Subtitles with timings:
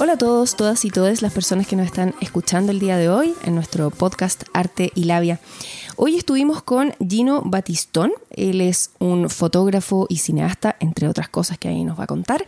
[0.00, 3.08] Hola a todos, todas y todas las personas que nos están escuchando el día de
[3.08, 5.40] hoy en nuestro podcast Arte y Labia.
[5.96, 11.66] Hoy estuvimos con Gino Batistón, él es un fotógrafo y cineasta, entre otras cosas que
[11.66, 12.46] ahí nos va a contar.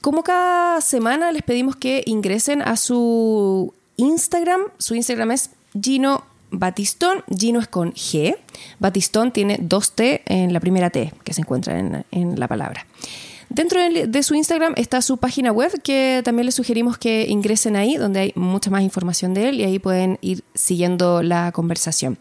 [0.00, 7.22] Como cada semana les pedimos que ingresen a su Instagram, su Instagram es Gino Batistón,
[7.38, 8.34] Gino es con G,
[8.78, 12.86] Batistón tiene dos T en la primera T que se encuentra en, en la palabra.
[13.50, 17.96] Dentro de, su Instagram está su página web que también les sugerimos que ingresen ahí,
[17.96, 22.16] donde hay mucha más información de él y ahí pueden ir siguiendo la conversación.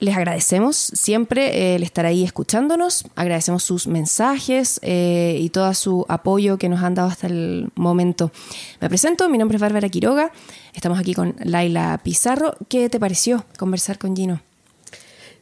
[0.00, 6.58] Les agradecemos siempre el estar ahí escuchándonos, agradecemos sus mensajes eh, y todo su apoyo
[6.58, 8.32] que nos han dado hasta el momento.
[8.80, 10.32] Me presento, mi nombre es Bárbara Quiroga,
[10.74, 12.56] estamos aquí con Laila Pizarro.
[12.68, 14.40] ¿Qué te pareció conversar con Gino?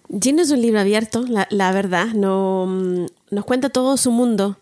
[0.08, 4.58] Gino es un libro abierto, la, verdad, no, mm, nos cuenta todo su mundo.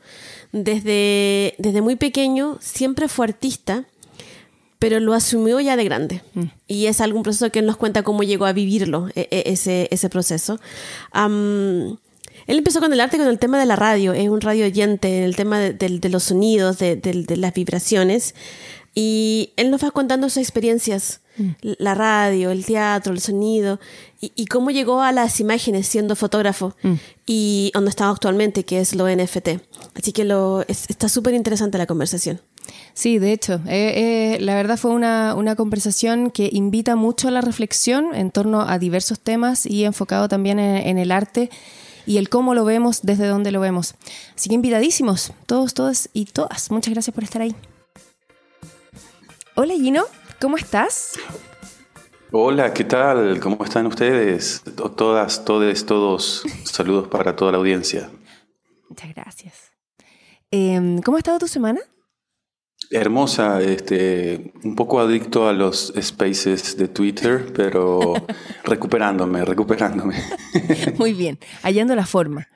[0.53, 3.85] Desde, desde muy pequeño siempre fue artista,
[4.79, 6.23] pero lo asumió ya de grande.
[6.35, 6.45] Mm.
[6.67, 9.89] Y es algún proceso que él nos cuenta cómo llegó a vivirlo, e, e, ese,
[9.91, 10.59] ese proceso.
[11.15, 11.99] él
[12.47, 15.37] empezó con el arte, con el tema de la radio, es un radio oyente, el
[15.37, 18.35] tema de, los sonidos, de, de, las vibraciones.
[18.95, 21.21] Y él nos va contando sus experiencias
[21.61, 23.79] la radio, el teatro, el sonido,
[24.21, 26.95] y, cómo llegó a las imágenes siendo fotógrafo mm.
[27.27, 29.49] y donde estamos actualmente, que es lo NFT.
[29.95, 32.41] Así que lo, está súper interesante la conversación.
[32.95, 37.31] Sí, de hecho, eh, eh, la verdad fue una, una, conversación que invita mucho a
[37.31, 41.51] la reflexión en torno a diversos temas y enfocado también en, el arte
[42.07, 43.95] y el cómo lo vemos, desde dónde lo vemos.
[44.35, 46.71] Así que invitadísimos, todos, todas y todas.
[46.71, 47.55] Muchas gracias por estar ahí.
[49.55, 50.05] Hola Gino.
[50.41, 51.19] ¿Cómo estás?
[52.31, 53.41] Hola, ¿qué tal?
[53.41, 54.63] ¿Cómo están ustedes?
[54.97, 56.45] Todas, todes, todos.
[56.65, 58.11] Saludos para toda la audiencia.
[58.91, 59.73] Muchas gracias.
[60.51, 61.81] Em, ¿Cómo ha estado tu semana?
[62.91, 68.13] Hermosa, este, un poco adicto a los spaces de Twitter, pero
[68.65, 70.23] recuperándome, recuperándome.
[70.99, 72.47] Muy bien, hallando la forma.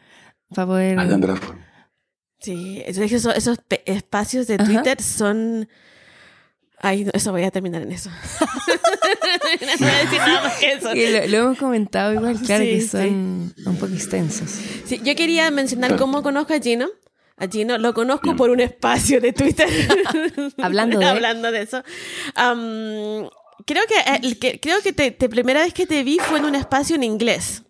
[0.54, 0.98] Para poder...
[0.98, 1.66] Hallando la forma.
[2.40, 5.68] Sí, esos, esos espacios de Twitter son
[6.82, 8.08] Ay, eso voy a terminar en eso.
[8.40, 10.94] no voy a decir nada más que eso.
[11.28, 14.50] lo, hemos comentado igual, claro que son un poco extensos.
[14.86, 16.88] Sí, yo quería mencionar cómo conozco a Gino.
[17.36, 19.68] A Gino lo conozco por un espacio de Twitter.
[20.58, 21.82] Hablando de, Hablando de eso.
[23.66, 26.96] creo que, eh, creo que la primera vez que te vi fue en un espacio
[26.96, 27.62] en inglés.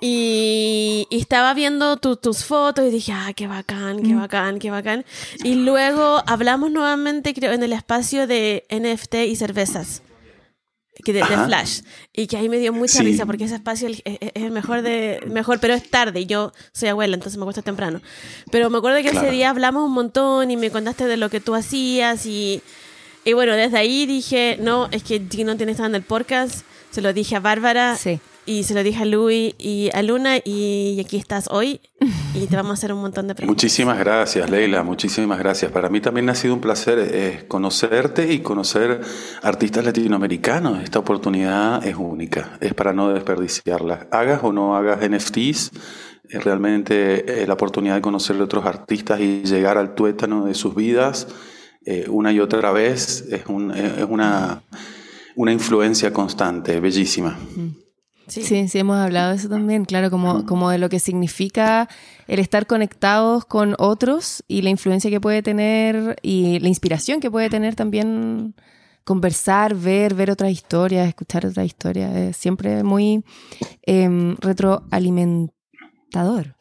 [0.00, 4.20] Y, estaba viendo tus fotos y dije, ah, qué bacán, qué mm.
[4.20, 5.04] bacán, qué bacán.
[5.44, 10.02] Y luego hablamos nuevamente, creo, en el espacio de NFT y cervezas.
[11.04, 11.80] Que de, Flash.
[12.12, 15.58] Y que ahí me dio mucha risa porque ese espacio es, el mejor de mejor,
[15.58, 16.20] pero es tarde.
[16.20, 18.02] Y yo soy abuela, entonces me cuesta temprano.
[18.50, 21.40] Pero me acuerdo que ese día hablamos un montón y me contaste de lo que
[21.40, 22.26] tú hacías.
[22.26, 22.62] Y,
[23.24, 26.66] y bueno, desde ahí dije, no, es que Gino tiene que estar en el podcast.
[26.90, 27.96] Se lo dije a Bárbara.
[27.96, 31.80] Sí y se lo dije a Luis y a Luna y aquí estás hoy
[32.34, 33.62] y te vamos a hacer un montón de preguntas.
[33.62, 35.70] Muchísimas gracias, Leila, muchísimas gracias.
[35.70, 39.02] Para mí también ha sido un placer eh, conocerte y conocer
[39.42, 40.82] artistas latinoamericanos.
[40.82, 44.08] Esta oportunidad es única, es para no desperdiciarla.
[44.10, 45.70] Hagas o no hagas NFTs,
[46.28, 50.54] es realmente eh, la oportunidad de conocer a otros artistas y llegar al tuétano de
[50.54, 51.28] sus vidas
[51.86, 54.64] eh, una y otra vez es, es una,
[55.36, 57.38] una influencia constante, bellísima.
[58.30, 58.68] Sí.
[58.68, 61.88] sí, hemos hablado de eso también, claro, como, como de lo que significa
[62.28, 67.30] el estar conectados con otros y la influencia que puede tener y la inspiración que
[67.30, 68.54] puede tener también
[69.04, 73.24] conversar, ver, ver otras historias, escuchar otras historias, es siempre muy
[73.82, 76.54] em, retroalimentador.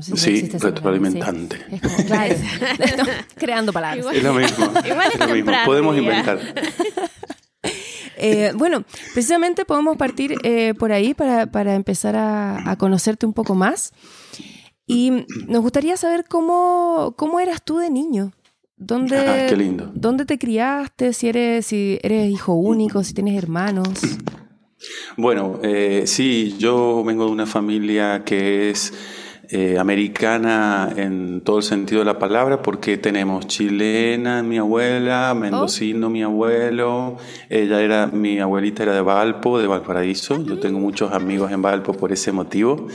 [0.00, 1.56] sí, retroalimentante.
[2.06, 2.34] claro,
[3.36, 4.04] creando palabras.
[4.12, 4.66] es lo mismo.
[4.84, 5.52] Igual es, lo mismo.
[5.64, 6.38] Podemos inventar.
[8.22, 13.92] Eh, bueno, precisamente podemos partir eh, por ahí para, empezar a, conocerte un poco más.
[14.86, 18.32] Y nos gustaría saber cómo, cómo eras tú de niño.
[18.76, 19.90] ¿Dónde, ah, qué lindo.
[19.94, 21.12] ¿Dónde te criaste?
[21.12, 23.88] Si eres, si eres hijo único, si tienes hermanos.
[25.16, 28.92] Bueno, eh, sí, yo vengo de una familia que es
[29.54, 36.08] eh, americana en todo el sentido de la palabra, porque tenemos chilena mi abuela, mendocino
[36.08, 37.18] mi abuelo,
[37.50, 41.92] ella era, mi abuelita era de Valpo, de Valparaíso, yo tengo muchos amigos en Valpo
[41.92, 42.86] por ese motivo,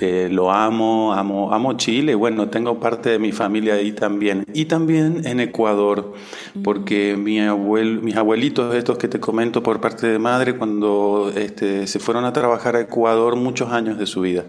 [0.00, 4.66] eh, lo amo, amo, amo Chile, bueno, tengo parte de mi familia ahí también, y
[4.66, 6.14] también en Ecuador,
[6.62, 11.88] porque mi abuelo, mis abuelitos, estos que te comento por parte de madre, cuando este,
[11.88, 14.44] se fueron a trabajar a Ecuador muchos años de su vida.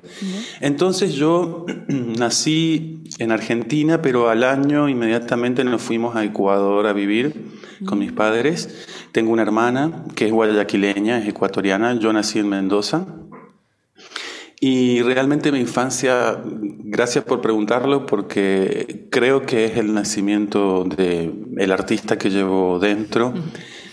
[0.62, 1.39] Entonces yo
[1.88, 7.34] nací en Argentina, pero al año inmediatamente nos fuimos a Ecuador a vivir
[7.86, 8.88] con mis padres.
[9.12, 11.96] Tengo una hermana que es guayaquileña, es ecuatoriana.
[11.96, 13.08] Yo nací en Mendoza.
[14.62, 21.72] Y realmente mi infancia, gracias por preguntarlo, porque creo que es el nacimiento del el
[21.72, 23.34] artista que llevo dentro.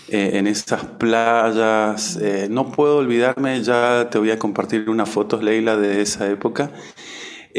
[0.09, 5.43] Eh, en esas playas, eh, no puedo olvidarme, ya te voy a compartir unas fotos,
[5.43, 6.71] Leila, de esa época.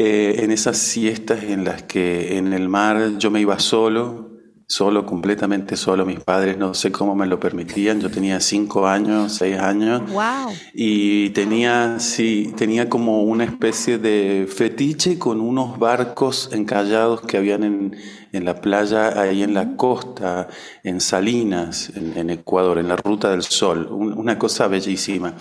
[0.01, 4.29] Eh, en esas siestas en las que en el mar yo me iba solo,
[4.65, 6.05] solo, completamente solo.
[6.05, 7.99] Mis padres no sé cómo me lo permitían.
[7.99, 10.09] Yo tenía cinco años, seis años.
[10.09, 10.53] Wow.
[10.73, 17.65] Y tenía, sí, tenía como una especie de fetiche con unos barcos encallados que habían
[17.65, 17.97] en,
[18.31, 20.47] en la playa, ahí en la costa,
[20.81, 23.89] en Salinas, en, Ecuador, en la Ruta del Sol.
[23.91, 25.33] una cosa bellísima.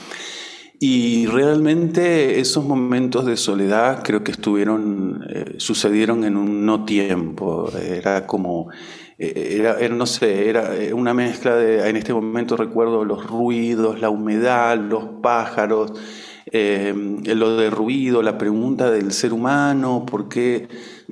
[0.80, 7.70] Y realmente esos momentos de soledad creo que estuvieron, eh, sucedieron en un no tiempo.
[7.76, 8.68] Era como
[9.20, 14.78] era, no sé, era una mezcla de, en este momento recuerdo los ruidos, la humedad,
[14.78, 15.92] los pájaros,
[16.52, 20.68] eh, lo de ruido, la pregunta del ser humano, ¿por qué?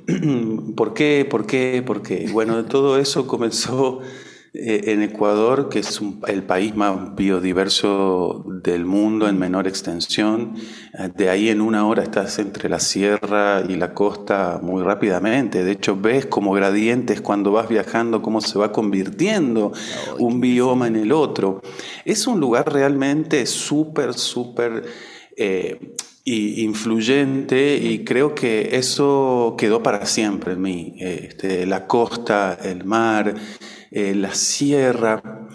[0.75, 1.27] ¿Por qué?
[1.29, 1.83] ¿Por qué?
[1.85, 2.27] ¿Por qué?
[2.31, 4.26] Bueno, todo eso comenzó eh,
[4.59, 10.55] en Ecuador, que es el país más biodiverso del mundo en menor extensión,
[10.97, 15.63] eh, de ahí en una hora estás entre la sierra y la costa muy rápidamente.
[15.63, 19.73] De hecho, ves como gradientes cuando vas viajando, cómo se va convirtiendo
[20.17, 21.61] un bioma en el otro.
[22.03, 24.85] Es un lugar realmente súper, súper...
[25.35, 25.95] Eh,
[26.27, 30.95] influyente y creo que eso quedó para siempre en mí.
[30.99, 33.33] Este, la costa, el mar,
[33.91, 35.47] eh, la sierra.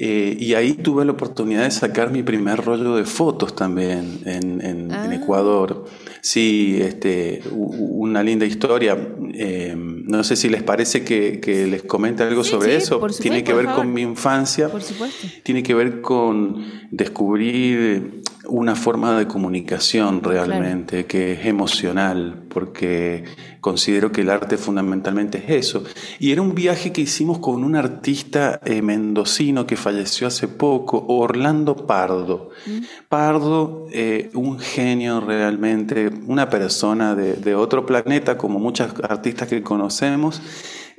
[0.00, 4.92] Eh, y ahí tuve la oportunidad de sacar mi primer rollo de fotos también en,
[4.92, 5.12] ah.
[5.12, 5.86] Ecuador.
[6.20, 8.96] Sí, este, una linda historia.
[9.34, 13.00] Eh, no sé si les parece que, les comente algo sobre eso.
[13.20, 14.68] tiene que ver con mi infancia.
[14.68, 15.26] Por supuesto.
[15.42, 23.24] Tiene que ver con descubrir una forma de comunicación realmente que es emocional, porque
[23.60, 25.84] considero que el arte fundamentalmente es eso.
[26.18, 31.04] Y era un viaje que hicimos con un artista eh, mendocino que falleció hace poco,
[31.08, 32.50] Orlando Pardo.
[32.66, 32.78] Mm.
[33.08, 40.40] Pardo, eh, un genio realmente, una persona de, otro planeta, como muchas artistas que conocemos.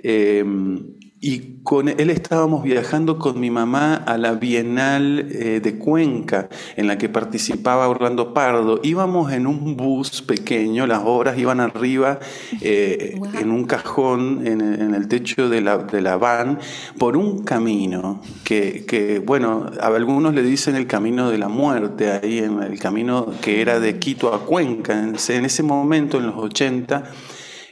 [0.01, 0.45] Eh,
[1.21, 6.87] y con él estábamos viajando con mi mamá a la Bienal eh, de Cuenca, en
[6.87, 8.79] la que participaba Orlando Pardo.
[8.83, 12.19] Íbamos en un bus pequeño, las obras iban arriba,
[12.61, 16.59] eh, en un cajón, en, el techo de la, de la, van,
[16.97, 22.11] por un camino que, que, bueno, a algunos le dicen el camino de la muerte,
[22.11, 24.97] ahí en el camino que era de Quito a Cuenca.
[24.97, 27.03] En, en ese momento, en los 80,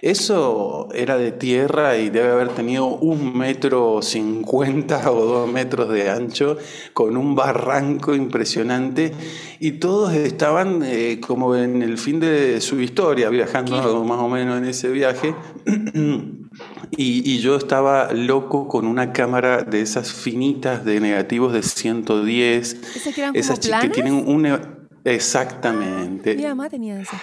[0.01, 6.09] eso era de tierra y debe haber tenido un metro cincuenta o dos metros de
[6.09, 6.57] ancho,
[6.93, 9.13] con un barranco impresionante,
[9.59, 14.57] y todos estaban eh, como en el fin de su historia, viajando más o menos
[14.57, 15.35] en ese viaje.
[16.91, 22.81] Y, yo estaba loco con una cámara de esas finitas de negativos de 110.
[23.33, 24.45] ¿Esas que, tienen un
[25.03, 26.35] Exactamente.
[26.35, 27.21] Mi mamá tenía esas.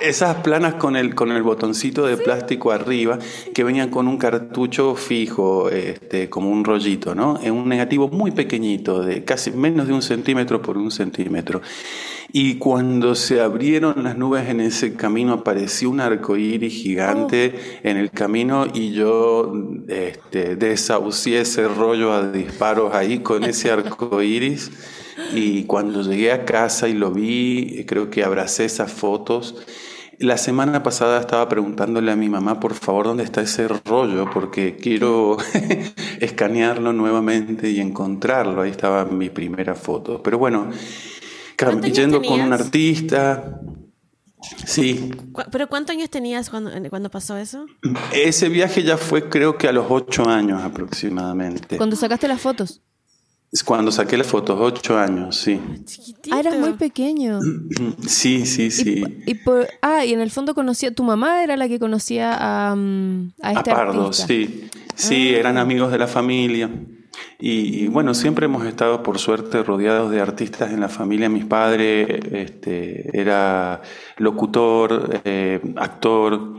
[0.00, 3.18] Esas planas con el, con el botoncito de plástico arriba
[3.54, 7.38] que venían con un cartucho fijo, este, como un rollito, ¿no?
[7.42, 11.62] En un negativo muy pequeñito, de casi menos de un centímetro por un centímetro.
[12.32, 17.88] Y cuando se abrieron las nubes en ese camino, apareció un arco iris gigante oh.
[17.88, 19.52] en el camino y yo
[19.86, 24.70] este, desahucié ese rollo a disparos ahí con ese arco iris.
[25.34, 29.56] Y cuando llegué a casa y lo vi, creo que abracé esas fotos.
[30.18, 34.30] La semana pasada estaba preguntándole a mi mamá, por favor, ¿dónde está ese rollo?
[34.32, 35.36] Porque quiero
[36.20, 38.62] escanearlo nuevamente y encontrarlo.
[38.62, 40.22] Ahí estaba mi primera foto.
[40.22, 40.70] Pero bueno,
[41.92, 43.60] yendo con un artista.
[44.66, 45.10] Sí.
[45.50, 47.66] ¿Pero cuántos años tenías cuando, cuando pasó eso?
[48.12, 51.76] Ese viaje ya fue creo que a los ocho años aproximadamente.
[51.76, 52.82] ¿Cuando sacaste las fotos?
[53.66, 55.60] Cuando saqué las fotos, ocho años, sí.
[56.30, 57.38] Ah, eras muy pequeño.
[58.06, 59.04] Sí, sí, sí.
[59.26, 59.38] Y,
[59.82, 63.52] ah, y en el fondo conocía, tu mamá era la que conocía a, mm, a
[63.52, 64.70] este a Pardo, sí.
[64.94, 65.38] Sí, ah.
[65.38, 66.70] eran amigos de la familia.
[67.38, 71.28] Y, bueno, siempre hemos estado, por suerte, rodeados de artistas en la familia.
[71.28, 73.82] Mi padre este, era
[74.16, 76.54] locutor, eh, actor.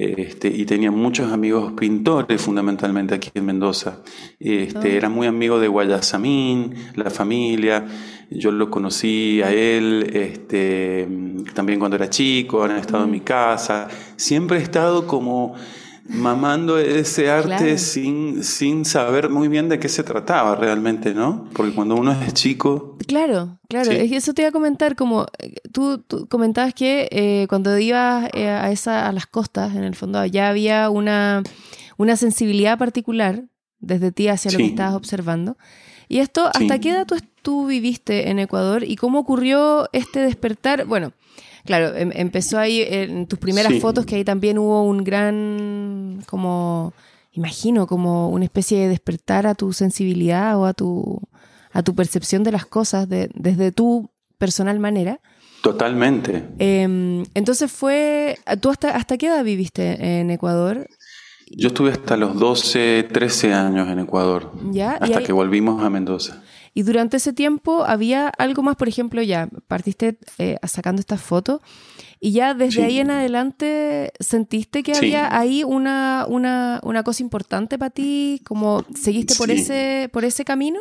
[0.00, 3.98] Este, y tenía muchos amigos pintores, fundamentalmente aquí en Mendoza.
[4.38, 4.96] Este, ah.
[4.96, 7.84] Era muy amigo de Guayasamín, la familia.
[8.30, 11.08] Yo lo conocí a él este,
[11.52, 13.88] también cuando era chico, han estado en mi casa.
[14.14, 15.56] Siempre he estado como
[16.08, 21.48] mamando ese arte sin, sin saber muy bien de qué se trataba realmente, ¿no?
[21.52, 22.96] Porque cuando uno es chico...
[23.06, 28.28] Claro, claro, eso te iba a comentar, como eh, tú, comentabas que eh, cuando ibas
[28.34, 31.42] eh, a, esa, a las costas, en el fondo, ya había una,
[31.96, 33.44] una sensibilidad particular
[33.78, 35.56] desde ti hacia lo que estabas observando.
[36.08, 40.86] ¿Y esto, hasta qué edad tú, tú viviste en Ecuador y cómo ocurrió este despertar?
[40.86, 41.12] Bueno,
[41.68, 46.94] Claro, em, empezó ahí en tus primeras fotos que ahí también hubo un gran, como,
[47.32, 51.20] imagino, como una especie de despertar a tu sensibilidad o a tu,
[51.70, 54.08] a tu percepción de las cosas desde tu
[54.38, 55.20] personal manera.
[55.62, 56.42] Totalmente.
[56.58, 60.88] Em, entonces fue, ¿tú hasta, hasta qué edad viviste en Ecuador?
[61.50, 64.52] Yo estuve hasta los 12, 13 años en Ecuador.
[64.70, 64.92] ¿Ya?
[64.92, 66.42] Hasta que volvimos a Mendoza.
[66.74, 71.60] Y durante ese tiempo había algo más, por ejemplo, ya partiste eh, sacando estas fotos
[72.20, 77.78] y ya desde ahí en adelante sentiste que había ahí una, una, una, cosa importante
[77.78, 80.80] para ti, como seguiste por, ese, por ese camino.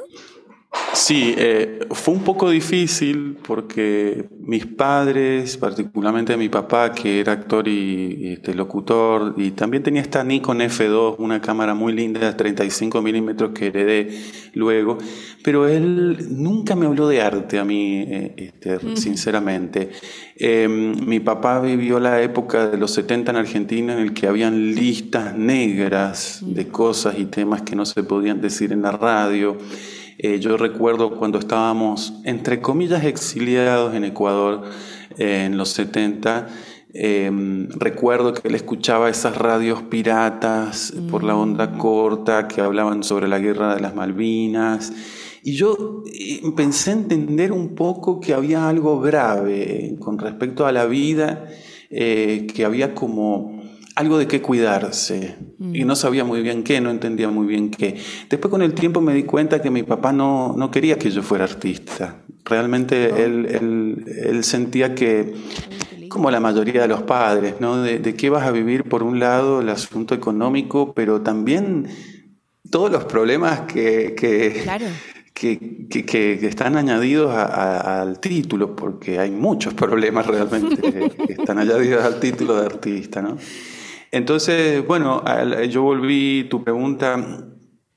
[0.93, 7.67] Sí, eh, fue un poco difícil porque mis padres, particularmente mi papá, que era actor
[7.67, 13.01] y, este, locutor, y también tenía esta Nikon F2, una cámara muy linda de 35
[13.01, 14.09] milímetros que heredé
[14.53, 14.97] luego,
[15.43, 19.91] pero él nunca me habló de arte a mí, eh, este, sinceramente.
[20.35, 24.73] Em, mi papá vivió la época de los 70 en Argentina en el que habían
[24.73, 29.57] listas negras de cosas y temas que no se podían decir en la radio.
[30.19, 34.63] Eh, yo recuerdo cuando estábamos, entre comillas, exiliados en Ecuador
[35.17, 36.47] eh, en los 70,
[36.93, 41.77] em, recuerdo que él escuchaba esas radios piratas por la onda mm.
[41.77, 44.91] corta que hablaban sobre la guerra de las Malvinas.
[45.43, 50.85] Y yo eh, pensé entender un poco que había algo grave con respecto a la
[50.87, 51.45] vida,
[51.89, 53.56] que había como
[53.97, 55.35] algo de qué cuidarse.
[55.73, 57.99] Y no sabía muy bien qué, no entendía muy bien qué.
[58.29, 61.23] Después con el tiempo me di cuenta que mi papá no, no quería que yo
[61.23, 62.17] fuera artista.
[62.45, 65.33] Realmente él, él, sentía que,
[66.09, 67.81] como la mayoría de los padres, ¿no?
[67.81, 71.87] De, de, qué vas a vivir por un lado el asunto económico, pero también
[72.69, 74.63] todos los problemas que, que,
[75.33, 82.19] que, que, están añadidos al título, porque hay muchos problemas realmente que están añadidos al
[82.19, 83.37] título de artista, ¿no?
[84.11, 85.23] Entonces, bueno,
[85.65, 87.47] yo volví, tu pregunta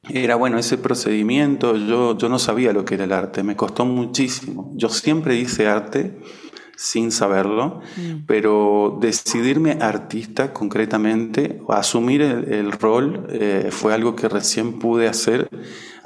[0.09, 3.85] era, bueno, ese procedimiento, yo, yo no sabía lo que era el arte, me costó
[3.85, 4.73] muchísimo.
[4.75, 6.19] Yo siempre hice arte
[6.77, 8.25] sin saberlo, mm.
[8.27, 15.51] pero decidirme artista concretamente, asumir el, rol, eh, fue algo que recién pude hacer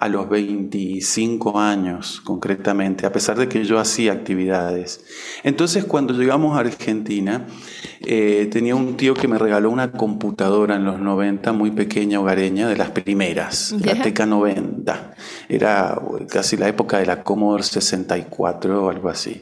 [0.04, 5.02] a los 25 años concretamente, a pesar de que yo hacía actividades.
[5.44, 7.46] Entonces cuando llegamos a Argentina,
[8.02, 12.68] eh, tenía un tío que me regaló una computadora en los 90, muy pequeña, hogareña,
[12.68, 15.14] de las primeras, la TK90.
[15.48, 19.40] Era casi la época de la Commodore 64 o algo así.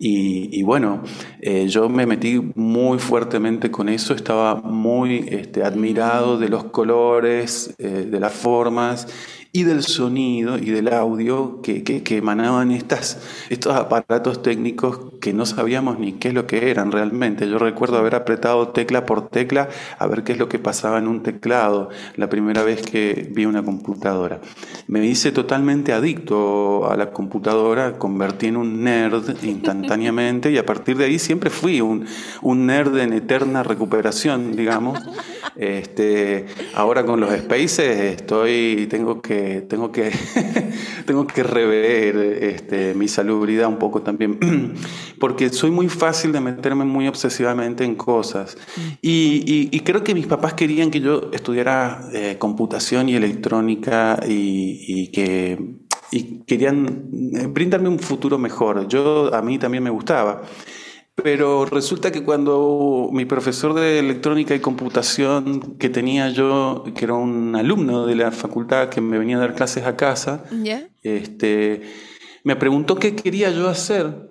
[0.00, 1.02] Y, bueno,
[1.40, 7.74] eh, yo me metí muy fuertemente con eso, estaba muy este, admirado de los colores,
[7.78, 9.08] eh, de las formas
[9.58, 13.18] y del sonido y del audio que, que, emanaban estas,
[13.50, 17.48] estos aparatos técnicos que no sabíamos ni qué es lo que eran realmente.
[17.48, 21.08] Yo recuerdo haber apretado tecla por tecla a ver qué es lo que pasaba en
[21.08, 24.40] un teclado la primera vez que vi una computadora.
[24.86, 30.96] Me hice totalmente adicto a la computadora, convertí en un nerd instantáneamente y a partir
[30.96, 32.06] de ahí siempre fui un,
[32.42, 35.00] un nerd en eterna recuperación, digamos.
[35.58, 40.10] Este, ahora con los spaces estoy, tengo que tengo que,
[41.06, 44.38] tengo que rever este, mi salubridad un poco también,
[45.20, 48.56] porque soy muy fácil de meterme muy obsesivamente en cosas.
[49.02, 55.78] Y, creo que mis papás querían que yo estudiara eh, computación y electrónica y, que
[56.10, 58.88] y querían eh, brindarme un futuro mejor.
[58.88, 60.42] Yo a mí también me gustaba.
[61.22, 67.14] Pero resulta que cuando mi profesor de electrónica y computación que tenía yo, que era
[67.14, 70.44] un alumno de la facultad que me venía a dar clases a casa,
[71.02, 71.82] este,
[72.44, 74.28] me preguntó qué quería yo hacer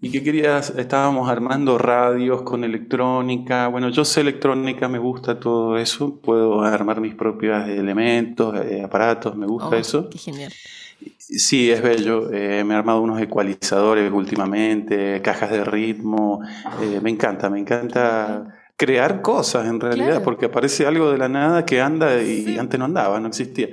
[0.00, 5.76] y qué quería, estábamos armando radios con electrónica, bueno, yo sé electrónica, me gusta todo
[5.76, 10.08] eso, puedo armar mis propios elementos, eh, aparatos, me gusta oh, eso.
[10.10, 10.52] Qué genial.
[11.18, 12.32] Sí, es bello.
[12.32, 16.40] Eh, me he armado unos ecualizadores últimamente, cajas de ritmo.
[16.82, 20.24] Eh, me encanta, me encanta crear cosas en realidad, Claro.
[20.24, 22.58] porque aparece algo de la nada que anda y Sí.
[22.58, 23.68] antes no andaba, no existía.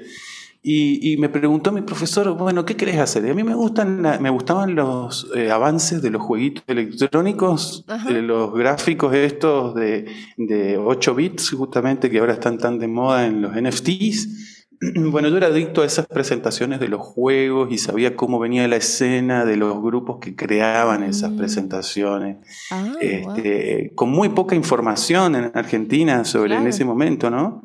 [0.67, 3.23] Y, y me preguntó mi profesor, bueno, ¿qué querés hacer?
[3.23, 7.85] Y a mí me gustan, la- me gustaban los eh, avances de los jueguitos electrónicos,
[8.09, 13.27] eh, los gráficos estos de, de 8 bits, justamente, que ahora están tan de moda
[13.27, 14.54] en los NFTs.
[15.11, 18.75] Bueno, yo era adicto a esas presentaciones de los juegos y sabía cómo venía la
[18.77, 21.37] escena de los grupos que creaban esas Mm.
[21.37, 22.37] presentaciones.
[22.71, 22.97] Ah, wow.
[23.01, 27.63] Este, con muy poca información en Argentina sobre en ese momento, ¿no?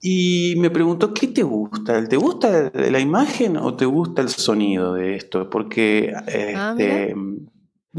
[0.00, 2.06] Y me preguntó, ¿qué te gusta?
[2.06, 5.48] ¿Te gusta la imagen o te gusta el sonido de esto?
[5.48, 7.14] Porque Ah, este,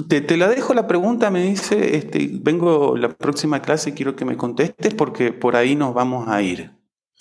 [0.08, 4.16] te, te la dejo la pregunta, me dice, este, vengo la próxima clase y quiero
[4.16, 6.72] que me contestes porque por ahí nos vamos a ir.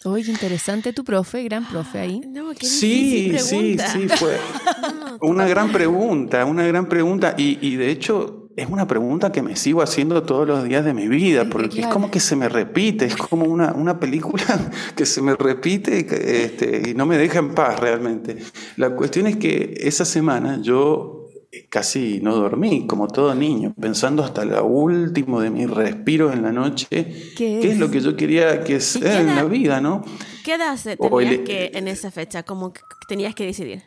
[0.04, 2.20] Oye, interesante tu profe, gran profe ahí.
[2.28, 4.36] No, qué Sí, sí, sí, fue
[5.22, 7.34] No, una gran pregunta, una gran pregunta.
[7.38, 10.94] Y, y de hecho es una pregunta que me sigo haciendo todos los días de
[10.94, 11.88] mi vida, porque Claro.
[11.88, 14.44] es como que se me repite, es como una, una película
[14.96, 16.06] que se me repite
[16.44, 18.36] este, y no me deja en paz realmente.
[18.76, 21.23] La cuestión es que esa semana yo
[21.70, 26.52] casi no dormí, como todo niño, pensando hasta lo último de mis respiros en la
[26.52, 27.64] noche, ¿Qué qué es?
[27.72, 30.02] es lo que yo quería que sea en la vida, ¿no?
[30.44, 32.42] ¿Qué edad tenías el- que en esa fecha?
[32.42, 33.82] Como que tenías que decidir.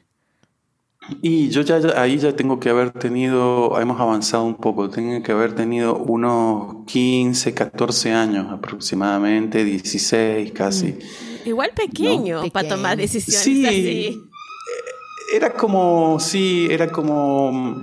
[1.21, 5.23] Y yo ya, ya- ahí ya tengo que haber tenido, hemos avanzado un poco, tengo
[5.23, 10.95] que haber tenido unos 15, 14 años aproximadamente, 16 casi.
[11.45, 12.49] Igual pequeño No.
[12.49, 14.19] para tomar decisiones Sí, así.
[15.33, 17.81] Era como, sí, era como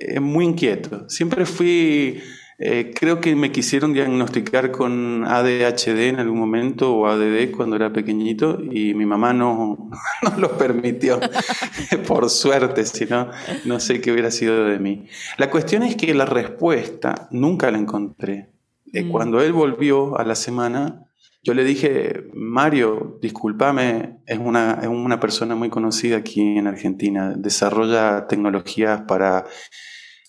[0.00, 1.08] eh, muy inquieto.
[1.08, 2.20] Siempre fui,
[2.58, 7.92] eh, creo que me quisieron diagnosticar con ADHD en algún momento o ADD cuando era
[7.92, 9.90] pequeñito y mi mamá no,
[10.22, 11.18] no lo permitió,
[12.06, 13.30] por suerte, si no,
[13.64, 15.06] no sé qué hubiera sido de mí.
[15.38, 18.50] La cuestión es que la respuesta nunca la encontré.
[18.92, 19.10] Mm.
[19.10, 21.06] Cuando él volvió a la semana,
[21.42, 27.34] yo le dije, Mario, discúlpame, es una, es una persona muy conocida aquí en Argentina,
[27.36, 29.44] desarrolla tecnologías para,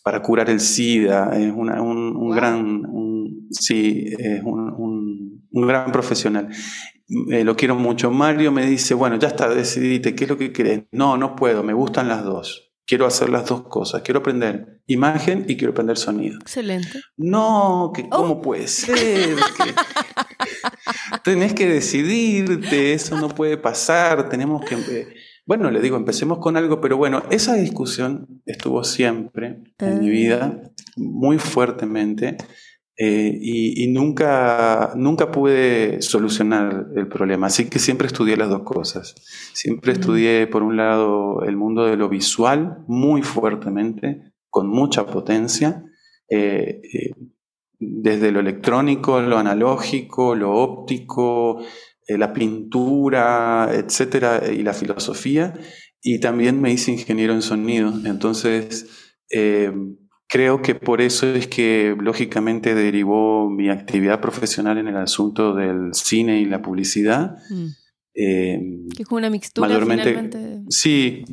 [0.04, 2.34] para curar el SIDA, es una- un, un Wow.
[2.36, 6.50] gran, un- sí, es un, un- gran profesional.
[7.30, 8.10] Eh, lo quiero mucho.
[8.10, 10.84] Mario me dice, bueno, ya está, decidite, ¿qué es lo que querés?
[10.92, 12.72] No, no puedo, me gustan las dos.
[12.88, 14.02] Quiero hacer las dos cosas.
[14.02, 16.38] Quiero aprender imagen y quiero aprender sonido.
[16.42, 17.00] Excelente.
[17.18, 18.18] No, que Oh.
[18.18, 19.36] cómo puede ser.
[19.36, 19.74] Que-
[21.24, 24.76] Tenés que decidirte, eso no puede pasar, tenemos que...
[25.46, 30.62] Bueno, le digo, empecemos con algo, pero bueno, esa discusión estuvo siempre en mi vida,
[30.96, 32.38] muy fuertemente,
[32.96, 38.64] eh, y, y nunca, nunca pude solucionar el problema, así que siempre estudié las dos
[38.64, 39.16] cosas.
[39.54, 45.84] Siempre estudié, por un lado, el mundo de lo visual muy fuertemente, con mucha potencia,
[46.30, 47.12] eh, eh,
[48.02, 51.62] desde lo electrónico, lo analógico, lo óptico,
[52.08, 55.54] eh, la pintura, etcétera, y la filosofía.
[56.02, 57.94] Y también me hice ingeniero en sonido.
[58.06, 59.72] Entonces, eh,
[60.28, 65.94] creo que por eso es que lógicamente derivó mi actividad profesional en el asunto del
[65.94, 67.38] cine y la publicidad.
[67.50, 67.66] Mm.
[68.16, 68.62] Eh,
[68.96, 70.64] Que es una mixtura Mayormente- finalmente.
[70.70, 71.24] Sí,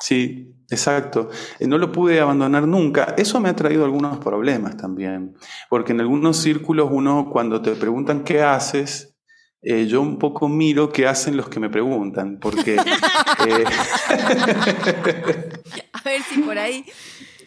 [0.00, 1.30] sí, exacto.
[1.58, 3.14] Eh, No lo pude abandonar nunca.
[3.16, 5.34] Eso me ha traído algunos problemas también,
[5.70, 9.14] porque en algunos círculos uno cuando te preguntan qué haces,
[9.62, 12.74] eh, yo un poco miro qué hacen los que me preguntan, porque...
[13.46, 13.64] eh,
[15.92, 16.84] A ver si por ahí.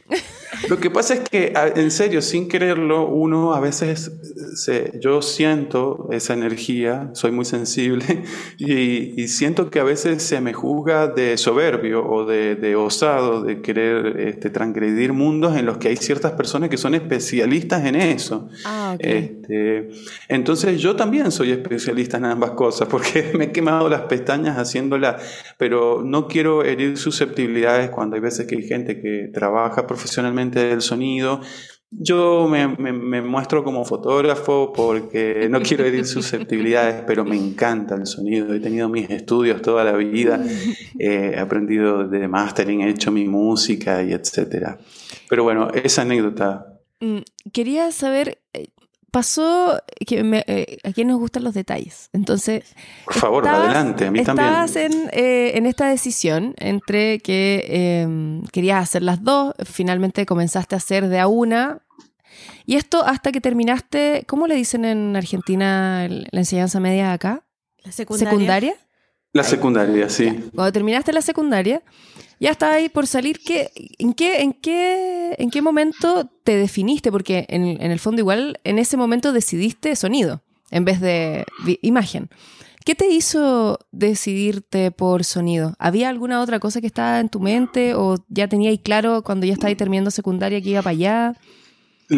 [0.69, 4.11] Lo que pasa es que, en serio, sin quererlo, uno a veces,
[4.55, 8.23] se- yo siento esa energía, soy muy sensible,
[8.57, 13.43] y, y siento que a veces se me juzga de soberbio o de, de osado,
[13.43, 17.95] de querer este, transgredir mundos en los que hay ciertas personas que son especialistas en
[17.95, 18.47] eso.
[18.65, 19.01] Ah, ok.
[19.05, 19.89] Este,
[20.29, 25.17] entonces yo también soy especialista en ambas cosas porque me he quemado las pestañas haciéndola,
[25.57, 30.81] pero no quiero herir susceptibilidades cuando hay veces que hay gente que trabaja profesionalmente del
[30.81, 31.41] sonido.
[31.89, 32.67] Yo me,
[33.21, 38.53] muestro como fotógrafo porque no quiero herir susceptibilidades, pero me encanta el sonido.
[38.53, 40.43] He tenido mis estudios toda la vida,
[40.99, 44.77] he aprendido de mastering, he hecho mi música y etcétera.
[45.29, 47.19] Pero bueno, esa anécdota Mm,
[47.51, 48.67] Quería saber, eh,
[49.15, 52.09] pasó que me- eh, a quién nos gustan los detalles.
[52.11, 52.65] Entonces,
[53.05, 54.49] Por favor, estabas- adelante, a mí también.
[54.49, 60.75] estabas en, eh, en esta decisión entre que eh, querías hacer las dos, finalmente comenzaste
[60.75, 61.79] a hacer de a una.
[62.65, 67.43] Y esto hasta que terminaste, ¿cómo le dicen en Argentina el- la enseñanza media acá?
[67.85, 68.31] La secundaria.
[68.31, 68.73] ¿Secundaria?
[69.35, 70.27] La secundaria, sí.
[70.55, 71.83] Cuando terminaste la secundaria,
[72.39, 73.41] ya estabas ahí por salir.
[73.45, 73.69] ¿qué,
[73.99, 77.11] en, qué, en, qué, ¿En qué momento te definiste?
[77.11, 81.45] Porque en, en el fondo igual en ese momento decidiste sonido en vez de
[81.81, 82.29] imagen.
[82.85, 85.73] ¿Qué te hizo decidirte por sonido?
[85.79, 89.51] ¿Había alguna otra cosa que estaba en tu mente o ya tenías claro cuando ya
[89.51, 91.33] estabas terminando secundaria que iba para allá?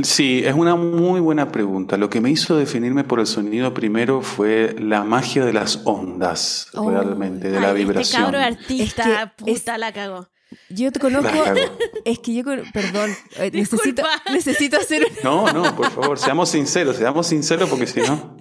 [0.04, 1.98] Sí, es una muy buena pregunta.
[1.98, 6.68] Lo que me hizo definirme por el sonido primero fue la magia de las ondas,
[6.74, 6.90] oh.
[6.90, 8.02] realmente, de la este vibración.
[8.02, 10.28] Este cabro artista, puta la cagó.
[10.70, 11.32] Yo te conozco.
[12.06, 12.44] Es que yo.
[12.74, 13.12] Perdón.
[13.38, 15.06] Eh, necesito, necesito hacer.
[15.24, 18.38] No, no, por favor, seamos sinceros, seamos sinceros porque si no.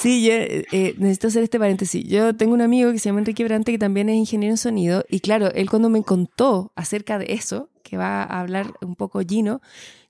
[0.00, 2.04] Sí, yo eh, necesito hacer este paréntesis.
[2.06, 5.04] Yo tengo un amigo que se llama Enrique Brante que también es ingeniero en sonido.
[5.10, 9.20] Y claro, él cuando me contó acerca de eso, que va a hablar un poco
[9.20, 9.60] Gino,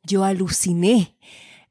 [0.05, 1.17] yo aluciné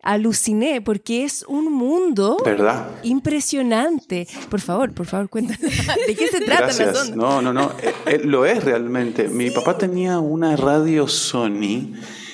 [0.03, 2.89] aluciné porque es un mundo ¿verdad?
[3.03, 4.27] impresionante.
[4.49, 5.61] Por favor, por favor, cuéntanos.
[6.07, 7.15] ¿De qué se trata Gracias.
[7.15, 7.71] No, no, no.
[7.81, 9.27] Eh, eh, lo es realmente.
[9.27, 11.93] Mi papá tenía una radio Sony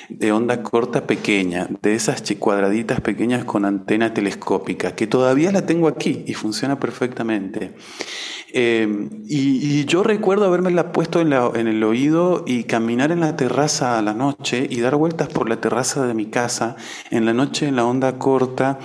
[0.09, 5.89] de onda corta pequeña, de esas cuadraditas pequeñas con antena telescópica, que todavía la tengo
[5.89, 7.73] aquí y funciona perfectamente.
[8.59, 13.99] Eh, y, yo recuerdo haberme puesto en, en, el oído y caminar en la terraza
[13.99, 16.75] a la noche y dar vueltas por la terraza de mi casa
[17.11, 18.79] en la noche en la onda corta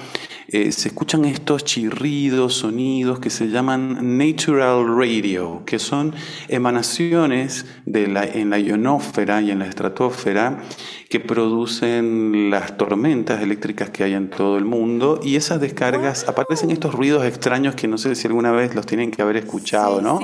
[0.52, 6.14] eh, se escuchan estos chirridos, sonidos que se llaman natural radio, que son
[6.48, 10.62] emanaciones de la, en la ionósfera y en la estratosfera
[11.08, 16.70] que producen las tormentas eléctricas que hay en todo el mundo y esas descargas aparecen
[16.70, 20.20] estos ruidos extraños que no sé si alguna vez los tienen que haber escuchado, ¿no?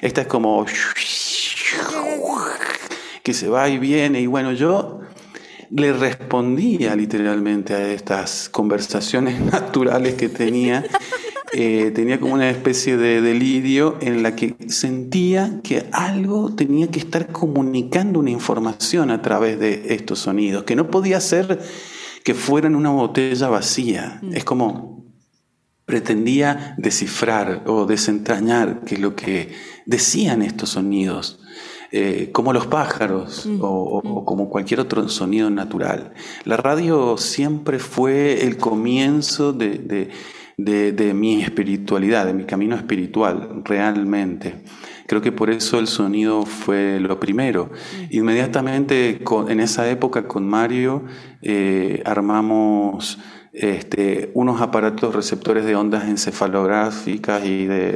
[0.00, 0.64] Esta es como
[3.22, 5.00] que se va y viene y bueno, yo
[5.70, 10.84] le respondía literalmente a estas conversaciones naturales que tenía.
[11.52, 16.98] Eh, tenía como una especie de delirio en la que sentía que algo tenía que
[16.98, 21.60] estar comunicando una información a través de estos sonidos, que no podía ser
[22.24, 24.18] que fueran una botella vacía.
[24.22, 24.34] Mm.
[24.34, 25.06] Es como
[25.86, 29.52] pretendía descifrar o desentrañar qué es lo que
[29.86, 31.40] decían estos sonidos.
[31.98, 33.58] Eh, como los pájaros mm.
[33.62, 34.24] o, mm.
[34.26, 36.12] como cualquier otro sonido natural.
[36.44, 40.10] La radio siempre fue el comienzo de,
[41.14, 44.56] mi espiritualidad, de mi camino espiritual, realmente.
[45.06, 47.70] Creo que por eso el sonido fue lo primero.
[47.70, 48.04] Mm.
[48.10, 51.02] Inmediatamente en esa época con Mario
[51.40, 53.18] eh, armamos
[53.58, 57.92] este, unos aparatos receptores de ondas encefalográficas y de,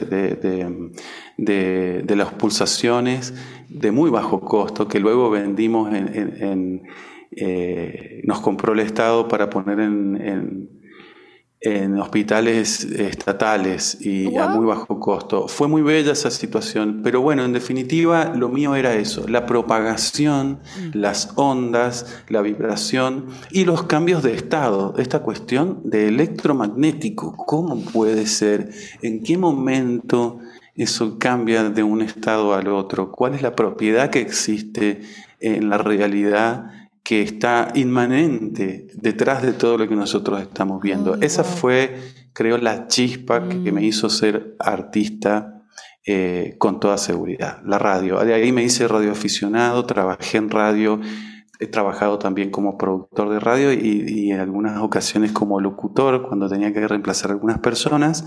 [1.37, 3.35] de, las pulsaciones
[3.69, 6.83] de muy bajo costo que luego vendimos en,
[7.37, 10.80] eh, nos compró el Estado para poner en, en
[11.99, 15.47] hospitales estatales y a muy bajo costo.
[15.47, 20.61] Fue muy bella esa situación, pero bueno, en definitiva lo mío era eso, la propagación,
[20.79, 20.97] mm.
[20.97, 28.27] las ondas, la vibración y los cambios de estado, esta cuestión de electromagnético, ¿cómo puede
[28.27, 28.71] ser?
[29.03, 30.39] ¿En qué momento
[30.77, 33.13] eso cambia de un estado al otro?
[33.13, 35.03] ¿Cuál es la propiedad que existe
[35.41, 36.80] en la realidad
[37.11, 41.17] que está inmanente detrás de todo lo que nosotros estamos viendo?
[41.21, 41.97] Esa fue,
[42.33, 43.85] creo, la chispa que me mm.
[43.85, 45.57] hizo ser artista.
[46.07, 48.25] Eh, con toda seguridad, la radio.
[48.25, 50.99] De ahí me hice radioaficionado, trabajé en radio,
[51.61, 56.49] he trabajado también como productor de radio y, y, en algunas ocasiones como locutor cuando
[56.49, 58.25] tenía que reemplazar a algunas personas.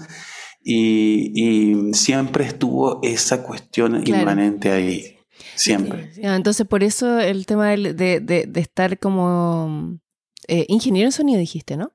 [0.63, 5.12] Y, siempre estuvo esa cuestión inmanente ahí.
[5.55, 6.11] Siempre.
[6.17, 9.99] Entonces, por eso el tema de, de, estar como
[10.47, 11.93] eh, ingeniero en sonido, dijiste, ¿no?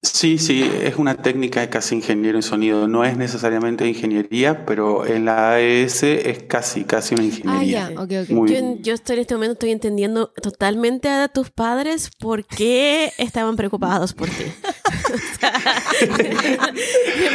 [0.00, 2.86] Sí, sí, es una técnica casi ingeniero en sonido.
[2.86, 7.86] No es necesariamente ingeniería, pero en la AES es casi, casi una ingeniería.
[7.86, 8.48] Ah, ya, ok, ok.
[8.48, 13.56] Yo, yo, estoy en este momento estoy entendiendo totalmente a tus padres por qué estaban
[13.56, 14.44] preocupados por ti.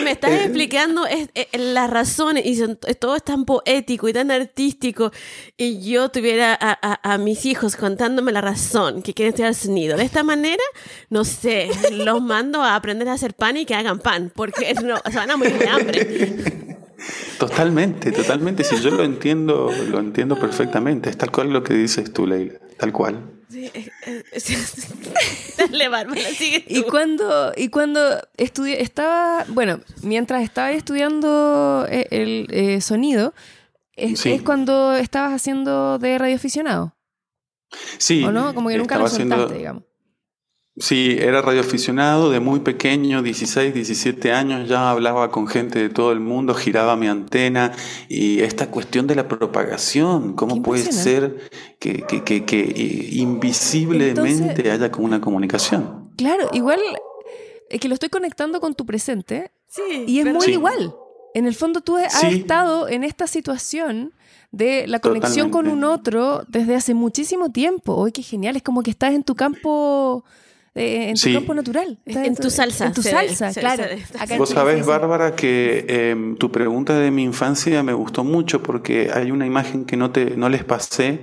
[0.03, 1.03] me estás eh, explicando
[1.53, 5.11] las razones y todo es tan poético y tan artístico
[5.57, 9.97] y yo tuviera a, mis hijos contándome la razón que quieren estudiar sonido.
[9.97, 10.63] De esta manera,
[11.09, 14.97] no sé, los mando a aprender a hacer pan y que hagan pan porque no,
[15.09, 16.73] se van a morir de hambre.
[17.37, 18.63] Totalmente, totalmente.
[18.63, 21.09] Si yo lo entiendo, lo entiendo perfectamente.
[21.09, 22.59] Es tal cual lo que dices tú, Leila.
[22.77, 23.33] Tal cual.
[23.49, 23.69] Sí,
[25.57, 32.47] Dale, Bárbara, sigue Y cuando, y cuando estudié, estaba, bueno, mientras estaba estudiando eh, el,
[32.49, 33.33] eh, sonido,
[33.95, 36.95] es, cuando estabas haciendo de radioaficionado.
[37.99, 38.23] Sí.
[38.23, 38.55] ¿O no?
[38.55, 39.83] Como que nunca lo soltaste, digamos.
[40.75, 46.11] Sí, era radioaficionado de muy pequeño, 16, 17 años, ya hablaba con gente de todo
[46.11, 47.73] el mundo, giraba mi antena
[48.09, 51.47] y esta cuestión de la propagación, ¿cómo puede ser
[51.79, 56.09] que, que, que, que eh, invisiblemente haya como una comunicación?
[56.17, 56.79] Claro, igual
[57.69, 60.51] es que lo estoy conectando con tu presente Sí, y es muy Sí.
[60.53, 60.95] igual.
[61.35, 62.27] En el fondo tú has Sí.
[62.27, 64.13] estado en esta situación
[64.51, 67.93] de la conexión con un otro desde hace muchísimo tiempo.
[67.95, 70.23] Hoy qué genial, es como que estás en tu campo
[70.75, 71.33] eh, en tu Sí.
[71.33, 71.97] campo natural.
[72.05, 73.83] En tu salsa, En tu salsa, se- claro.
[74.27, 79.11] se- Vos sabés, Bárbara, que em, tu pregunta de mi infancia me gustó mucho porque
[79.13, 81.21] hay una imagen que no, te, no les pasé,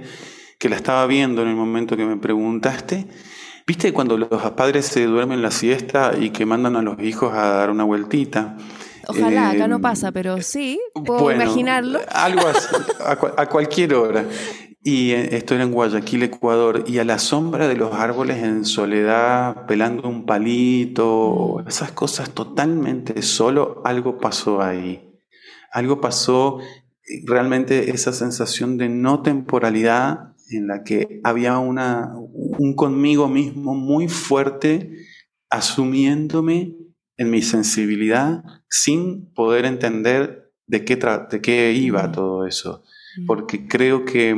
[0.59, 3.07] que la estaba viendo en el momento que me preguntaste.
[3.67, 7.47] ¿Viste cuando los padres se duermen la siesta y que mandan a los hijos a
[7.51, 8.57] dar una vueltita?
[9.09, 12.01] Ojalá, acá no Em, pasa, pero sí, puedo bueno, imaginarlo.
[12.13, 12.67] Algo así,
[13.01, 14.25] a, a cualquier hora.
[14.83, 18.65] Y eh, esto era en Guayaquil, Ecuador, y a la sombra de los árboles en
[18.65, 25.07] soledad, pelando un palito, esas cosas totalmente solo, algo pasó ahí.
[25.73, 32.75] Algo pasó, eh, realmente esa sensación de no temporalidad en la que había una, un
[32.75, 34.93] conmigo mismo muy fuerte,
[35.51, 36.75] asumiéndome
[37.19, 42.83] en mi sensibilidad sin poder entender de qué, tra- de qué iba todo eso.
[43.27, 44.37] Porque creo que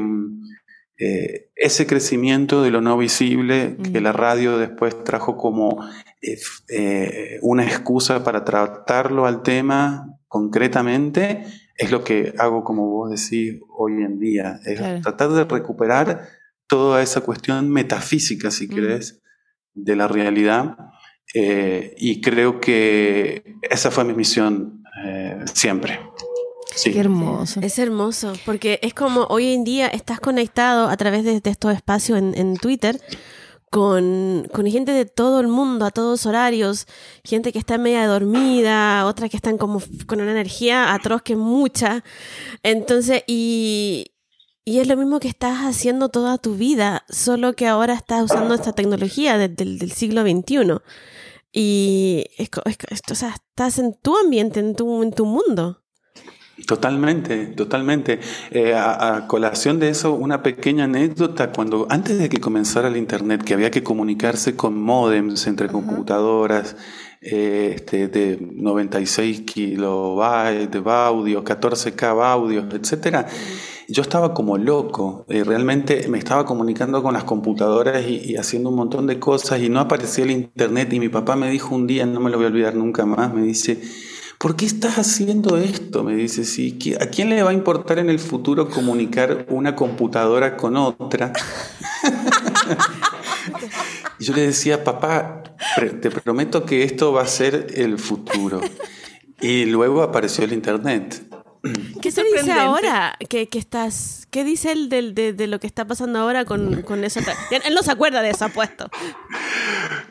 [0.98, 5.84] eh, ese crecimiento de lo no visible que la radio después trajo como
[6.20, 11.44] eh, eh, una excusa para tratarlo al tema concretamente,
[11.76, 14.60] es lo que hago, como vos decís, hoy en día.
[14.64, 15.00] Es Claro.
[15.02, 16.28] tratar de recuperar
[16.66, 19.20] toda esa cuestión metafísica, si querés,
[19.74, 20.76] de la realidad.
[21.34, 25.98] Eh, y creo que esa fue mi misión eh, siempre.
[26.74, 26.92] Sí.
[26.92, 27.60] Qué hermoso.
[27.62, 31.74] Es hermoso, porque es como hoy en día estás conectado a través de, de estos
[31.74, 33.00] espacios en, en Twitter
[33.70, 36.86] con, con gente de todo el mundo, a todos horarios,
[37.24, 41.38] gente que está media dormida, otras que están como con una energía atroz que es
[41.38, 42.04] mucha.
[42.62, 44.12] Entonces, y,
[44.64, 48.54] y es lo mismo que estás haciendo toda tu vida, solo que ahora estás usando
[48.54, 50.80] esta tecnología de- del, del siglo XXI.
[51.50, 55.81] Y es, es esto, o sea, estás en tu ambiente, en tu, en tu mundo.
[56.66, 58.20] Totalmente, totalmente.
[58.50, 62.96] Eh, a, a colación de eso, una pequeña anécdota, cuando antes de que comenzara el
[62.96, 66.76] Internet, que había que comunicarse con módems entre computadoras,
[67.24, 73.28] eh, este, de 96 kilobytes de audio, 14K audios, etcétera,
[73.86, 75.24] yo estaba como loco.
[75.28, 79.60] Eh, realmente me estaba comunicando con las computadoras y, y haciendo un montón de cosas
[79.60, 80.92] y no aparecía el Internet.
[80.92, 83.32] Y mi papá me dijo un día, no me lo voy a olvidar nunca más,
[83.32, 83.80] me dice,
[84.42, 86.02] ¿por qué estás haciendo esto?
[86.02, 89.76] Me dice, sí, ¿qui- ¿a quién le va a importar en el futuro comunicar una
[89.76, 91.32] computadora con otra?
[94.18, 95.44] y yo le decía, papá,
[96.00, 98.60] te prometo que esto va a ser el futuro.
[99.40, 101.22] Y luego apareció el Internet.
[102.02, 103.16] ¿Qué se dice ahora?
[103.28, 106.82] ¿Qué, qué estás, ¿Qué dice él del- de, de lo que está pasando ahora con,
[106.82, 107.20] con eso?
[107.50, 108.88] Él no se acuerda de eso, apuesto.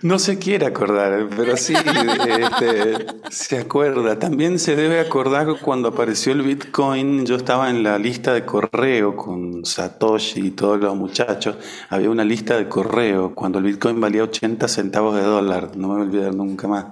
[0.01, 1.73] No se quiere acordar, pero sí
[2.39, 4.17] este, se acuerda.
[4.17, 7.25] También se debe acordar cuando apareció el Bitcoin.
[7.25, 11.55] Yo estaba en la lista de correo con Satoshi y todos los muchachos.
[11.89, 15.75] Había una lista de correo cuando el Bitcoin valía 80 centavos de dólar.
[15.75, 16.85] No me voy a olvidar nunca más.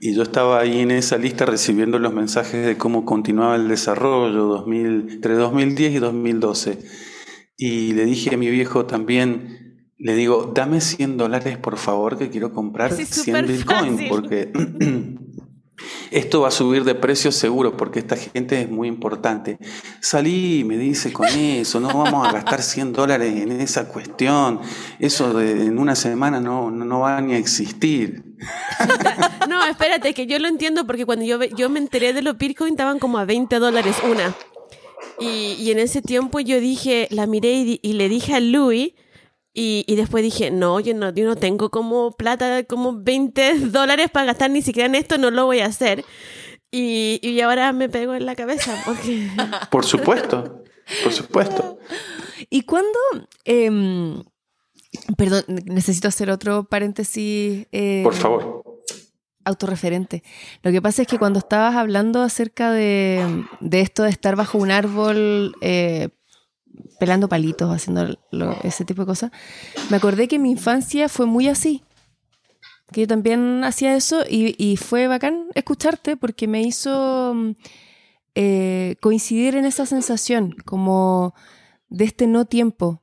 [0.00, 4.44] Y yo estaba ahí en esa lista recibiendo los mensajes de cómo continuaba el desarrollo
[4.44, 6.78] 2000, entre 2010 y 2012.
[7.56, 12.28] Y le dije a mi viejo también, le digo, dame 100 dólares por favor que
[12.28, 14.08] quiero comprar Sí, 100 súper Bitcoin fácil.
[14.10, 14.52] porque
[16.10, 19.58] esto va a subir de precio seguro porque esta gente es muy importante.
[20.00, 24.60] Salí me dice con eso, no vamos a gastar 100 dólares en esa cuestión,
[24.98, 28.24] eso en una semana no, no, va ni a existir.
[29.48, 32.72] No, espérate, que yo lo entiendo porque cuando yo, yo me enteré de los Bitcoin
[32.72, 34.34] estaban como a 20 dólares una.
[35.20, 38.92] Y, y en ese tiempo yo dije, la miré y, y le dije a Louis
[39.56, 44.10] y, y después dije, no yo, no, yo no tengo como plata, como 20 dólares
[44.12, 46.04] para gastar ni siquiera en esto, no lo voy a hacer.
[46.70, 49.28] Y, y ahora me pego en la cabeza porque...
[49.70, 50.62] Por supuesto,
[51.02, 51.78] por supuesto.
[52.50, 52.98] ¿Y cuándo?
[53.44, 54.22] em,
[55.16, 57.66] perdón, necesito hacer otro paréntesis.
[57.72, 58.62] eh, Por favor.
[59.44, 60.22] autorreferente.
[60.62, 64.58] Lo que pasa es que cuando estabas hablando acerca de, de esto de estar bajo
[64.58, 66.08] un árbol eh,
[66.98, 69.30] pelando palitos, haciendo lo- ese tipo de cosas,
[69.90, 71.82] me acordé que mi infancia fue muy así.
[72.92, 77.50] Que yo también hacía eso y, y fue bacán escucharte porque me hizo mm,
[78.36, 81.34] eh, coincidir en esa sensación, como
[81.88, 83.02] de este no tiempo.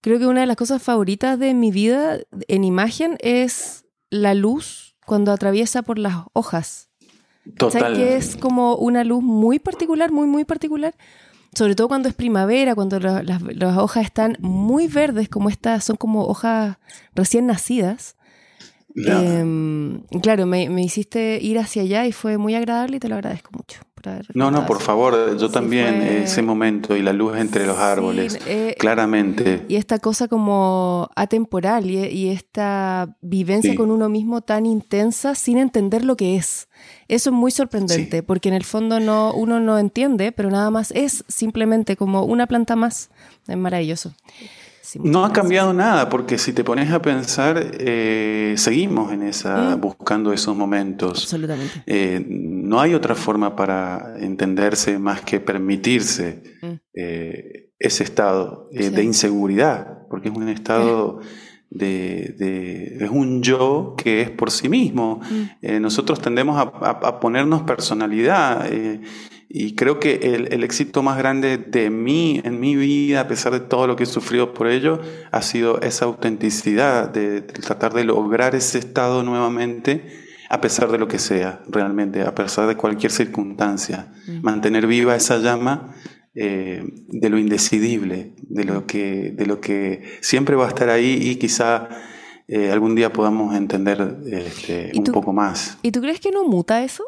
[0.00, 4.96] creo que una de las cosas favoritas de mi vida en imagen es la luz
[5.06, 6.90] cuando atraviesa por las hojas.
[7.58, 7.80] Total.
[7.82, 10.94] ¿Sabes que es como una luz muy particular, muy, muy particular?
[11.54, 15.84] Sobre todo cuando es primavera, cuando la- las, las hojas están muy verdes, como estas,
[15.84, 16.76] son como hojas
[17.14, 18.16] recién nacidas.
[18.96, 23.16] Em, claro, me, me hiciste ir hacia allá y fue muy agradable y te lo
[23.16, 23.80] agradezco mucho.
[24.34, 27.76] No, no, por favor, yo Sí, también, fue- ese momento y la luz entre los
[27.76, 29.64] Sí, árboles, eh, claramente.
[29.68, 33.76] Y esta cosa como atemporal y, y esta vivencia Sí.
[33.76, 36.68] con uno mismo tan intensa sin entender lo que es.
[37.08, 40.90] Eso es muy sorprendente, porque en el fondo no, uno no entiende, pero nada más
[40.92, 43.10] es simplemente como una planta más.
[43.46, 44.12] Es maravilloso.
[45.02, 49.80] No ha cambiado nada, porque si te pones a pensar, eh, seguimos en esa, Mm.
[49.80, 51.22] buscando esos momentos.
[51.22, 51.82] Absolutamente.
[51.86, 56.72] Eh, no hay otra forma para entenderse más que permitirse Mm.
[56.94, 58.88] eh, ese estado Sí.
[58.90, 61.20] de inseguridad, porque es un estado
[61.70, 65.20] de, de- es un yo que es por sí mismo.
[65.62, 65.80] Mm.
[65.80, 68.70] Nosotros tendemos a, a- a ponernos personalidad
[69.56, 73.52] y creo que el, el éxito más grande de mí en mi vida, a pesar
[73.52, 77.94] de todo lo que he sufrido por ello, ha sido esa autenticidad de, de tratar
[77.94, 82.76] de lograr ese estado nuevamente a pesar de lo que sea, realmente, a pesar de
[82.76, 84.12] cualquier circunstancia.
[84.26, 84.42] Mm.
[84.42, 85.94] Mantener viva esa llama
[86.34, 91.16] eh, de lo indecidible, de lo, que, de lo que siempre va a estar ahí
[91.20, 91.90] y quizá
[92.48, 95.78] eh, algún día podamos entender este, ¿Y un poco más.
[95.82, 97.04] ¿Y tú crees que no muta eso?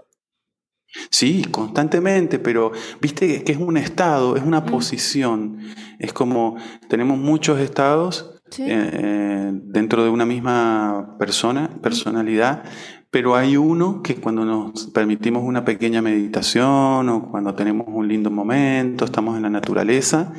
[1.11, 4.67] Sí, constantemente, pero viste que es un estado, es una Mm.
[4.67, 5.59] posición.
[5.99, 6.57] Es como
[6.89, 8.63] tenemos muchos estados Sí.
[8.67, 12.63] eh, dentro de una misma persona, personalidad,
[13.11, 18.31] pero hay uno que cuando nos permitimos una pequeña meditación o cuando tenemos un lindo
[18.31, 20.33] momento, estamos en la naturaleza,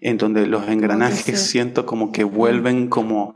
[0.00, 3.34] en donde los engranajes siento como que vuelven como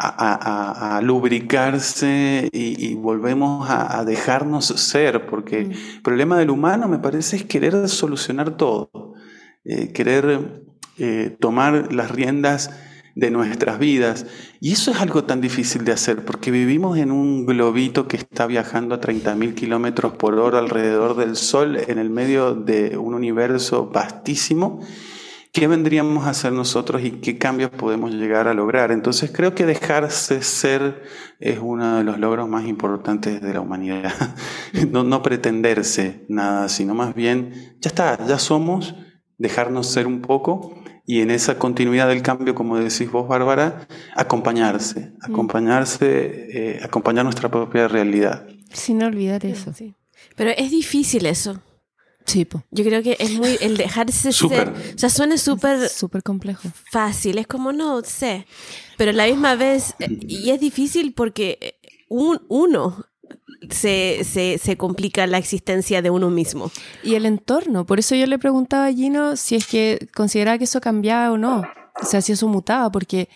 [0.00, 5.70] a, a- a- a lubricarse y, y volvemos a, a dejarnos ser, porque Mm.
[5.96, 8.90] el problema del humano me parece es querer solucionar todo,
[9.64, 10.62] eh, querer
[10.98, 12.70] eh, tomar las riendas
[13.14, 14.26] de nuestras vidas.
[14.60, 18.46] Y eso es algo tan difícil de hacer, porque vivimos en un globito que está
[18.46, 23.86] viajando a 30.000 kilómetros por hora alrededor del Sol, en el medio de un universo
[23.92, 24.80] vastísimo.
[25.52, 28.92] ¿Qué vendríamos a hacer nosotros y qué cambios podemos llegar a lograr?
[28.92, 31.02] Entonces creo que dejarse ser
[31.40, 34.12] es uno de los logros más importantes de la humanidad.
[34.90, 38.94] No, no pretenderse nada, sino más bien, ya está, ya somos,
[39.38, 45.14] dejarnos ser un poco y en esa continuidad del cambio, como decís vos, Bárbara, acompañarse,
[45.22, 48.46] acompañarse, eh, acompañar nuestra propia realidad.
[48.70, 49.72] Sin olvidar eso.
[49.72, 49.94] Sí.
[50.36, 51.62] Pero es difícil eso.
[52.28, 52.62] Sí, po.
[52.70, 54.68] Yo creo que es muy el dejarse ser.
[54.94, 56.68] O sea, suena súper Súper complejo.
[56.92, 58.46] fácil, es como no sé.
[58.98, 61.74] Pero a la misma vez, eh, y es difícil porque eh,
[62.08, 63.06] un, uno
[63.70, 66.70] se, se, se complica la existencia de uno mismo.
[67.02, 67.86] Y el entorno.
[67.86, 71.38] Por eso yo le preguntaba a Gino si es que consideraba que eso cambiaba o
[71.38, 71.62] no.
[72.00, 73.28] O sea, si eso mutaba, porque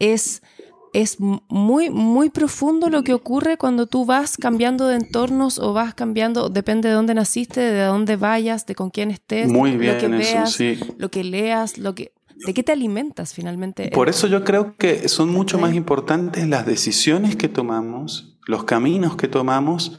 [0.00, 0.42] es,
[0.92, 5.94] es muy, muy profundo lo que ocurre cuando tú vas cambiando de entornos o vas
[5.94, 9.98] cambiando, depende de dónde naciste, de dónde vayas, de con quién estés, Muy lo bien
[9.98, 10.78] que eso, veas, sí.
[10.98, 12.12] lo que leas, lo que,
[12.46, 13.90] de qué te alimentas finalmente.
[13.92, 19.16] Por eso yo creo que son mucho más importantes las decisiones que tomamos, los caminos
[19.16, 19.98] que tomamos,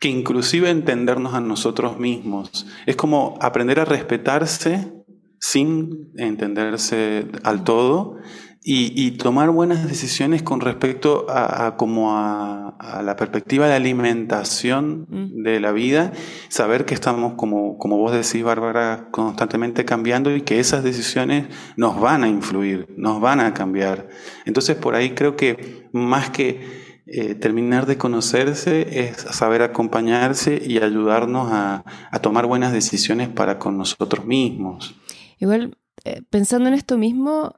[0.00, 2.66] que inclusive entendernos a nosotros mismos.
[2.86, 4.92] Es como aprender a respetarse
[5.38, 8.16] sin entenderse al todo
[8.68, 13.74] y, y tomar buenas decisiones con respecto a, a como a, a la perspectiva de
[13.74, 15.42] alimentación Mm.
[15.42, 16.12] de la vida,
[16.48, 22.00] saber que estamos, como, como vos decís, Bárbara, constantemente cambiando y que esas decisiones nos
[22.00, 24.08] van a influir, nos van a cambiar.
[24.46, 26.60] Entonces, por ahí creo que más que
[27.06, 33.58] eh, terminar de conocerse es saber acompañarse y ayudarnos a, a tomar buenas decisiones para
[33.60, 34.96] con nosotros mismos.
[35.38, 37.54] Igual, eh, pensando en esto mismo,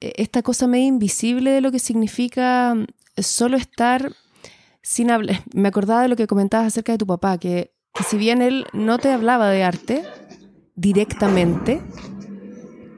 [0.00, 2.86] esta cosa medio invisible de lo que significa mm,
[3.18, 4.12] solo estar
[4.82, 5.42] sin hablar.
[5.54, 8.66] Me acordaba de lo que comentabas acerca de tu papá, que, que si bien él
[8.72, 10.04] no te hablaba de arte
[10.74, 11.80] directamente,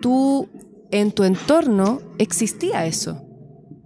[0.00, 0.48] tú
[0.90, 3.24] en tu entorno existía eso.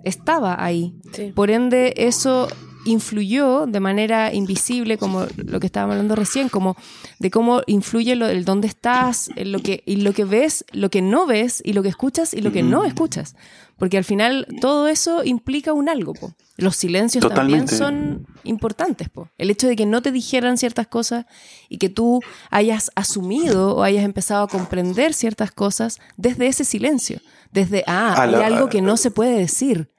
[0.04, 0.96] Estaba ahí.
[1.12, 1.32] Sí.
[1.34, 2.48] Por ende, eso
[2.84, 6.76] influyó de manera invisible, como lo que estábamos hablando recién, como
[7.18, 11.02] de cómo influye lo, el dónde estás, lo que, y lo que ves, lo que
[11.02, 13.36] no ves, y lo que escuchas y lo que no escuchas.
[13.76, 16.14] Porque al final todo eso implica un algo.
[16.14, 16.32] Po.
[16.56, 19.08] Los silencios también son importantes.
[19.08, 19.28] Po.
[19.38, 21.26] El hecho de que no te dijeran ciertas cosas
[21.68, 27.20] y que tú hayas asumido o hayas empezado a comprender ciertas cosas desde ese silencio.
[27.50, 29.91] Desde, ah, hay algo que no se puede decir.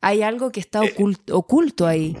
[0.00, 0.94] Hay algo que está eh,
[1.32, 2.16] oculto, ahí.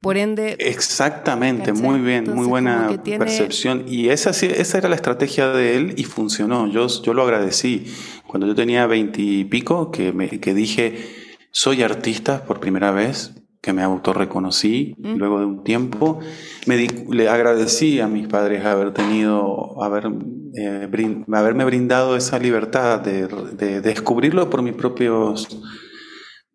[0.00, 0.56] Por ende.
[0.58, 3.84] Exactamente, muy bien, muy buena percepción.
[3.86, 6.66] Y esa, esa era la estrategia de él y funcionó.
[6.68, 7.86] Yo, yo lo agradecí.
[8.26, 11.06] Cuando yo tenía veintipico, que, me, que dije,
[11.50, 15.16] soy artista por primera vez, que me autorreconocí mm.
[15.18, 16.18] luego de un tiempo,
[16.66, 20.10] me le agradecí a mis padres haber tenido, haber,
[20.58, 20.88] eh,
[21.32, 25.46] haberme brindado esa libertad de, de descubrirlo por mis propios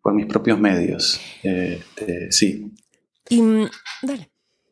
[0.02, 1.20] por mis propios medios.
[1.42, 1.82] Eh,
[2.30, 2.72] sí.
[3.28, 3.68] Y, mm,
[4.02, 4.30] dale.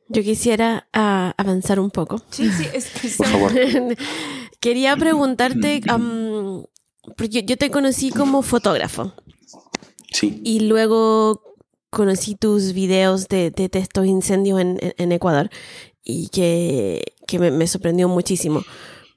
[0.08, 2.22] Yo quisiera ah, avanzar un poco.
[2.30, 3.52] Sí, sí, por favor.
[4.60, 5.80] Quería preguntarte,
[7.16, 9.12] porque yo te conocí como fotógrafo.
[10.12, 10.40] Sí.
[10.44, 11.42] Y luego
[11.90, 15.50] conocí tus videos de, de, estos incendios en, en, Ecuador
[16.04, 18.62] y que, que me, me, sorprendió muchísimo.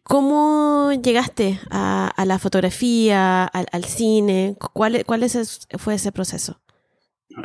[0.10, 4.58] ¿Cómo llegaste a, la fotografía, al, cine?
[4.74, 5.24] ¿Cuál, cuál
[5.78, 6.60] fue ese proceso?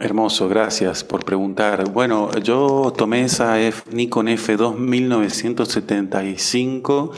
[0.01, 1.91] Hermoso, gracias por preguntar.
[1.91, 3.57] Bueno, yo tomé esa
[3.93, 7.11] Nikon F2 1975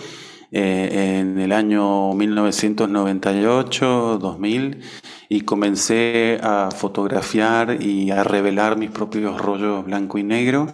[0.50, 4.80] eh, en el año 1998-2000
[5.28, 10.66] y comencé a fotografiar y a revelar mis propios rollos blanco y negro.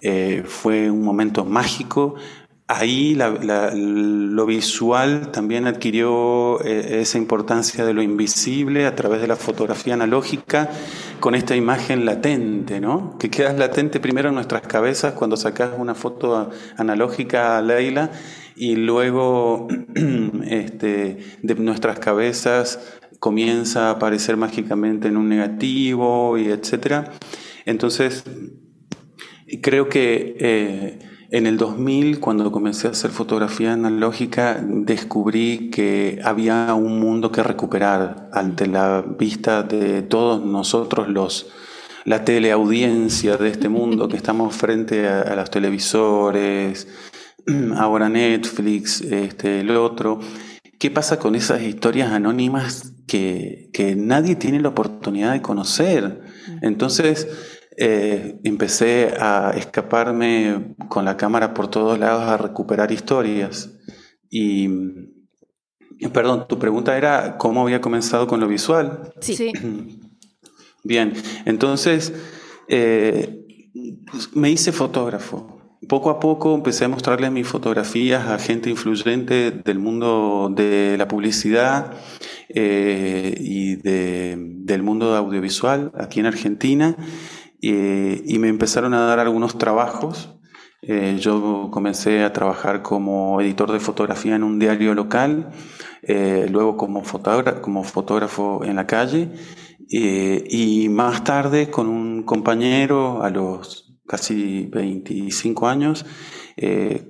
[0.00, 2.14] Eh, fue un momento mágico
[2.70, 9.36] Ahí lo visual también adquirió eh, esa importancia de lo invisible a través de la
[9.36, 10.68] fotografía analógica
[11.18, 13.16] con esta imagen latente, ¿no?
[13.18, 18.10] Que queda latente primero en nuestras cabezas cuando sacas una foto analógica a Leila
[18.54, 19.66] y luego
[20.44, 27.12] este, de nuestras cabezas comienza a aparecer mágicamente en un negativo y etcétera.
[27.64, 28.24] Entonces,
[29.62, 36.72] creo que eh, en el 2000, cuando comencé a hacer fotografía analógica, descubrí que había
[36.74, 41.48] un mundo que recuperar ante la vista de todos nosotros los
[42.04, 46.88] la teleaudiencia de este mundo que estamos frente a, los televisores,
[47.76, 50.20] ahora Netflix, este, el otro.
[50.78, 56.22] ¿Qué pasa con esas historias anónimas que, que nadie tiene la oportunidad de conocer?
[56.62, 63.70] Entonces, eh, empecé a escaparme con la cámara por todos lados a recuperar historias.
[64.28, 64.68] Y,
[66.12, 69.12] perdón, tu pregunta era cómo había comenzado con lo visual.
[69.20, 69.52] Sí.
[70.82, 71.12] Bien,
[71.44, 72.12] entonces
[72.66, 73.44] eh,
[74.32, 75.78] me hice fotógrafo.
[75.88, 81.06] Poco a poco empecé a mostrarle mis fotografías a gente influyente del mundo de la
[81.06, 81.92] publicidad
[82.48, 86.96] eh, y del mundo audiovisual aquí en Argentina.
[87.60, 90.34] Eh, y me empezaron a dar algunos trabajos.
[90.82, 95.50] Eh, yo comencé a trabajar como editor de fotografía en un diario local,
[96.02, 97.02] eh, luego como,
[97.62, 99.30] como fotógrafo en la calle
[99.90, 106.04] y más tarde con un compañero a los casi 25 años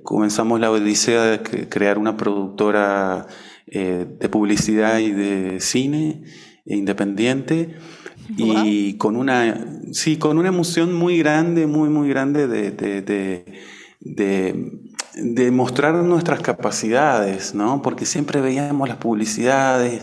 [0.03, 3.27] comenzamos la odisea de crear una productora
[3.65, 6.23] de publicidad y de cine
[6.75, 7.75] independiente
[8.37, 12.71] y con una, sí, con una emoción muy grande, muy, muy grande de,
[14.01, 14.79] de,
[15.15, 17.81] de, mostrar nuestras capacidades, ¿no?
[17.81, 20.01] Porque siempre veíamos las publicidades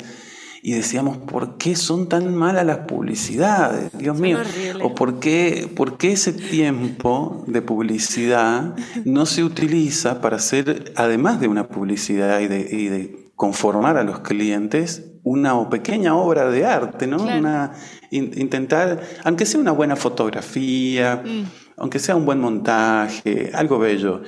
[0.63, 3.97] y decíamos, ¿por qué son tan malas las publicidades?
[3.97, 4.39] Dios mío.
[4.83, 11.41] ¿O por qué, por qué ese tiempo de publicidad no se utiliza para hacer, además
[11.41, 16.65] de una publicidad y de, y de conformar a los clientes, una pequeña obra de
[16.65, 17.17] arte, ¿no?
[17.17, 17.73] Una,
[18.13, 21.43] intentar, aunque sea una buena fotografía, mm.
[21.79, 24.23] aunque sea un buen montaje, algo bello.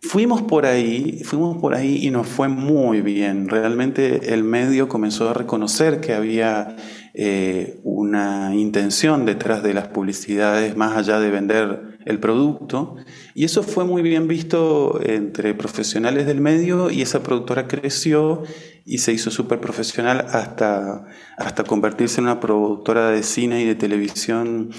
[0.00, 3.50] Fuimos por ahí, fuimos por ahí y nos fue muy bien.
[3.50, 6.74] Realmente el medio comenzó a reconocer que había
[7.12, 12.96] eh, una intención detrás de las publicidades más allá de vender el producto.
[13.34, 18.42] Y eso fue muy bien visto entre profesionales del medio y esa productora creció
[18.84, 21.06] y se hizo súper profesional hasta,
[21.36, 24.70] hasta convertirse en una productora de cine y de televisión.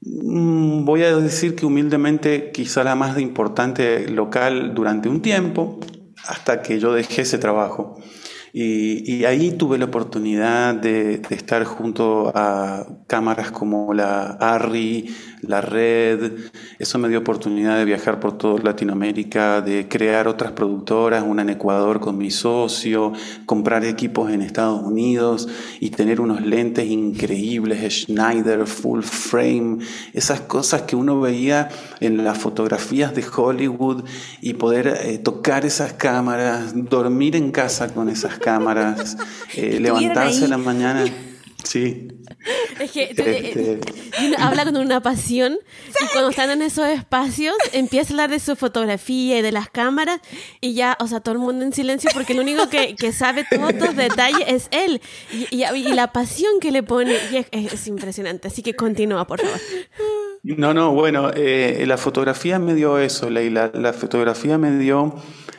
[0.00, 5.80] Mm, voy a decir que humildemente quizá la más importante local durante un tiempo,
[6.26, 7.96] hasta que yo dejé ese trabajo.
[8.52, 16.32] Y, ahí tuve la oportunidad de, estar junto a cámaras como la ARRI, la Red.
[16.78, 21.50] Eso me dio oportunidad de viajar por toda Latinoamérica, de crear otras productoras, una en
[21.50, 23.12] Ecuador con mi socio,
[23.46, 25.48] comprar equipos en Estados Unidos
[25.80, 29.78] y tener unos lentes increíbles, Schneider, full frame,
[30.12, 31.68] esas cosas que uno veía
[32.00, 34.04] en las fotografías de Hollywood
[34.40, 39.16] y poder eh, tocar esas cámaras, dormir en casa con esas cámaras
[39.54, 41.04] eh, levantarse en la mañana.
[41.64, 42.08] Sí.
[42.78, 43.80] Es que este,
[44.38, 48.54] habla con una pasión y cuando están en esos espacios empieza a hablar de su
[48.54, 50.20] fotografía y de las cámaras
[50.60, 53.74] y ya, o sea, todo el mundo en silencio porque lo único que, sabe todos
[53.74, 55.00] los detalles es él
[55.50, 55.58] y,
[55.98, 57.16] la pasión que le pone
[57.50, 58.48] es, impresionante.
[58.48, 59.60] Así que continúa, por favor.
[60.56, 63.70] No, no, bueno, eh, la fotografía me dio eso, Leila.
[63.74, 65.14] La fotografía me dio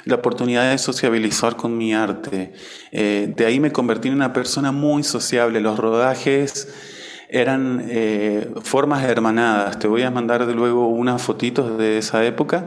[0.06, 2.54] la oportunidad de sociabilizar con mi arte.
[2.92, 5.60] Eh, de ahí me convertí en una persona muy sociable.
[5.62, 6.74] Los rodajes
[7.30, 9.78] eran eh, formas hermanadas.
[9.78, 12.66] Te voy a mandar de luego unas fotitos de esa época,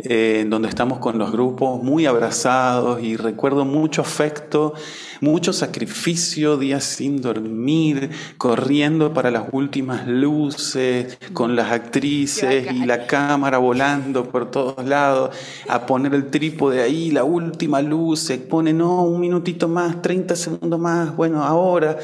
[0.00, 4.74] eh, donde estamos con los grupos muy abrazados y recuerdo mucho afecto,
[5.22, 13.06] mucho sacrificio, días sin dormir, corriendo para las últimas luces, con las actrices y la
[13.06, 15.34] cámara volando por todos lados,
[15.68, 20.34] a poner el trípode ahí, la última luz, se pone, no, un minutito más, 30
[20.34, 21.96] segundos más, bueno, ahora.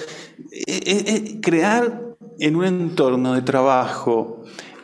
[0.66, 2.09] Eh, crear
[2.39, 4.38] en un entorno de trabajo,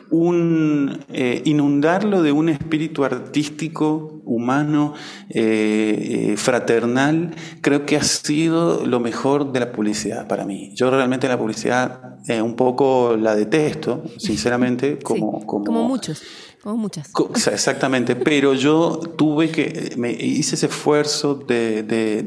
[0.09, 4.93] un, eh, inundarlo de un espíritu artístico, humano,
[5.29, 10.71] eh, eh, fraternal, creo que ha sido lo mejor de la publicidad para mí.
[10.75, 16.23] Yo realmente la publicidad un poco la detesto, sinceramente, como, como, muchos.
[16.63, 17.11] Como muchas.
[17.51, 22.23] Exactamente, pero yo tuve que, me hice ese esfuerzo de, de,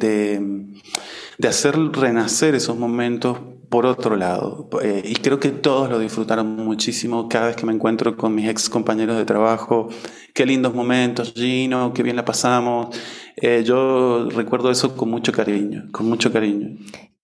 [1.38, 3.38] de hacer renacer esos momentos
[3.68, 4.68] por otro lado.
[4.82, 8.48] Eh, y creo que todos lo disfrutaron muchísimo cada vez que me encuentro con mis
[8.48, 9.88] ex compañeros de trabajo.
[10.34, 12.96] Qué lindos momentos, Gino, qué bien la pasamos.
[13.36, 16.76] Eh, yo recuerdo eso con mucho cariño, con mucho cariño.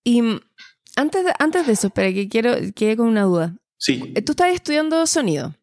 [0.05, 0.23] Y
[0.97, 3.57] antes de, antes de eso, espera, que quiero, quedé con una duda.
[3.79, 4.13] Sí.
[4.15, 5.55] Eh, tú estás estudiando sonido.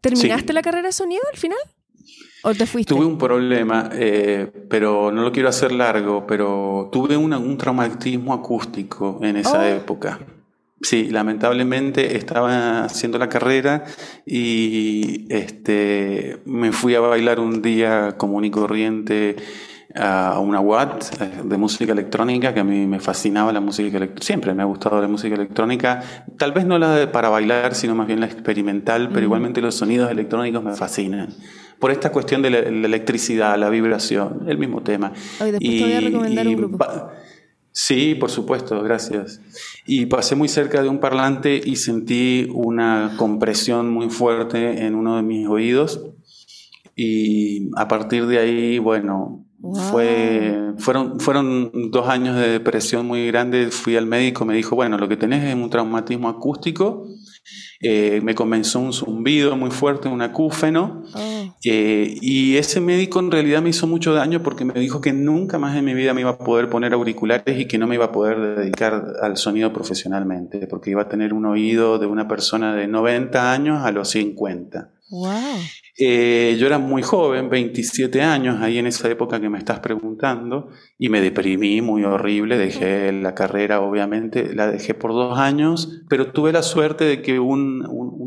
[0.00, 1.58] ¿Terminaste la carrera de sonido al final?
[2.44, 2.94] ¿O te fuiste?
[2.94, 9.20] Tuve un problema, eh, pero no lo quiero hacer largo, pero tuve un traumatismo acústico
[9.22, 9.64] en esa oh.
[9.64, 10.18] época.
[10.80, 13.84] Sí, lamentablemente estaba haciendo la carrera
[14.26, 19.36] y este, me fui a bailar un día común y corriente
[19.94, 24.24] a una Watt eh, de música electrónica, que a mí me fascinaba la música electrónica,
[24.24, 26.02] siempre me ha gustado la música electrónica,
[26.36, 29.76] tal vez no la de para bailar, sino más bien la experimental, pero igualmente los
[29.76, 31.28] sonidos electrónicos me fascinan
[31.82, 35.12] por esta cuestión de la, electricidad, la vibración, el mismo tema.
[35.40, 36.78] después te voy a recomendar un grupo.
[37.72, 39.40] Sí, por supuesto, gracias.
[39.84, 45.16] Y pasé muy cerca de un parlante y sentí una compresión muy fuerte en uno
[45.16, 46.04] de mis oídos.
[46.94, 49.44] Y a partir de ahí, bueno,
[49.90, 53.70] fue, fueron, fueron dos años de depresión muy grande.
[53.70, 57.06] Fui al médico, me dijo, bueno, lo que tenés es un traumatismo acústico
[57.84, 61.54] eh, me comenzó un zumbido muy fuerte, un acúfeno, oh.
[61.64, 65.58] eh, y ese médico en realidad me hizo mucho daño porque me dijo que nunca
[65.58, 68.04] más en mi vida me iba a poder poner auriculares y que no me iba
[68.04, 72.72] a poder dedicar al sonido profesionalmente, porque iba a tener un oído de una persona
[72.76, 74.88] de 90 años a los 50.
[75.98, 80.70] Eh, yo era muy joven, 27 años, ahí en esa época que me estás preguntando,
[80.96, 86.32] y me deprimí muy horrible, dejé la carrera, obviamente, la dejé por dos años, pero
[86.32, 87.82] tuve la suerte de que un,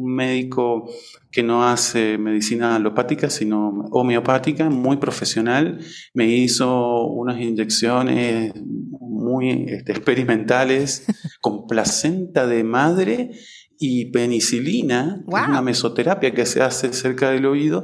[0.07, 0.89] médico
[1.31, 5.79] que no hace medicina alopática, sino homeopática, muy profesional,
[6.13, 8.53] me hizo unas inyecciones
[9.01, 11.05] muy este, experimentales
[11.41, 13.31] con placenta de madre
[13.79, 17.83] y penicilina, una mesoterapia que se hace cerca del oído,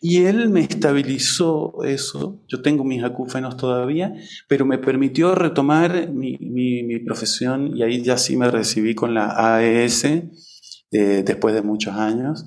[0.00, 2.42] y él me estabilizó eso.
[2.48, 4.12] Yo tengo mis acúfenos todavía,
[4.48, 9.56] pero me permitió retomar mi, mi, profesión y ahí ya sí me recibí con la
[9.56, 12.44] AES eh, después de muchos años.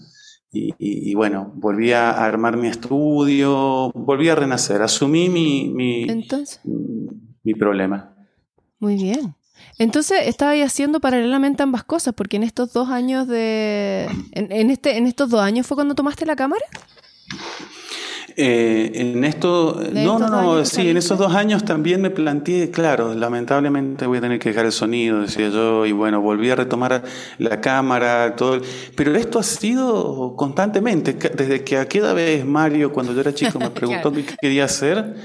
[0.51, 6.07] Y, y, bueno, volví a armar mi estudio, volví a renacer, asumí mi, mi,
[7.43, 8.15] mi problema.
[8.79, 9.35] Muy bien.
[9.77, 14.07] Entonces estaba haciendo paralelamente ambas cosas, porque en estos dos años de.
[14.31, 16.65] En, este, en estos dos años fue cuando tomaste la cámara.
[18.37, 23.13] Eh, en esto, no, no, no, sí, en esos dos años también me planteé, claro,
[23.13, 27.01] lamentablemente voy a tener que dejar el sonido, decía yo, y bueno, volví a retomar
[27.37, 28.59] la cámara, todo,
[28.97, 33.69] pero esto ha sido constantemente, desde que aquella vez Mario, cuando yo era chico, me
[33.71, 35.15] preguntó qué quería hacer,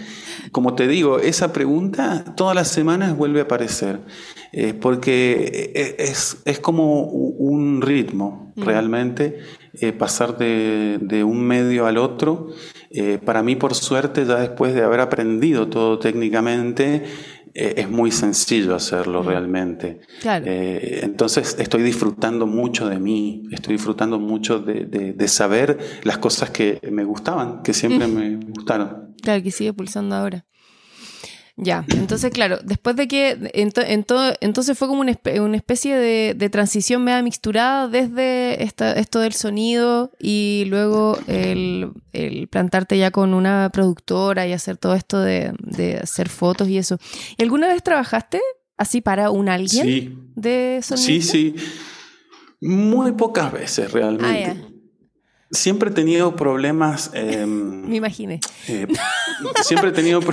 [0.53, 4.01] como te digo, esa pregunta todas las semanas vuelve a aparecer,
[4.53, 8.63] eh, porque eh, es, es, como un ritmo mm.
[8.63, 9.39] realmente,
[9.81, 12.49] eh, pasar de, de, un medio al otro.
[13.25, 17.05] para mí, por suerte, ya después de haber aprendido todo técnicamente,
[17.55, 20.01] es muy sencillo hacerlo realmente.
[20.25, 26.51] entonces estoy disfrutando mucho de mí, estoy disfrutando mucho de, de, de, saber las cosas
[26.51, 29.15] que me gustaban, que siempre me gustaron.
[29.23, 30.47] Claro, que sigue pulsando ahora.
[31.57, 37.89] Ya, entonces claro, después de que, entonces fue como una, especie de, transición media mixturada
[37.89, 41.93] desde esto del sonido y luego el,
[42.51, 45.53] plantarte ya con una productora y hacer todo esto de,
[46.03, 46.99] hacer fotos y eso.
[47.37, 48.41] ¿Y alguna vez trabajaste
[48.77, 51.07] así para un alguien de sonido?
[51.07, 51.55] Sí, sí.
[52.61, 54.51] Muy pocas veces realmente.
[54.51, 54.71] Ah,
[55.51, 57.11] Siempre he tenido problemas.
[57.15, 58.41] Em, me imaginé.
[58.69, 58.87] Eh,
[59.63, 60.21] siempre he tenido.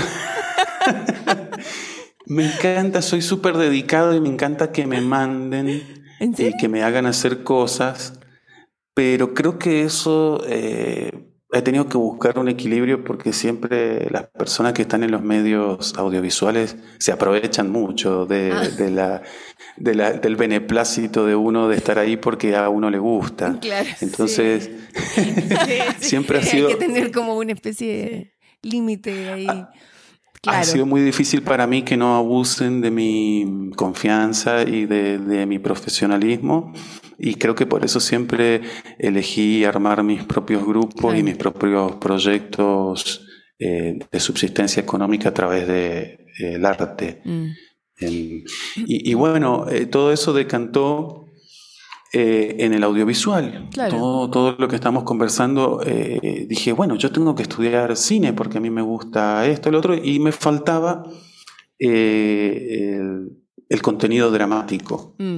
[2.26, 5.70] me encanta, soy súper dedicado y me encanta que me manden
[6.20, 8.14] y que me hagan hacer cosas.
[8.94, 11.12] Pero creo que eso eh,
[11.52, 15.94] he tenido que buscar un equilibrio porque siempre las personas que están en los medios
[15.96, 19.22] audiovisuales se aprovechan mucho de, ah.
[19.80, 23.60] la, del beneplácito de uno de estar ahí porque a uno le gusta.
[24.02, 24.70] Entonces,
[26.00, 26.68] siempre ha sido...
[26.68, 29.48] Hay que tener como una especie de límite ahí.
[30.48, 35.46] Ha sido muy difícil para mí que no abusen de mi confianza y de, de
[35.46, 36.74] mi profesionalismo.
[37.20, 38.62] Y creo que por eso siempre
[39.00, 43.28] elegí armar mis propios grupos y mis propios proyectos
[43.60, 47.22] eh, de subsistencia económica a través del de, arte.
[47.26, 47.48] Mm.
[48.86, 51.27] y, bueno, eh, todo eso decantó
[52.14, 53.70] eh, en el audiovisual.
[53.90, 55.82] Todo, todo, lo que estamos conversando,
[56.48, 59.96] dije, bueno, yo tengo que estudiar cine porque a mí me gusta esto, el otro,
[59.96, 61.04] y me faltaba
[61.80, 63.38] el,
[63.82, 65.16] contenido dramático.
[65.18, 65.38] Mm.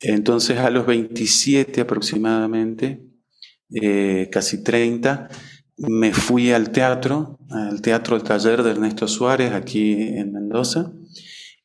[0.00, 3.04] Entonces a los 27 aproximadamente,
[3.70, 5.28] eh, casi 30,
[5.76, 10.92] me fui al teatro, al teatro del taller de Ernesto Suárez aquí en Mendoza,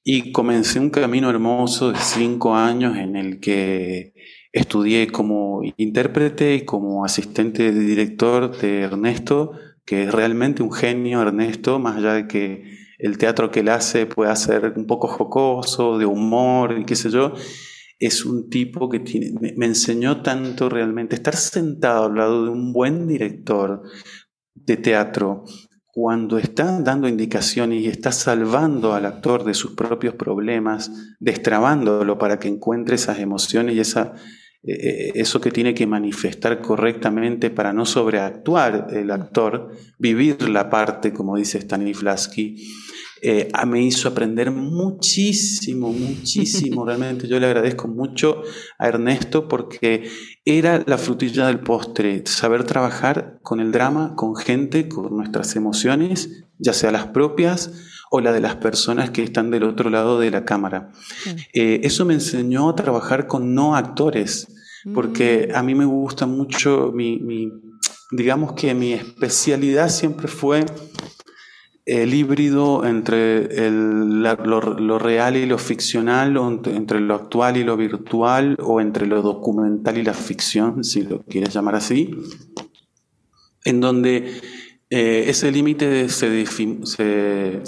[0.03, 4.13] y comencé un camino hermoso de cinco años en el que
[4.55, 9.51] estudié como intérprete y como asistente de director de Ernesto,
[9.85, 12.63] que es realmente un genio Ernesto, más allá de que
[12.97, 17.09] el teatro que él hace pueda ser un poco jocoso, de humor y qué sé
[17.09, 17.33] yo,
[17.99, 19.03] es un tipo que
[19.57, 21.15] me, enseñó tanto realmente.
[21.15, 23.83] Estar sentado al lado de un buen director
[24.53, 25.43] de teatro,
[25.87, 32.39] cuando está dando indicaciones y está salvando al actor de sus propios problemas, destrabándolo para
[32.39, 34.13] que encuentre esas emociones y esa,
[34.67, 40.69] eh, eh, eso que tiene que manifestar correctamente para no sobreactuar el actor, vivir la
[40.69, 42.55] parte, como dice Stanislavski
[43.27, 46.85] eh, me hizo aprender muchísimo, muchísimo.
[46.85, 48.43] Realmente yo le agradezco mucho
[48.77, 50.07] a Ernesto porque
[50.45, 56.43] era la frutilla del postre, saber trabajar con el drama, con gente, con nuestras emociones,
[56.59, 57.71] ya sea las propias
[58.11, 60.91] o la de las personas que están del otro lado de la cámara.
[61.51, 64.47] Eh, eso me enseñó a trabajar con no actores,
[64.93, 65.55] porque mm.
[65.55, 67.19] a mí me gusta mucho mi
[68.11, 70.65] digamos que mi especialidad siempre fue
[71.85, 78.57] el híbrido entre lo, real y lo ficcional, o entre lo actual y lo virtual,
[78.59, 82.15] o entre lo documental y la ficción, si lo quieres llamar así,
[83.65, 84.41] en donde
[84.89, 86.31] eh, ese límite se,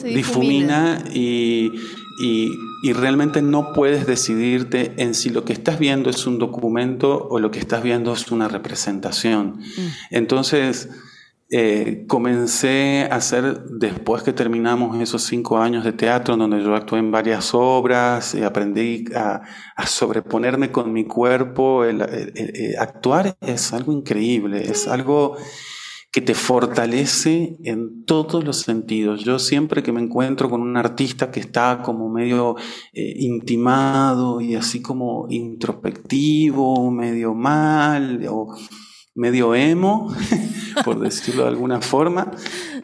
[0.04, 1.72] difumina, y,
[2.94, 7.52] realmente no puedes decidirte en si lo que estás viendo es un documento o lo
[7.52, 9.60] que estás viendo es una representación.
[9.60, 9.88] Mm.
[10.12, 10.90] Entonces,
[11.50, 17.00] eh, comencé a hacer, después que terminamos esos cinco años de teatro, donde yo actué
[17.00, 19.44] en varias obras, y aprendí a,
[19.86, 21.84] sobreponerme con mi cuerpo.
[22.80, 25.38] actuar es algo increíble, es algo
[26.12, 29.24] que te fortalece en todos los sentidos.
[29.24, 32.56] Yo siempre que me encuentro con un artista que está como medio
[32.94, 38.56] eh, intimado y así como introspectivo, medio mal, o
[39.18, 40.14] medio emo,
[40.86, 42.32] por decirlo de alguna forma,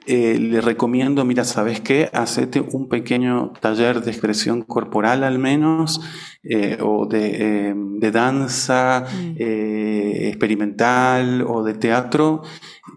[0.06, 2.10] eh, le recomiendo, mira, ¿sabes qué?
[2.14, 6.02] Hacete un pequeño taller de expresión corporal al menos,
[6.44, 9.36] eh, o de, eh, de danza mm.
[9.38, 12.44] experimental o de teatro,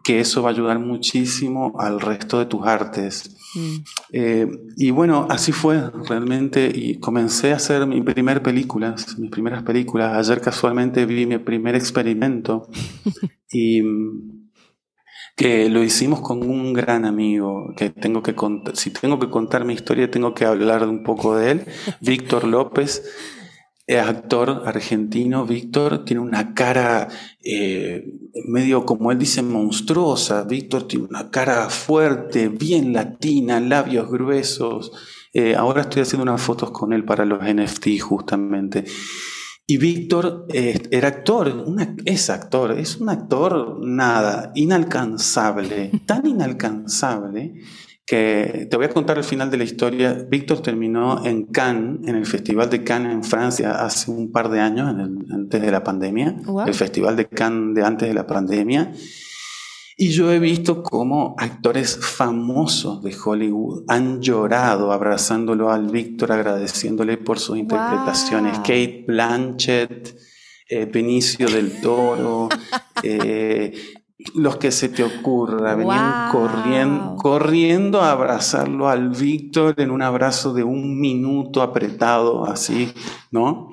[0.03, 3.37] que eso va a ayudar muchísimo al resto de tus artes.
[3.55, 3.77] Mm.
[4.13, 9.63] Eh, y bueno, así fue realmente y comencé a hacer mi primer películas, mis primeras
[9.63, 10.17] películas.
[10.17, 12.69] Ayer casualmente vi mi primer experimento
[13.51, 13.83] y,
[15.37, 19.65] que lo hicimos con un gran amigo, que tengo que contar, si tengo que contar
[19.67, 21.65] mi historia, tengo que hablar un poco de él,
[22.01, 23.03] Víctor López,
[23.87, 27.07] es actor argentino, Víctor, tiene una cara
[27.45, 28.05] eh,
[28.49, 30.43] medio, como él dice, monstruosa.
[30.43, 34.91] Víctor tiene una cara fuerte, bien latina, labios gruesos.
[35.33, 38.85] Eh, ahora estoy haciendo unas fotos con él para los NFT justamente.
[39.69, 41.65] Y Víctor eh, era actor,
[42.05, 47.55] es actor, es un actor nada, inalcanzable, tan inalcanzable
[48.07, 50.17] que te voy a contar el final de la historia.
[50.31, 54.61] Víctor terminó en Cannes, en el Festival de Cannes en Francia hace un par de
[54.61, 54.95] años,
[55.33, 58.93] antes de la pandemia, el Festival de Cannes de antes de la pandemia.
[59.99, 67.17] Y yo he visto cómo actores famosos de Hollywood han llorado abrazándolo al Víctor, agradeciéndole
[67.17, 68.59] por sus interpretaciones.
[68.59, 70.15] Kate Blanchett,
[70.69, 72.51] eh, Benicio del Toro,
[73.03, 73.73] eh,
[74.35, 80.53] los que se te ocurra, venían corriendo, corriendo a abrazarlo al Víctor en un abrazo
[80.53, 82.93] de un minuto apretado, así,
[83.31, 83.71] ¿no?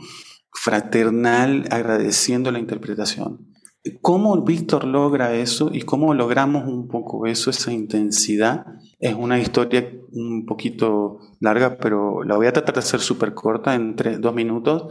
[0.53, 3.52] Fraternal, agradeciendo la interpretación.
[4.01, 8.65] ¿Cómo Víctor logra eso y cómo logramos un poco eso, esa intensidad?
[8.99, 13.75] Es una historia un poquito larga, pero la voy a tratar de hacer súper corta,
[13.75, 14.83] en tres, dos minutos.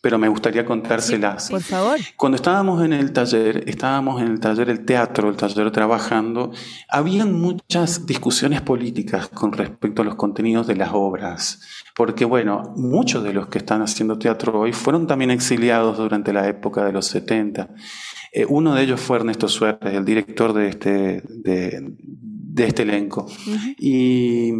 [0.00, 1.50] Pero me gustaría contárselas.
[1.50, 1.98] por favor.
[2.16, 6.52] Cuando estábamos en el taller, estábamos en el taller, el teatro, el taller trabajando,
[6.88, 11.60] habían muchas discusiones políticas con respecto a los contenidos de las obras.
[11.96, 16.46] Porque, bueno, muchos de los que están haciendo teatro hoy fueron también exiliados durante la
[16.46, 17.70] época de los 70.
[18.32, 21.94] Eh, uno de ellos fue Ernesto Suárez, el director de este, de,
[22.58, 23.26] este elenco.
[23.78, 24.52] y,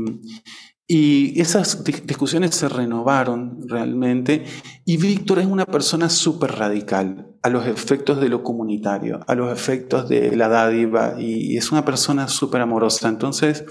[0.86, 4.46] y, esas discusiones se renovaron realmente.
[4.86, 9.52] Y Víctor es una persona súper radical a los efectos de lo comunitario, a los
[9.52, 13.10] efectos de la dádiva, y es una persona súper amorosa.
[13.10, 13.66] Entonces,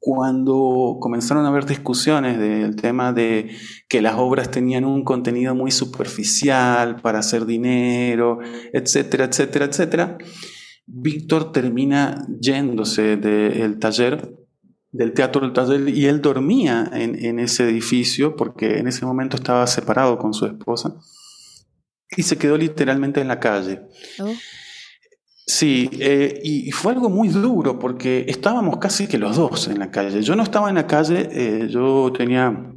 [0.00, 3.54] cuando comenzaron a haber discusiones del tema de
[3.86, 8.38] que las obras tenían un contenido muy superficial para hacer dinero,
[8.72, 10.18] etcétera, etcétera, etcétera,
[10.86, 14.34] Víctor termina yéndose del taller,
[14.90, 19.66] del teatro del taller, y él dormía en, ese edificio porque en ese momento estaba
[19.66, 20.96] separado con su esposa
[22.16, 23.82] y se quedó literalmente en la calle.
[24.18, 24.32] Oh.
[25.50, 29.90] Sí, eh, y fue algo muy duro porque estábamos casi que los dos en la
[29.90, 30.22] calle.
[30.22, 32.72] Yo no estaba en la calle, eh, yo tenía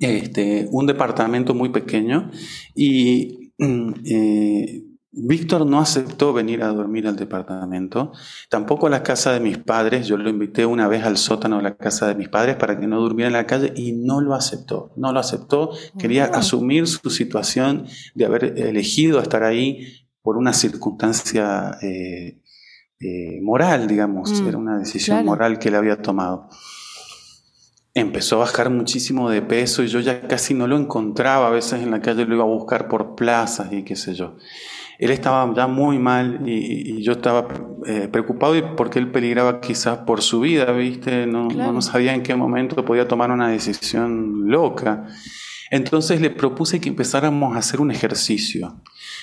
[0.00, 2.32] este, un departamento muy pequeño
[2.74, 4.82] y mm, eh,
[5.12, 8.10] Víctor no aceptó venir a dormir al departamento,
[8.48, 10.08] tampoco a la casa de mis padres.
[10.08, 12.88] Yo lo invité una vez al sótano de la casa de mis padres para que
[12.88, 14.90] no durmiera en la calle y no lo aceptó.
[14.96, 15.70] No lo aceptó.
[16.00, 17.86] Quería asumir su situación
[18.16, 22.38] de haber elegido estar ahí por una circunstancia eh,
[23.00, 26.48] eh, moral, digamos, mm, era una decisión moral que él había tomado.
[27.94, 31.82] Empezó a bajar muchísimo de peso y yo ya casi no lo encontraba, a veces
[31.82, 34.36] en la calle lo iba a buscar por plazas y qué sé yo.
[34.98, 37.48] Él estaba ya muy mal y, yo estaba
[37.86, 41.26] eh, preocupado porque él peligraba quizás por su vida, ¿viste?
[41.26, 45.08] No, no sabía en qué momento podía tomar una decisión loca.
[45.72, 48.80] Entonces le propuse que empezáramos a hacer un ejercicio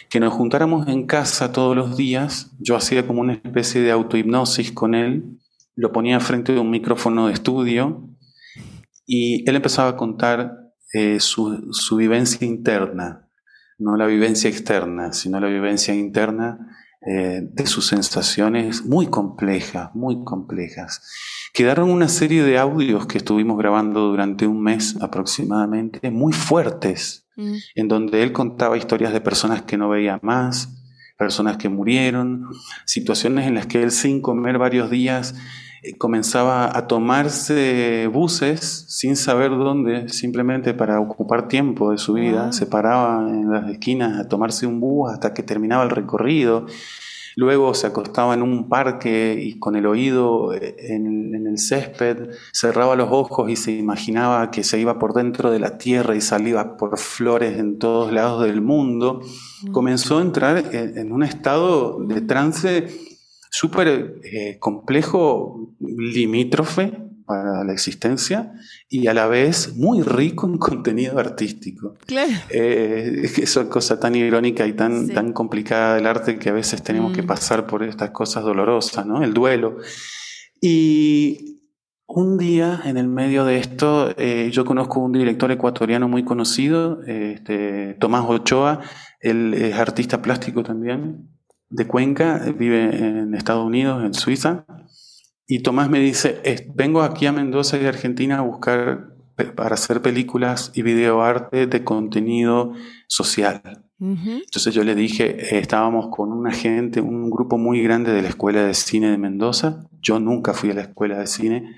[0.09, 4.71] que nos juntáramos en casa todos los días, yo hacía como una especie de autohipnosis
[4.71, 5.39] con él,
[5.75, 8.09] lo ponía frente de un micrófono de estudio
[9.05, 13.29] y él empezaba a contar eh, su, su vivencia interna,
[13.77, 16.75] no la vivencia externa, sino la vivencia interna
[17.07, 21.01] eh, de sus sensaciones muy complejas, muy complejas.
[21.53, 27.55] Quedaron una serie de audios que estuvimos grabando durante un mes aproximadamente, muy fuertes, mm.
[27.75, 30.75] en donde él contaba historias de personas que no veía más,
[31.17, 32.47] personas que murieron,
[32.85, 35.35] situaciones en las que él sin comer varios días
[35.81, 42.51] eh, comenzaba a tomarse buses sin saber dónde, simplemente para ocupar tiempo de su vida,
[42.51, 46.67] se paraba en las esquinas a tomarse un bus hasta que terminaba el recorrido.
[47.35, 52.95] Luego se acostaba en un parque y con el oído eh, en, el césped cerraba
[52.95, 56.77] los ojos y se imaginaba que se iba por dentro de la tierra y salía
[56.77, 59.21] por flores en todos lados del mundo.
[59.63, 59.71] Mm.
[59.71, 62.87] Comenzó a entrar en, un estado de trance
[63.49, 68.53] súper eh, complejo, limítrofe para la existencia
[68.89, 71.93] y a la vez muy rico en contenido artístico.
[72.07, 72.31] Claro.
[72.49, 76.81] Eh, es una cosa tan irónica y tan, tan complicada del arte que a veces
[76.81, 77.27] tenemos que mm.
[77.27, 79.23] pasar por estas cosas dolorosas, ¿no?
[79.23, 79.77] El duelo.
[80.59, 81.59] Y
[82.07, 87.03] un día, en el medio de esto, eh, yo conozco un director ecuatoriano muy conocido,
[87.05, 88.81] este, Tomás Ochoa,
[89.19, 91.29] él es artista plástico también,
[91.69, 94.65] de Cuenca, vive en Estados Unidos, en Suiza.
[95.51, 96.39] Y Tomás me dice,
[96.75, 99.15] vengo aquí a Mendoza y Argentina a buscar
[99.55, 102.73] para hacer películas y videoarte de contenido
[103.07, 103.63] social.
[103.99, 108.29] Entonces yo le dije, eh, estábamos con una gente, un grupo muy grande de la
[108.29, 109.87] Escuela de Cine de Mendoza.
[109.99, 111.75] Yo nunca fui a la Escuela de Cine,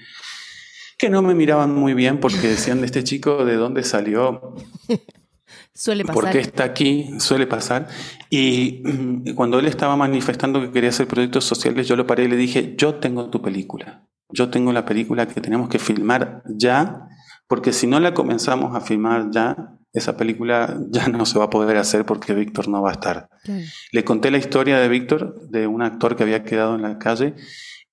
[0.98, 4.54] que no me miraban muy bien porque decían de este chico de dónde salió.
[5.82, 6.22] Suele pasar.
[6.22, 7.88] Porque está aquí, suele pasar.
[8.30, 12.28] Y mm, cuando él estaba manifestando que quería hacer proyectos sociales, yo lo paré y
[12.28, 14.08] le dije, yo tengo tu película.
[14.30, 17.08] Yo tengo la película que tenemos que filmar ya,
[17.48, 21.50] porque si no la comenzamos a filmar ya, esa película ya no se va a
[21.50, 23.28] poder hacer porque Víctor no va a estar.
[23.92, 27.34] Le conté la historia de Víctor, de un actor que había quedado en la calle,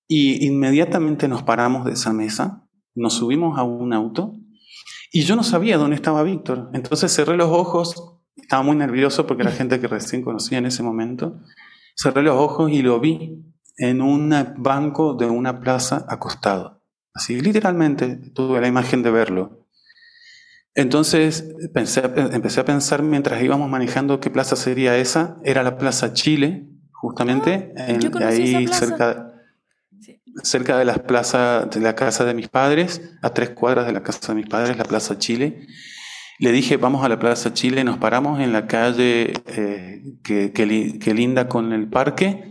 [0.07, 4.35] y inmediatamente nos paramos de esa mesa, nos subimos a un auto
[5.11, 6.71] y yo no sabía dónde estaba Víctor.
[6.75, 10.83] Entonces cerré los ojos, estaba muy nervioso porque era gente que recién conocía en ese
[10.83, 11.41] momento.
[11.97, 13.43] Cerré los ojos y lo vi
[13.77, 16.83] en un banco de una plaza acostado.
[17.15, 19.67] Así, literalmente tuve la imagen de verlo.
[20.75, 22.03] Entonces pensé,
[22.33, 25.37] empecé a pensar mientras íbamos manejando qué plaza sería esa.
[25.43, 29.33] Era la Plaza Chile, justamente, ah, en, ahí cerca
[30.43, 34.03] cerca de las plazas de la casa de mis padres, a tres cuadras de la
[34.03, 35.67] casa de mis padres, la Plaza Chile.
[36.39, 41.15] Le dije, vamos a la Plaza Chile, nos paramos en la calle eh, que, que,
[41.15, 42.45] linda con el parque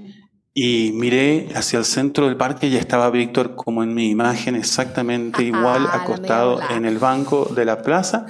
[0.53, 5.43] y miré hacia el centro del parque y estaba Víctor como en mi imagen, exactamente
[5.43, 8.25] igual, acostado en el banco de la plaza.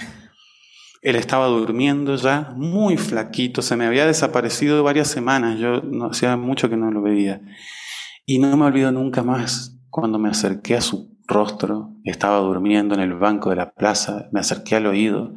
[1.01, 6.35] Él estaba durmiendo ya, muy flaquito, se me había desaparecido varias semanas, yo no hacía
[6.37, 7.41] mucho que no lo veía.
[8.29, 12.99] Y no me olvido nunca más cuando me acerqué a su rostro, estaba durmiendo en
[12.99, 15.33] el banco de la plaza, me acerqué al oído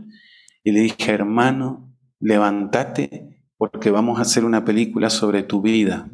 [0.64, 6.10] y le dije, hermano, levántate porque vamos a hacer una película sobre tu vida.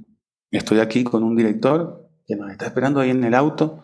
[0.51, 3.83] Estoy aquí con un director que nos está esperando ahí en el auto.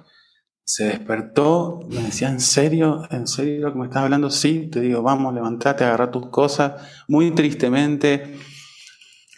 [0.62, 3.08] Se despertó, me decía, ¿en serio?
[3.10, 4.28] ¿En serio lo que me estás hablando?
[4.28, 6.74] Sí, te digo, vamos, levántate, agarra tus cosas.
[7.08, 8.36] Muy tristemente,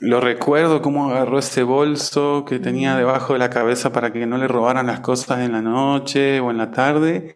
[0.01, 2.99] lo recuerdo cómo agarró ese bolso que tenía mm.
[2.99, 6.51] debajo de la cabeza para que no le robaran las cosas en la noche o
[6.51, 7.35] en la tarde.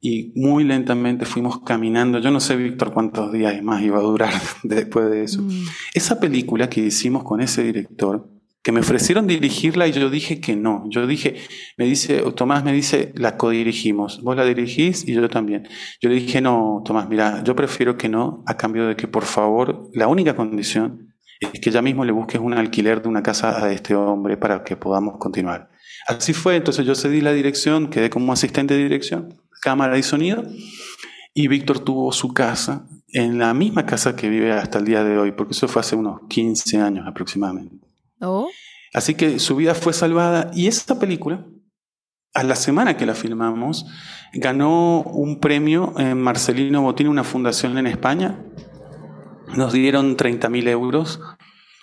[0.00, 2.18] Y muy lentamente fuimos caminando.
[2.18, 4.32] Yo no sé, Víctor, cuántos días más iba a durar
[4.62, 5.42] después de eso.
[5.42, 5.66] Mm.
[5.94, 8.28] Esa película que hicimos con ese director,
[8.62, 10.84] que me ofrecieron dirigirla y yo dije que no.
[10.88, 11.36] Yo dije,
[11.78, 14.20] me dice, Tomás me dice, la codirigimos.
[14.22, 15.68] Vos la dirigís y yo también.
[16.00, 19.24] Yo le dije, no, Tomás, mira, yo prefiero que no, a cambio de que por
[19.24, 21.09] favor, la única condición
[21.40, 24.62] es que ya mismo le busques un alquiler de una casa a este hombre para
[24.62, 25.70] que podamos continuar.
[26.06, 30.44] Así fue, entonces yo cedí la dirección, quedé como asistente de dirección, cámara y sonido,
[31.34, 35.18] y Víctor tuvo su casa en la misma casa que vive hasta el día de
[35.18, 37.86] hoy, porque eso fue hace unos 15 años aproximadamente.
[38.20, 38.48] Oh.
[38.92, 41.46] Así que su vida fue salvada y esta película,
[42.34, 43.86] a la semana que la filmamos,
[44.34, 48.38] ganó un premio en Marcelino Botín, una fundación en España,
[49.56, 51.20] nos dieron 30.000 euros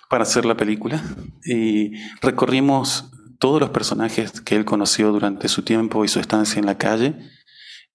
[0.08, 1.02] para hacer la película
[1.44, 1.92] y
[2.22, 6.78] recorrimos todos los personajes que él conoció durante su tiempo y su estancia en la
[6.78, 7.14] calle.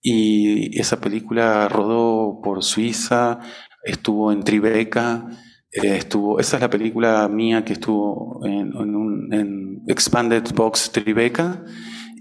[0.02, 3.40] Y esa película rodó por Suiza,
[3.84, 5.28] estuvo en Tribeca,
[5.72, 11.64] eh, estuvo, esa es la película mía que estuvo en, un, Expanded Box Tribeca.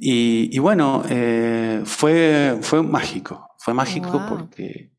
[0.04, 4.91] Y, bueno, eh, fue, fue mágico, fue mágico porque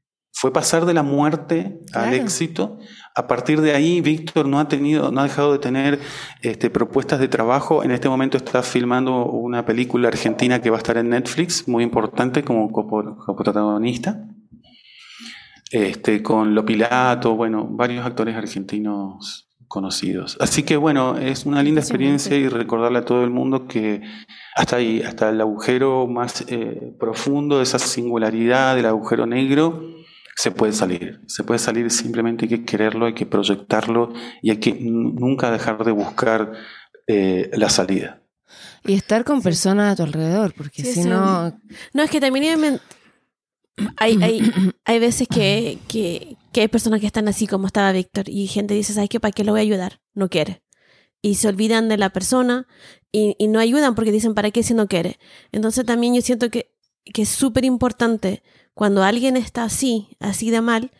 [0.44, 2.78] fue pasar de la muerte al éxito.
[3.16, 6.02] A partir de ahí, Víctor no ha tenido, no ha dejado de tener
[6.42, 7.82] este, propuestas de trabajo.
[7.82, 11.82] En este momento está filmando una película argentina que va a estar en Netflix, muy
[11.82, 14.22] importante como coprotagonista.
[15.72, 20.36] Este, con Lopilato, bueno, varios actores argentinos conocidos.
[20.42, 24.02] Así que bueno, es una linda experiencia y recordarle a todo el mundo que
[24.58, 29.94] hasta ahí, hasta el agujero más eh, profundo, esa singularidad del agujero negro,
[30.36, 31.22] se puede salir.
[31.28, 35.84] Se puede salir simplemente hay que quererlo, hay que proyectarlo y hay que nunca dejar
[35.84, 36.54] de buscar
[37.08, 38.22] eh, la salida.
[38.86, 41.58] Y estar con personas a tu alrededor, porque si no...
[41.94, 42.80] No, es que también
[43.98, 44.42] hay, hay,
[44.86, 48.94] hay veces que, que, hay personas que están así como estaba Víctor y gente dice,
[48.94, 49.20] ¿sabes qué?
[49.20, 50.02] ¿Para qué lo voy a ayudar?
[50.14, 50.62] No quiere.
[51.22, 52.68] Y se olvidan de la persona
[53.12, 55.18] y, y no ayudan porque dicen, ¿para qué si no quiere?
[55.52, 56.76] Entonces también yo siento que,
[57.06, 60.92] que es súper importante cuando alguien está así, así de mal,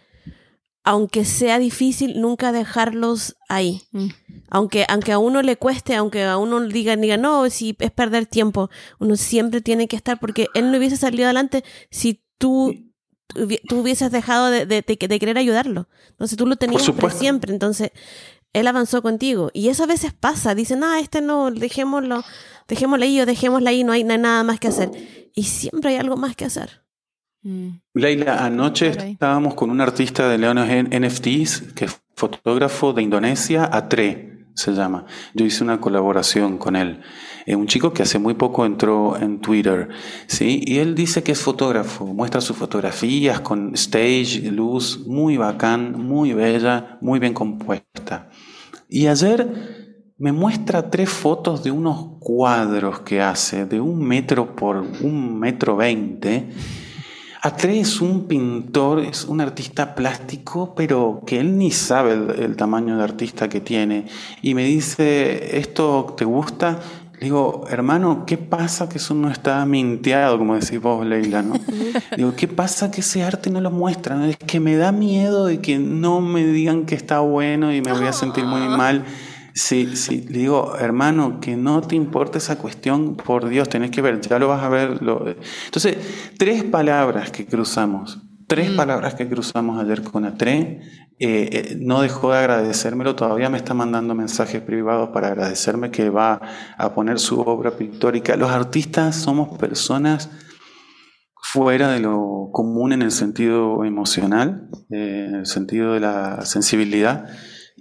[0.84, 3.84] aunque sea difícil, nunca dejarlos ahí.
[3.92, 4.08] Mm.
[4.50, 8.26] Aunque, aunque a uno le cueste, aunque a uno diga, diga, no, si es perder
[8.26, 8.70] tiempo,
[9.00, 12.76] uno siempre tiene que estar, porque él no hubiese salido adelante si tú,
[13.68, 15.88] tú hubieses dejado de, de, querer ayudarlo.
[16.10, 16.84] Entonces tú lo tenías
[17.18, 17.54] siempre.
[17.54, 17.92] Entonces,
[18.54, 19.50] él avanzó contigo.
[19.54, 20.56] Y eso a veces pasa.
[20.56, 22.24] Dicen, ah, este no, dejémoslo,
[22.68, 24.92] dejémoslo ahí o dejémosla ahí, no hay, nada más que hacer.
[25.34, 26.83] Y siempre hay algo más que hacer.
[27.44, 27.70] Mm.
[27.94, 34.34] Leila, anoche estábamos con un artista de Leones NFTs, que es fotógrafo de Indonesia, Atre
[34.56, 35.06] se llama.
[35.34, 37.02] Yo hice una colaboración con él.
[37.46, 39.90] Es un chico que hace muy poco entró en Twitter,
[40.28, 40.62] ¿sí?
[40.66, 46.34] Y él dice que es fotógrafo, muestra sus fotografías con stage, luz, muy bacán, muy
[46.34, 48.30] bella, muy bien compuesta.
[48.88, 54.78] Y ayer me muestra tres fotos de unos cuadros que hace, de un metro por
[54.78, 56.50] un metro veinte.
[57.46, 62.56] Atre es un pintor, es un artista plástico, pero que él ni sabe el, el,
[62.56, 64.06] tamaño de artista que tiene.
[64.42, 66.80] Y me dice, ¿esto te gusta?
[67.20, 71.42] Digo, hermano, ¿qué pasa que eso no está minteado, como decís vos, Leila?
[71.42, 71.56] ¿no?
[72.18, 74.28] Digo, ¿qué pasa que ese arte no lo muestra?
[74.28, 77.92] Es que me da miedo de que no me digan que está bueno y me
[77.92, 78.78] voy a sentir muy ah.
[78.78, 79.06] mal.
[79.54, 84.02] Sí, sí, le digo, hermano, que no te importe esa cuestión, por Dios, tenés que
[84.02, 85.00] ver, ya lo vas a ver.
[85.66, 85.98] Entonces,
[86.40, 88.76] tres palabras que cruzamos, tres mm.
[88.76, 90.82] palabras que cruzamos ayer con Atre
[91.20, 96.10] eh, eh, no dejó de agradecérmelo, todavía me está mandando mensajes privados para agradecerme que
[96.10, 96.42] va
[96.78, 98.36] a poner su obra pictórica.
[98.36, 100.32] Los artistas somos personas
[101.42, 107.28] fuera de lo común en el sentido emocional, eh, en el sentido de la sensibilidad,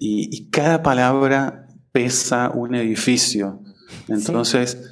[0.05, 3.61] y, cada palabra pesa un edificio.
[4.09, 4.91] Entonces,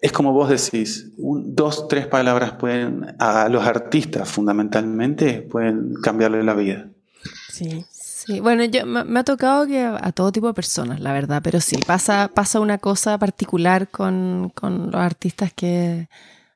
[0.00, 6.54] es, como vos decís, dos, tres palabras pueden, a los artistas fundamentalmente, pueden cambiarle la
[6.54, 6.88] vida.
[7.48, 7.84] Sí.
[7.90, 11.58] Sí, bueno, yo, me, ha tocado que a, todo tipo de personas, la verdad, pero
[11.58, 16.06] sí, pasa, pasa una cosa particular con, con los artistas que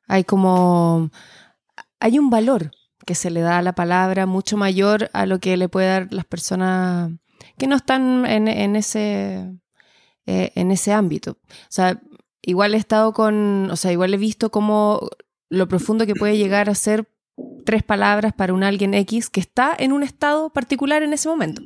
[0.07, 1.11] hay como,
[2.01, 2.71] hay un valor
[3.07, 6.09] que se le da a la palabra mucho mayor a lo que le puede dar
[6.13, 7.11] las personas
[7.59, 9.51] que no están en, en ese,
[10.27, 11.39] eh, en ese ámbito.
[11.49, 12.01] O sea,
[12.43, 15.09] igual he estado con, o sea, igual he visto cómo
[15.49, 17.09] lo profundo que puede llegar a ser
[17.65, 21.63] tres palabras para un alguien X que está en un estado particular en ese momento.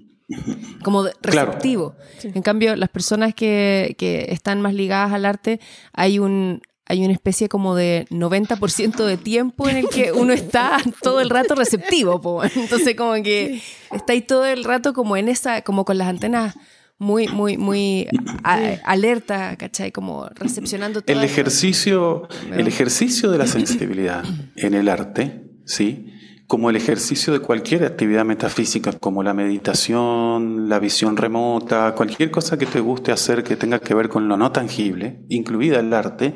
[0.84, 1.94] Como receptivo.
[2.22, 5.58] En cambio, las personas que, que, están más ligadas al arte,
[5.94, 10.78] hay un, hay una especie como de 90% de tiempo en el que uno está
[11.02, 12.42] todo el rato receptivo.
[12.56, 13.62] Entonces, como que
[13.92, 16.56] está ahí todo el rato como en esa, como con las antenas
[16.98, 18.08] muy, muy, muy
[18.42, 19.92] alerta, ¿cachai?
[19.92, 21.16] Como recepcionando todo.
[21.16, 24.24] El ejercicio, el ejercicio de la sensibilidad
[24.56, 26.06] en el arte ¿sí?
[26.48, 32.56] como el ejercicio de cualquier actividad metafísica, como la meditación, la visión remota, cualquier cosa
[32.56, 36.34] que te guste hacer que tenga que ver con lo no tangible, incluida el arte,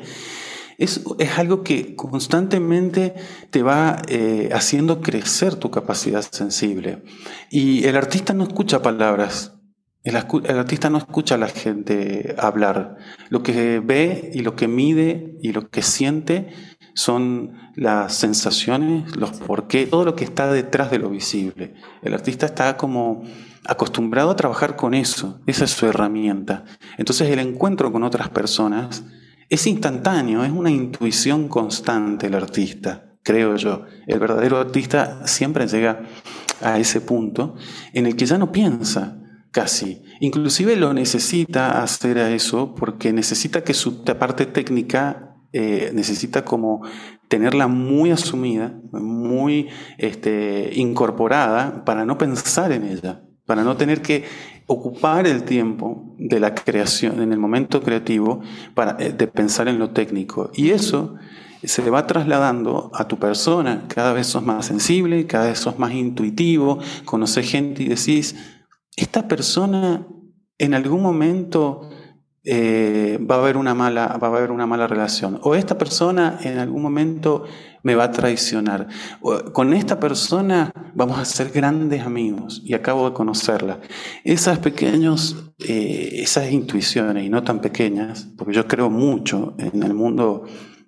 [0.77, 3.15] es, es algo que constantemente
[3.49, 7.03] te va eh, haciendo crecer tu capacidad sensible.
[7.49, 9.53] Y el artista no escucha palabras,
[10.03, 12.97] el, artista no escucha a la gente hablar.
[13.29, 16.49] Lo que ve y lo que mide y lo que siente
[16.93, 21.75] son las sensaciones, los por qué, todo lo que está detrás de lo visible.
[22.01, 23.23] El artista está como
[23.65, 26.65] acostumbrado a trabajar con eso, esa es su herramienta.
[26.97, 29.05] Entonces el encuentro con otras personas
[29.53, 33.83] es instantáneo, es una intuición constante el artista, creo yo.
[34.07, 36.01] El verdadero artista siempre llega
[36.61, 37.55] a ese punto
[37.93, 39.19] en el que ya no piensa
[39.51, 40.01] casi.
[40.21, 46.81] Inclusive lo necesita hacer a eso porque necesita que su parte técnica eh, necesita como
[47.27, 54.25] tenerla muy asumida, muy este, incorporada para no pensar en ella, para no tener que
[54.67, 58.41] ocupar el tiempo de la creación, en el momento creativo,
[58.73, 60.51] para, eh, de pensar en lo técnico.
[60.53, 61.15] Y eso
[61.63, 63.85] se va trasladando a tu persona.
[63.87, 68.35] Cada vez sos más sensible, cada vez sos más intuitivo, conoces gente y decís,
[68.95, 70.05] esta persona
[70.57, 71.89] en algún momento
[72.45, 75.39] eh, va, a haber una mala, va a haber una mala relación.
[75.43, 77.45] O esta persona en algún momento
[77.83, 78.87] me va a traicionar.
[79.53, 83.79] con esta persona vamos a ser grandes amigos y acabo de conocerla.
[84.23, 89.93] Esas pequeños, eh, esas intuiciones y no tan pequeñas, porque yo creo mucho en el
[89.93, 90.43] mundo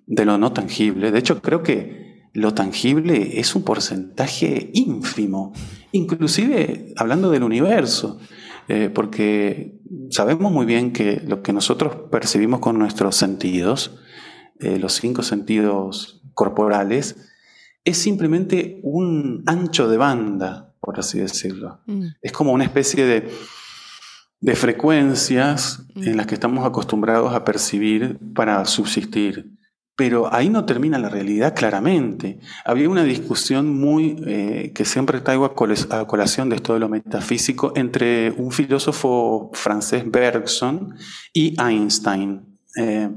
[0.06, 1.10] de lo no tangible.
[1.10, 5.54] De hecho, creo que lo tangible es un porcentaje ínfimo,
[5.92, 8.18] inclusive hablando del universo.
[8.68, 9.78] Eh, porque
[10.10, 13.98] sabemos muy bien que lo que nosotros percibimos con nuestros sentidos,
[14.58, 17.16] eh, los cinco sentidos corporales,
[17.84, 21.80] es simplemente un ancho de banda, por así decirlo.
[21.86, 22.06] Mm.
[22.20, 23.30] Es como una especie de,
[24.40, 26.02] de frecuencias mm.
[26.02, 29.55] en las que estamos acostumbrados a percibir para subsistir.
[29.96, 32.38] Pero ahí no termina la realidad claramente.
[32.66, 35.54] Había una discusión muy eh, que siempre traigo a,
[36.06, 40.94] colación de esto de lo metafísico entre un filósofo francés Bergson
[41.32, 42.58] y Einstein.
[42.76, 43.10] Eh,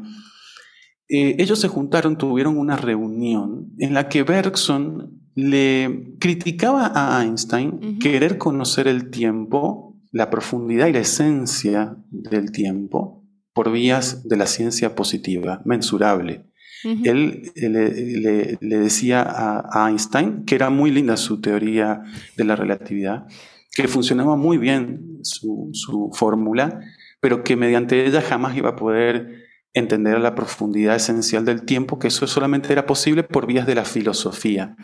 [1.09, 7.99] eh, ellos se juntaron, tuvieron una reunión en la que Bergson le criticaba a Einstein
[7.99, 14.45] querer conocer el tiempo, la profundidad y la esencia del tiempo por vías de la
[14.45, 16.48] ciencia positiva, mensurable.
[16.83, 22.03] Él le, decía a, Einstein que era muy linda su teoría
[22.37, 23.27] de la relatividad,
[23.75, 26.79] que funcionaba muy bien su, su fórmula,
[27.19, 32.07] pero que mediante ella jamás iba a poder entender la profundidad esencial del tiempo, que
[32.07, 34.75] eso solamente era posible por vías de la filosofía.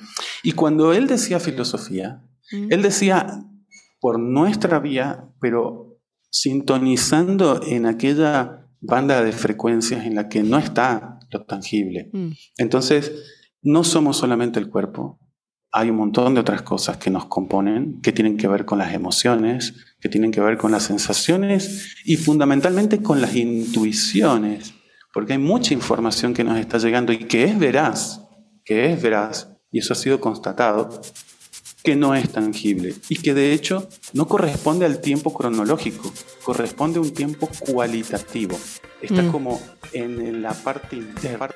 [0.43, 2.21] Y cuando él decía filosofía,
[2.51, 3.43] él decía
[3.99, 5.97] por nuestra vía, pero
[6.29, 12.09] sintonizando en aquella banda de frecuencias en la que no está tangible.
[12.13, 12.31] Mm.
[12.57, 13.11] Entonces,
[13.61, 15.19] no somos solamente el cuerpo,
[15.77, 18.93] hay un montón de otras cosas que nos componen, que tienen que ver con las
[18.93, 24.73] emociones, que tienen que ver con las sensaciones y fundamentalmente con las intuiciones,
[25.13, 28.21] porque hay mucha información que nos está llegando y que es veraz,
[28.63, 31.01] que es veraz, y eso ha sido constatado,
[31.85, 36.11] que no es tangible y que de hecho no corresponde al tiempo cronológico,
[36.43, 38.57] corresponde a un tiempo cualitativo.
[39.01, 39.31] Está mm.
[39.31, 39.61] como
[39.93, 41.51] en la parte interna.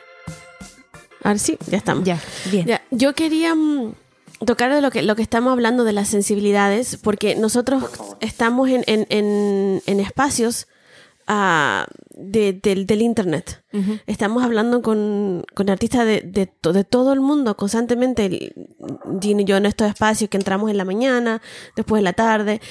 [1.24, 2.06] A ver, sí, ya estamos.
[2.06, 2.22] Ya,
[2.52, 2.80] bien.
[2.92, 3.94] yo quería mm,
[4.46, 7.84] tocar de lo que, lo que estamos hablando de las sensibilidades, porque nosotros
[8.20, 10.68] estamos en, en, en, espacios
[11.30, 13.64] uh, del Internet.
[14.08, 16.48] Estamos hablando con, con artistas de, de,
[16.84, 18.54] todo el mundo constantemente.
[19.22, 21.42] Gino y yo en estos espacios que entramos en la mañana,
[21.76, 22.62] después en la tarde.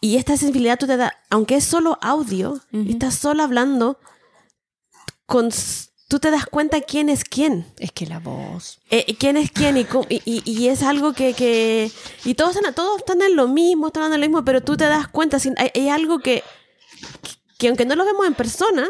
[0.00, 3.98] Y, esta sensibilidad tú te da, aunque es solo audio, estás solo hablando
[5.26, 5.50] con
[6.08, 7.66] tú te das cuenta quién es quién.
[7.78, 8.80] Es que la voz.
[8.90, 11.90] Eh, quién es quién y, y, y, es algo que, que...
[12.24, 14.84] y todos están, todos están en lo mismo, están en lo mismo, pero tú te
[14.84, 16.44] das cuenta, hay, hay algo que,
[17.58, 18.86] que aunque no lo vemos en persona,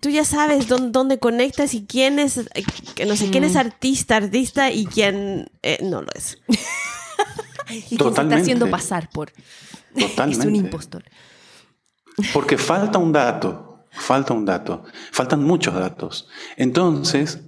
[0.00, 2.64] tú ya sabes dónde, conectas y quién es, eh,
[2.94, 3.58] que no sé, quién es mm.
[3.58, 6.38] artista, artista y quién eh, no lo es.
[7.68, 9.32] y quién se está haciendo pasar por...
[9.98, 10.42] Totalmente.
[10.46, 11.04] es un impostor.
[12.32, 16.28] Porque falta un dato, falta un dato, faltan muchos datos.
[16.56, 17.40] Entonces,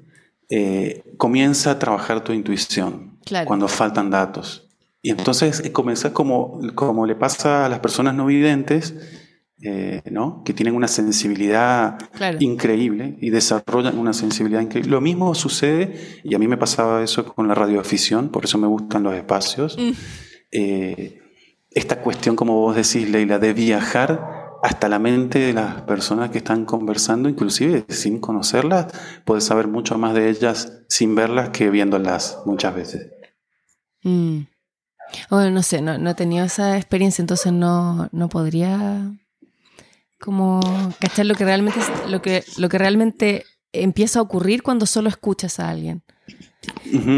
[0.48, 4.68] eh, comienza a trabajar tu intuición cuando faltan datos.
[5.02, 8.94] Y entonces comienza como, como le pasa a las personas no videntes,
[9.64, 10.42] eh, ¿no?
[10.44, 11.96] que tienen una sensibilidad
[12.40, 14.90] increíble y desarrollan una sensibilidad increíble.
[14.90, 18.66] Lo mismo sucede, y a mí me pasaba eso con la radioafición, por eso me
[18.66, 19.78] gustan los espacios.
[19.78, 19.90] Mm.
[20.50, 21.22] Eh,
[21.70, 26.38] esta cuestión, como vos decís, Leila, de viajar hasta la mente de las personas que
[26.38, 28.86] están conversando, inclusive sin conocerlas,
[29.24, 33.12] puedes saber mucho más de ellas sin verlas que viéndolas muchas veces.
[34.02, 34.40] Mm.
[35.30, 39.12] Bueno, no sé, no, no he tenido esa experiencia, entonces no, no podría
[40.22, 40.60] como
[41.00, 45.58] cachar lo que realmente lo que lo que realmente empieza a ocurrir cuando solo escuchas
[45.58, 46.02] a alguien.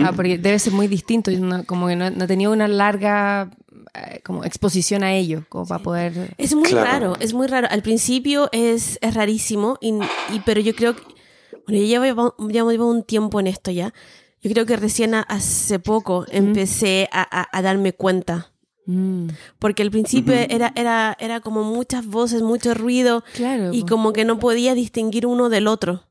[0.05, 1.31] ah, porque debe ser muy distinto,
[1.67, 3.51] como que no, no tenía una larga
[3.95, 6.35] eh, como exposición a ello, como para poder...
[6.39, 7.69] Es muy raro, es muy raro.
[7.71, 9.93] Al principio es, es rarísimo, y,
[10.47, 11.03] pero yo creo que...
[11.67, 13.93] Bueno, yo ya llevo, ya llevo un tiempo en esto ya.
[14.43, 18.54] Yo creo que recién hace poco empecé a, a darme cuenta
[18.87, 19.29] Mm.
[19.59, 23.25] Porque al principio era, era, era como muchas voces, mucho ruido
[23.73, 26.05] y como que no podía distinguir uno del otro.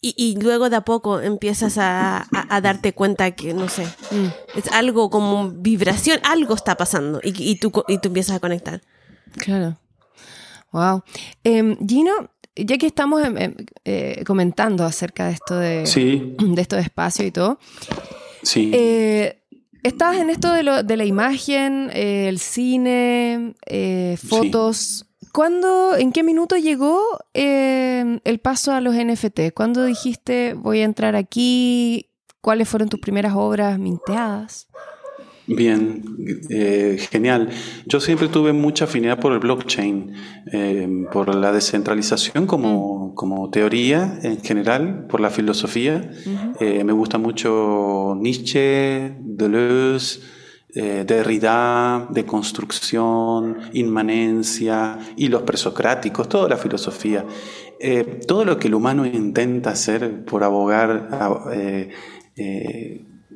[0.00, 4.58] Y, y luego de a poco empiezas a, a, darte cuenta que, no sé, mm.
[4.58, 8.82] es algo como vibración, algo está pasando y, y, tú, y tú empiezas a conectar.
[9.38, 9.78] Claro.
[10.70, 11.02] Wow.
[11.42, 16.36] Em, Gino, ya que estamos em, em, eh, comentando acerca de esto de, sí.
[16.38, 17.58] de esto de espacio y todo,
[18.42, 18.70] sí.
[19.82, 25.06] Estabas en esto de, lo, de la imagen, eh, el cine, eh, fotos.
[25.32, 27.02] ¿Cuándo, en qué minuto llegó
[27.34, 29.52] eh, el paso a los NFT?
[29.54, 32.10] ¿Cuándo dijiste voy a entrar aquí?
[32.40, 34.68] ¿Cuáles fueron tus primeras obras minteadas?
[35.46, 36.02] Bien,
[36.50, 37.50] eh, genial.
[37.86, 40.12] Yo siempre tuve mucha afinidad por el blockchain,
[40.52, 46.10] eh, por la descentralización como, como, teoría en general, por la filosofía.
[46.58, 50.20] Eh, me gusta mucho Nietzsche, Deleuze,
[50.74, 57.24] Derrida, de construcción, inmanencia y los presocráticos, toda la filosofía.
[58.26, 61.08] todo lo que el humano intenta hacer por abogar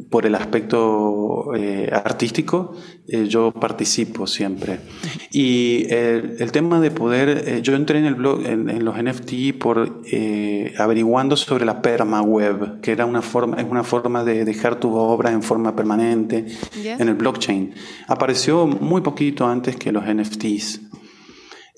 [0.09, 2.75] por el aspecto eh, artístico,
[3.09, 4.81] eh, yo participo siempre.
[5.31, 10.03] Y el, tema de poder, eh, yo entré en el blog, en, los NFT por
[10.79, 15.33] averiguando sobre la perma-web, que era una forma, es una forma de dejar tus obras
[15.33, 16.47] en forma permanente
[16.77, 17.75] en el blockchain.
[18.07, 20.90] Apareció muy poquito antes que los NFTs.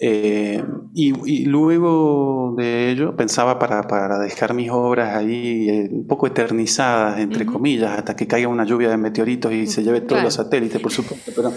[0.05, 0.61] Eh,
[0.95, 7.21] y, luego de ello pensaba para, para dejar mis obras ahí eh, un poco eternizadas,
[7.21, 10.81] entre comillas, hasta que caiga una lluvia de meteoritos y se lleve todos los satélites,
[10.83, 11.31] por supuesto.
[11.37, 11.53] Pero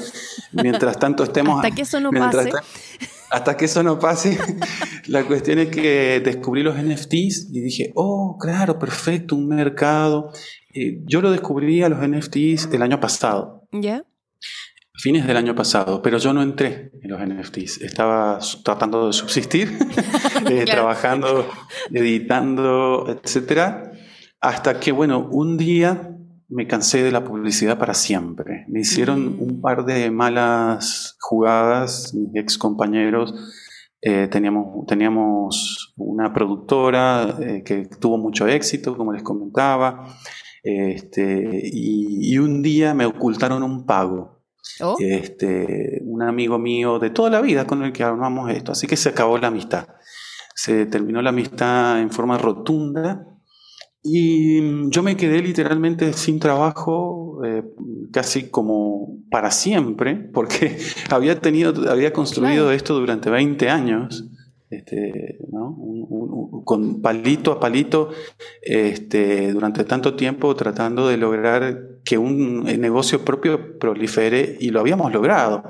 [0.51, 1.55] mientras tanto estemos...
[1.55, 2.51] hasta que eso no pase.
[3.31, 4.37] Hasta que eso no pase,
[5.07, 10.29] la cuestión es que descubrí los NFTs y dije, oh, claro, perfecto, un mercado.
[10.71, 13.67] Eh, yo lo descubrí a los NFTs el año pasado.
[13.71, 14.05] ¿Ya?
[15.05, 17.79] Fines del año pasado, pero yo no entré en los NFTs.
[17.81, 19.77] Estaba tratando de subsistir,
[20.49, 21.47] eh, trabajando,
[21.91, 23.91] editando, etcétera,
[24.41, 26.09] hasta que, bueno, un día
[26.49, 28.65] me cansé de la publicidad para siempre.
[28.67, 33.35] Me hicieron un par de malas jugadas, mis ex compañeros.
[34.01, 40.17] Eh, teníamos, teníamos una productora eh, que tuvo mucho éxito, como les comentaba,
[40.63, 44.34] este, y un día me ocultaron un pago
[44.81, 44.95] Oh.
[44.99, 48.71] Este, un amigo mío de toda la vida con el que armamos esto.
[48.71, 49.87] Así que se acabó la amistad.
[50.53, 53.27] Se terminó la amistad en forma rotunda.
[54.03, 57.63] Y yo me quedé literalmente sin trabajo, eh,
[58.11, 60.77] casi como para siempre, porque
[61.09, 64.29] había, tenido, había construido esto durante 20 años
[64.69, 65.37] este,
[66.63, 68.09] con palito a palito
[68.61, 75.11] este, durante tanto tiempo tratando de lograr que un negocio propio prolifere y lo habíamos
[75.13, 75.63] logrado.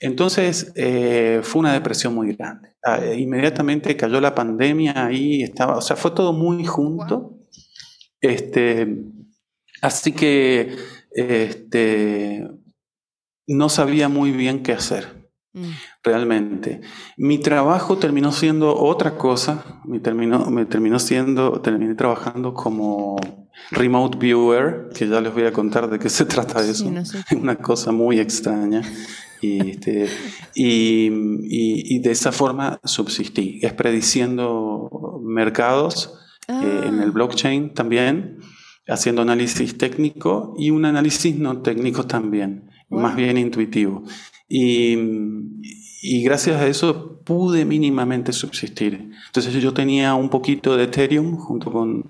[0.00, 2.76] Entonces eh, fue una depresión muy grande.
[2.82, 7.38] Ah, inmediatamente cayó la pandemia ahí, estaba, o sea, fue todo muy junto.
[8.20, 9.04] Este,
[9.80, 10.76] así que
[11.12, 12.46] este,
[13.46, 15.15] no sabía muy bien qué hacer.
[15.56, 15.70] Mm.
[16.04, 16.82] Realmente.
[17.16, 19.80] Mi trabajo terminó siendo otra cosa.
[19.86, 23.16] Me terminó, me terminó siendo, terminé trabajando como
[23.70, 26.92] remote viewer, que ya les voy a contar de qué se trata eso.
[26.98, 28.82] Es una cosa muy extraña.
[29.40, 30.08] Y, este,
[30.54, 31.08] y,
[31.94, 36.18] y, de esa forma subsistí, es prediciendo mercados
[36.48, 37.12] eh, en el ah.
[37.12, 38.38] blockchain también,
[38.88, 44.04] haciendo análisis técnico y un análisis no técnico también, más bien intuitivo.
[44.48, 44.96] Y,
[46.02, 49.10] y gracias a eso pude mínimamente subsistir.
[49.26, 52.04] Entonces yo tenía un poquito de Ethereum junto con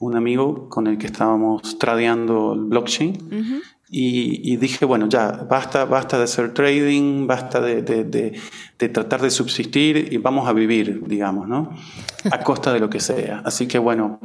[0.00, 3.62] un amigo con el que estábamos tradeando el blockchain.
[3.88, 9.30] y, dije, bueno, ya, basta, basta de hacer trading, basta de, de, de, tratar de
[9.30, 11.70] subsistir y vamos a vivir, digamos, ¿no?
[12.28, 13.42] A costa de lo que sea.
[13.44, 14.18] Así que bueno,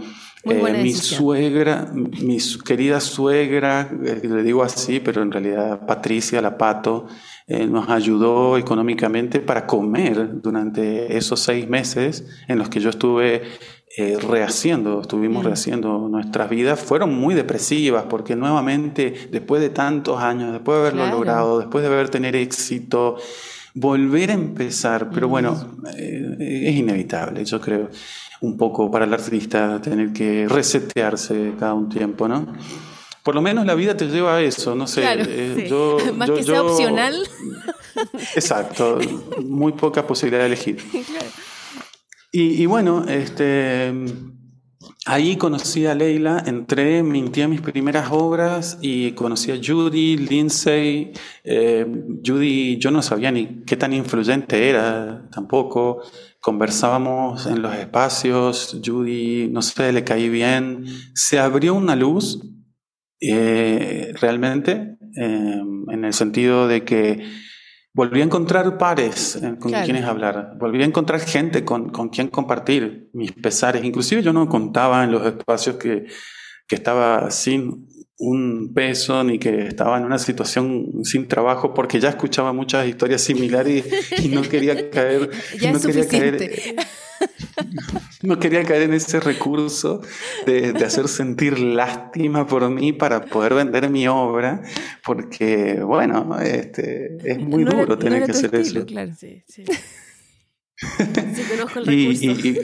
[0.43, 6.57] eh, mi suegra, mi querida suegra, eh, le digo así, pero en realidad Patricia La
[6.57, 7.05] Pato,
[7.53, 13.41] eh, nos ayudó económicamente para comer durante esos seis meses en los que yo estuve
[13.97, 15.47] eh, rehaciendo, estuvimos mm.
[15.47, 21.07] rehaciendo nuestras vidas, fueron muy depresivas porque nuevamente, después de tantos años, después de haberlo
[21.07, 23.17] logrado, después de haber tener éxito,
[23.73, 25.87] volver a empezar, pero bueno, mm.
[25.97, 27.89] eh, es inevitable, yo creo,
[28.39, 32.47] un poco para el artista tener que resetearse cada un tiempo, ¿no?
[33.23, 35.03] Por lo menos la vida te lleva a eso, no sé.
[35.05, 35.69] Eh,
[36.15, 37.15] Más que sea opcional.
[38.35, 38.99] Exacto,
[39.43, 40.77] muy poca posibilidad de elegir.
[42.33, 43.91] Y, bueno, este,
[45.05, 51.11] ahí conocí a Leila, entré, minté a mis primeras obras y conocí a Judy, Lindsay.
[51.43, 51.85] Eh,
[52.25, 56.03] Judy, yo no sabía ni qué tan influyente era tampoco.
[56.39, 60.85] Conversábamos en los espacios, Judy, no sé, le caí bien.
[61.13, 62.39] Se abrió una luz
[63.21, 67.23] eh, realmente, em, en el sentido de que
[67.93, 72.29] volví a encontrar pares eh, con quienes hablar, volví a encontrar gente con, con quien
[72.29, 73.83] compartir mis pesares.
[73.83, 76.07] Inclusive yo no contaba en los espacios que,
[76.67, 77.87] que estaba sin
[78.17, 83.21] un peso ni que estaba en una situación sin trabajo porque ya escuchaba muchas historias
[83.21, 83.83] similares
[84.19, 86.75] y, no quería caer ya no quería caer
[88.23, 90.01] no quería caer en ese recurso
[90.45, 94.61] de, hacer sentir lástima por mí para poder vender mi obra,
[95.05, 98.85] porque, bueno, este, es muy duro tener que hacer eso.
[98.85, 99.11] Claro.
[99.17, 99.63] Sí, sí.
[101.87, 102.57] y,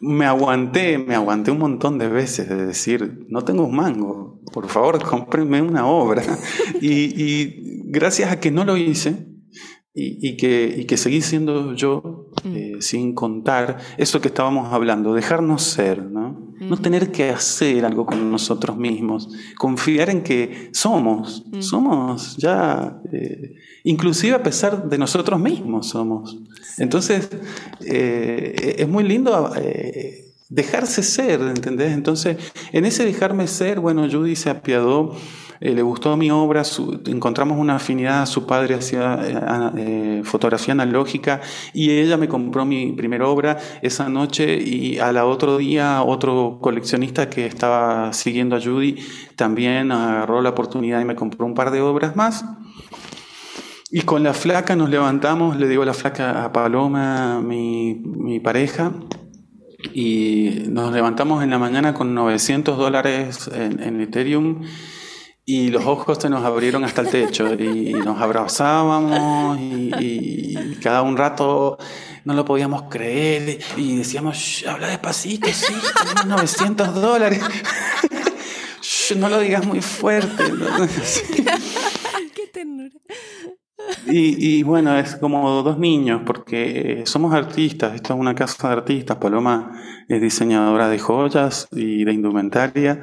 [0.00, 4.68] me aguanté, me aguanté un montón de veces de decir, no tengo un mango, por
[4.68, 6.22] favor, cómprenme una obra.
[6.80, 9.26] y, y gracias a que no lo hice,
[9.94, 12.56] y, que, y que seguí siendo yo mm.
[12.56, 16.52] eh, sin contar eso que estábamos hablando, dejarnos ser, ¿no?
[16.60, 19.28] no tener que hacer algo con nosotros mismos,
[19.58, 26.38] confiar en que somos, somos ya, eh, inclusive a pesar de nosotros mismos somos.
[26.78, 27.28] Entonces,
[27.84, 29.50] eh, es muy lindo
[30.48, 31.92] dejarse ser, ¿entendés?
[31.92, 32.36] Entonces,
[32.72, 35.16] en ese dejarme ser, bueno, Judy se apiadó
[35.64, 36.64] eh, le gustó mi obra,
[37.06, 41.40] encontramos una afinidad, su padre hacía eh, eh, fotografía analógica
[41.72, 47.30] y ella me compró mi primera obra esa noche y al otro día otro coleccionista
[47.30, 48.96] que estaba siguiendo a Judy
[49.36, 52.44] también agarró la oportunidad y me compró un par de obras más.
[53.88, 58.40] Y con la flaca nos levantamos, le digo a la flaca a Paloma, mi, mi
[58.40, 58.94] pareja,
[59.94, 64.62] y nos levantamos en la mañana con 900 dólares en, en Ethereum
[65.44, 71.16] y los ojos se nos abrieron hasta el techo y nos abrazábamos y, cada un
[71.16, 71.78] rato
[72.24, 77.40] no lo podíamos creer y decíamos, habla despacito, sí, tenemos 900 dólares.
[79.16, 80.44] no lo digas muy fuerte.
[82.34, 82.90] Qué ternura.
[84.06, 88.74] Y, y, bueno, es como dos niños, porque somos artistas, esto es una casa de
[88.74, 89.72] artistas, Paloma
[90.08, 93.02] es diseñadora de joyas y de indumentaria,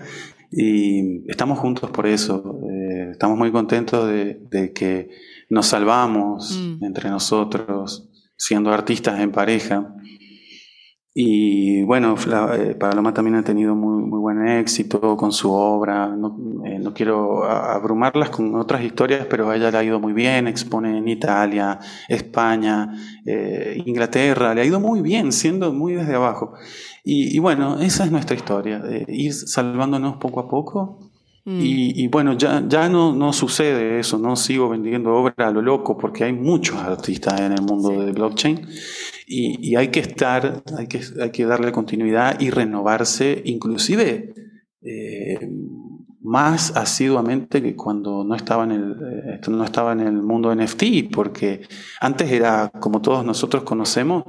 [0.52, 2.60] y estamos juntos por eso.
[2.70, 5.10] Eh, estamos muy contentos de, que
[5.50, 6.84] nos salvamos mm.
[6.84, 9.96] entre nosotros, siendo artistas en pareja.
[11.14, 12.16] Y bueno,
[12.54, 16.08] eh, Paloma también ha tenido muy, muy buen éxito con su obra.
[16.08, 20.48] No, eh, no, quiero abrumarlas con otras historias, pero ella le ha ido muy bien.
[20.48, 22.94] Expone en Italia, España,
[23.86, 24.54] Inglaterra.
[24.54, 26.54] Le ha ido muy bien, siendo muy desde abajo.
[27.04, 31.09] Y, bueno, esa es nuestra historia, ir salvándonos poco a poco.
[31.50, 31.60] Mm.
[31.62, 35.98] Y, bueno, ya, ya no, no sucede eso, no sigo vendiendo obra a lo loco
[35.98, 38.68] porque hay muchos artistas en el mundo de blockchain
[39.26, 44.32] y, hay que estar, hay que, hay que darle continuidad y renovarse, inclusive
[44.84, 45.40] eh,
[46.22, 51.12] más asiduamente que cuando no estaba en el, eh, no estaba en el mundo NFT,
[51.12, 51.62] porque
[52.00, 54.24] antes era, como todos nosotros conocemos,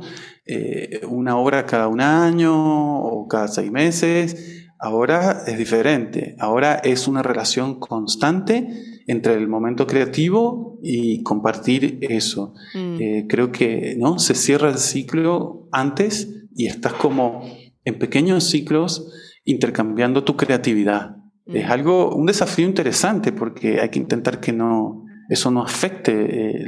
[0.46, 2.54] eh, una obra cada un año
[2.98, 4.59] o cada seis meses.
[4.82, 6.36] Ahora es diferente.
[6.38, 8.66] Ahora es una relación constante
[9.06, 12.54] entre el momento creativo y compartir eso.
[12.74, 12.96] Mm.
[13.00, 14.18] Eh, creo que ¿no?
[14.18, 17.42] se cierra el ciclo antes y estás como
[17.84, 19.12] en pequeños ciclos
[19.44, 21.16] intercambiando tu creatividad.
[21.46, 21.72] Es mm.
[21.72, 26.66] algo, un desafío interesante porque hay que intentar que no, eso no afecte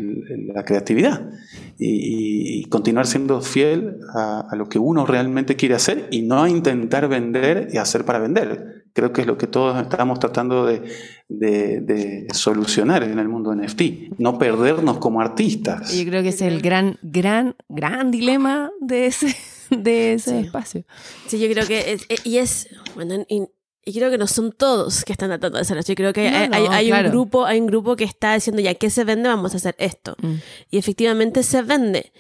[0.55, 1.31] la creatividad
[1.79, 7.09] y, continuar siendo fiel a, lo que uno realmente quiere hacer y no a intentar
[7.09, 8.85] vender y hacer para vender.
[8.95, 10.83] Creo que es lo que todos estamos tratando de,
[11.29, 15.93] de, solucionar en el mundo NFT, no perdernos como artistas.
[15.93, 19.35] Yo creo que es el gran, gran, gran dilema de ese,
[19.71, 20.85] de ese espacio.
[21.27, 23.49] Sí, yo creo que es, y es, bueno, y
[23.85, 25.93] creo que no son todos que están tratando de hacer esto.
[25.93, 29.05] Yo creo que hay, un grupo, hay un grupo que está diciendo ya que se
[29.05, 30.17] vende, vamos a hacer esto.
[30.23, 30.35] Mm.
[30.71, 32.13] Y efectivamente se vende,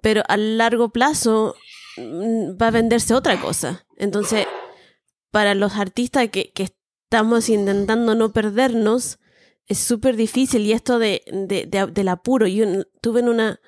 [0.00, 1.54] pero a largo plazo
[1.98, 3.84] mm, va a venderse otra cosa.
[3.98, 4.46] Entonces,
[5.30, 9.18] para los artistas que, que estamos intentando no perdernos,
[9.66, 10.62] es súper difícil.
[10.62, 13.60] Y esto de, de, de, del apuro, yo tuve en una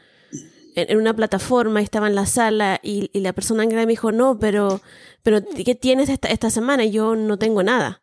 [0.75, 4.81] en una plataforma, estaba en la sala y, la persona me dijo, no, pero,
[5.23, 6.85] pero ¿qué tienes esta, esta semana?
[6.85, 8.03] Y yo no tengo nada.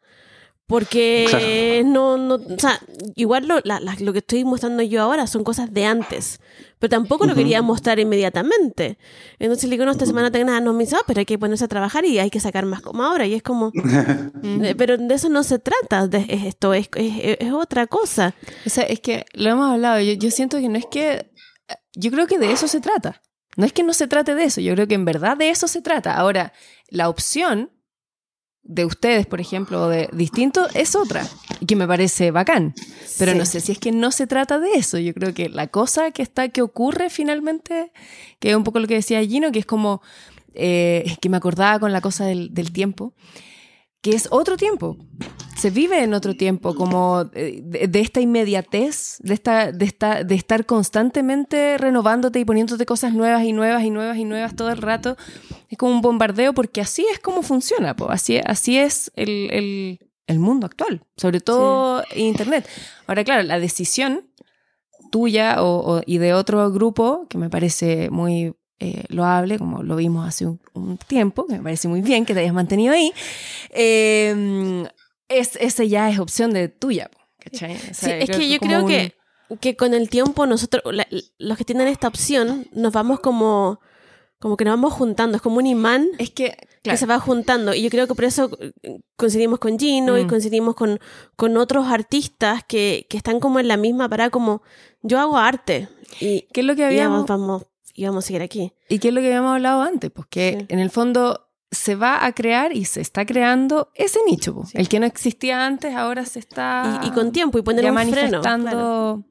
[0.72, 2.80] Porque no, no, o sea,
[3.16, 6.40] igual lo, lo, que estoy mostrando yo ahora son cosas de antes,
[6.80, 8.98] pero tampoco lo quería mostrar inmediatamente.
[9.38, 11.38] Entonces le digo, no, esta semana tengo nada, no me dice, ah, pero hay que
[11.38, 13.28] ponerse a trabajar y hay que sacar más como ahora.
[13.28, 13.74] Y es como,
[14.44, 18.34] eh, pero de eso no se trata, de esto es, es, es, otra cosa.
[18.66, 21.30] O sea, es que lo hemos hablado, yo, yo siento que no es que
[21.94, 23.22] yo creo que de eso se trata.
[23.58, 25.68] No es que no se trate de eso, yo creo que en verdad de eso
[25.68, 26.16] se trata.
[26.16, 26.54] Ahora,
[26.88, 27.70] la opción
[28.64, 31.28] de ustedes, por ejemplo, de distinto, es otra,
[31.68, 32.74] que me parece bacán.
[33.18, 34.98] Pero no sé si es que no se trata de eso.
[35.00, 37.92] Yo creo que la cosa que está, que ocurre finalmente,
[38.40, 40.02] que es un poco lo que decía Gino, que es como
[40.54, 43.14] eh, que me acordaba con la cosa del, del tiempo,
[44.02, 44.98] que es otro tiempo
[45.62, 50.34] se vive en otro tiempo, como eh, de, esta inmediatez, de, esta, de, esta, de
[50.34, 54.78] estar constantemente renovándote y poniéndote cosas nuevas y nuevas y nuevas y nuevas todo el
[54.78, 55.18] rato.
[55.70, 60.00] Es como un bombardeo porque así es como funciona, así, así es el,
[60.30, 62.68] mundo actual, sobre todo Internet.
[63.06, 64.32] Ahora, claro, la decisión
[65.12, 70.28] tuya o, y de otro grupo, que me parece muy eh, loable, como lo vimos
[70.28, 73.14] hace un, tiempo, que me parece muy bien que te hayas mantenido ahí,
[73.70, 74.84] eh,
[75.30, 77.12] es, ese ya es opción de tuya.
[77.52, 77.60] es
[78.02, 79.14] que yo creo que,
[79.60, 80.82] que con el tiempo nosotros,
[81.38, 83.80] los que tienen esta opción, nos vamos como
[84.40, 87.76] Como que nos vamos juntando, es como un imán Es que, se va juntando.
[87.76, 88.50] Y yo creo que por eso
[89.16, 90.28] coincidimos con Gino y Mm.
[90.28, 91.00] coincidimos con,
[91.36, 94.64] con otros artistas que, que están como en la misma parada, como
[95.04, 95.88] yo hago arte.
[96.20, 98.74] Y, ¿qué es lo que habíamos, vamos, y vamos a seguir aquí.
[98.90, 100.12] y qué es lo que habíamos hablado antes?
[100.12, 100.66] Pues que Sí.
[100.70, 104.64] en el fondo se va a crear y se está creando ese nicho.
[104.66, 104.78] Sí.
[104.78, 107.92] El que no existía antes ahora se está Y, y con tiempo y poner ya
[107.92, 108.12] un freno.
[108.42, 108.70] manifestando.
[108.72, 109.24] claro.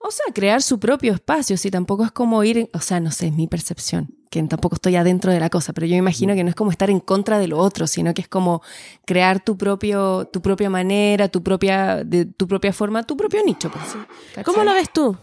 [0.00, 3.26] O sea, crear su propio espacio, si tampoco es como ir, o sea, no sé,
[3.26, 6.44] es mi percepción, que tampoco estoy adentro de la cosa, pero yo me imagino que
[6.44, 8.62] no es como estar en contra de lo otro, sino que es como
[9.04, 13.72] crear tu propio, tu propia manera, tu propia, de tu propia forma, tu propio nicho.
[13.72, 14.44] pues.
[14.46, 15.16] ¿Cómo lo ves tú,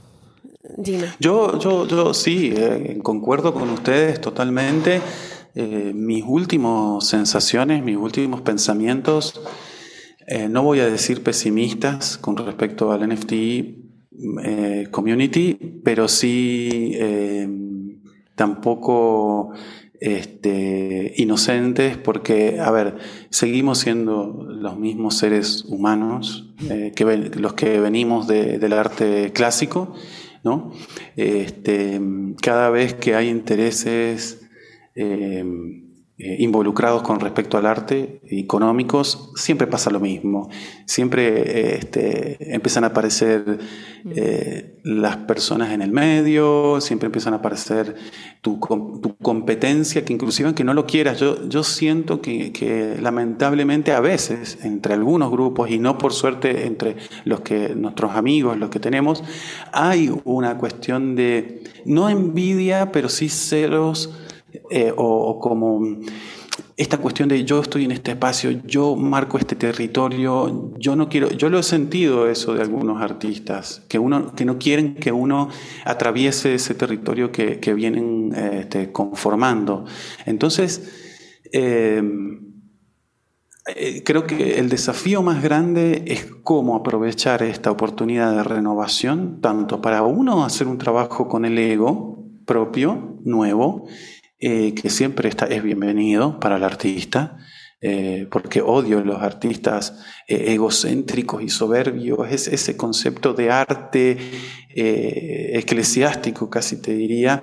[1.20, 5.02] Yo, yo, yo sí, eh, concuerdo con ustedes totalmente.
[5.56, 9.42] Eh, mis últimas sensaciones, mis últimos pensamientos,
[10.28, 13.82] eh, no voy a decir pesimistas con respecto al NFT
[14.92, 16.94] community, pero sí
[18.36, 19.52] tampoco
[20.00, 22.98] este, inocentes, porque, a ver,
[23.30, 26.54] seguimos siendo los mismos seres humanos
[26.96, 29.94] que los que venimos de- del arte clásico,
[30.46, 30.72] ¿no?
[31.18, 32.00] Este,
[32.42, 34.48] cada vez que hay intereses
[34.96, 35.44] eh,
[36.18, 40.50] eh, involucrados con respecto al arte, económicos, siempre pasa lo mismo.
[40.86, 43.60] Siempre eh, este, empiezan a aparecer
[44.16, 47.96] eh, las personas en el medio, siempre empiezan a aparecer
[48.40, 48.62] tu,
[49.02, 54.00] tu competencia, que inclusive aunque no lo quieras, yo, yo siento que, que lamentablemente a
[54.00, 58.80] veces entre algunos grupos y no por suerte entre los que nuestros amigos, los que
[58.80, 59.22] tenemos,
[59.74, 64.14] hay una cuestión de no envidia, pero sí celos
[64.70, 65.82] eh, o, como
[66.78, 71.30] esta cuestión de yo estoy en este espacio, yo marco este territorio, yo no quiero,
[71.30, 75.50] yo lo he sentido eso de algunos artistas, que uno, que no quieren que uno
[75.84, 79.86] atraviese ese territorio que, que vienen eh, este, conformando.
[80.26, 82.04] Entonces, eh,
[84.04, 90.04] creo que el desafío más grande es cómo aprovechar esta oportunidad de renovación, tanto para
[90.04, 92.16] uno hacer un trabajo con el ego
[92.46, 93.88] propio, nuevo,
[94.48, 97.38] eh, que siempre está, es bienvenido para el artista,
[97.82, 104.18] eh, porque odio los artistas eh, egocéntricos y soberbios, es ese concepto de arte
[104.78, 107.42] eclesiástico, casi te diría,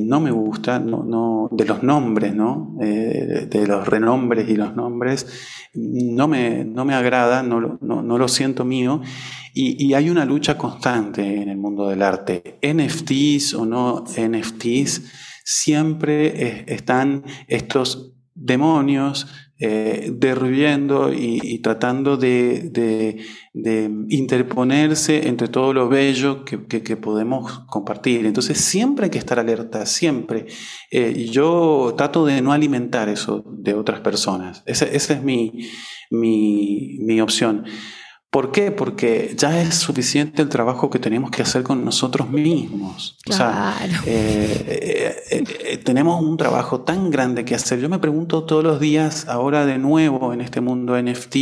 [0.00, 2.74] no me gusta, no, no, de los nombres, ¿no?
[2.78, 5.26] De los renombres y los nombres,
[5.74, 9.00] no me, no me agrada, no, lo- no, no lo siento mío.
[9.52, 12.58] Y, y hay una lucha constante en el mundo del arte.
[12.62, 15.02] NFTs o no NFTs,
[15.44, 19.28] siempre eh, están estos demonios
[19.60, 23.22] eh, derribando y, tratando de,
[24.08, 26.58] interponerse entre todo lo bello que,
[26.96, 28.26] podemos compartir.
[28.26, 30.46] Entonces siempre hay que estar alerta, siempre.
[30.90, 34.64] Eh, yo trato de no alimentar eso de otras personas.
[34.66, 37.64] Esa, esa es mi opción.
[38.34, 38.72] ¿Por qué?
[38.72, 43.16] Porque ya es suficiente el trabajo que tenemos que hacer con nosotros mismos.
[43.30, 44.02] O sea, Claro.
[44.06, 47.78] eh, eh, eh, tenemos un trabajo tan grande que hacer.
[47.78, 51.36] Yo me pregunto todos los días, ahora de nuevo en este mundo NFT,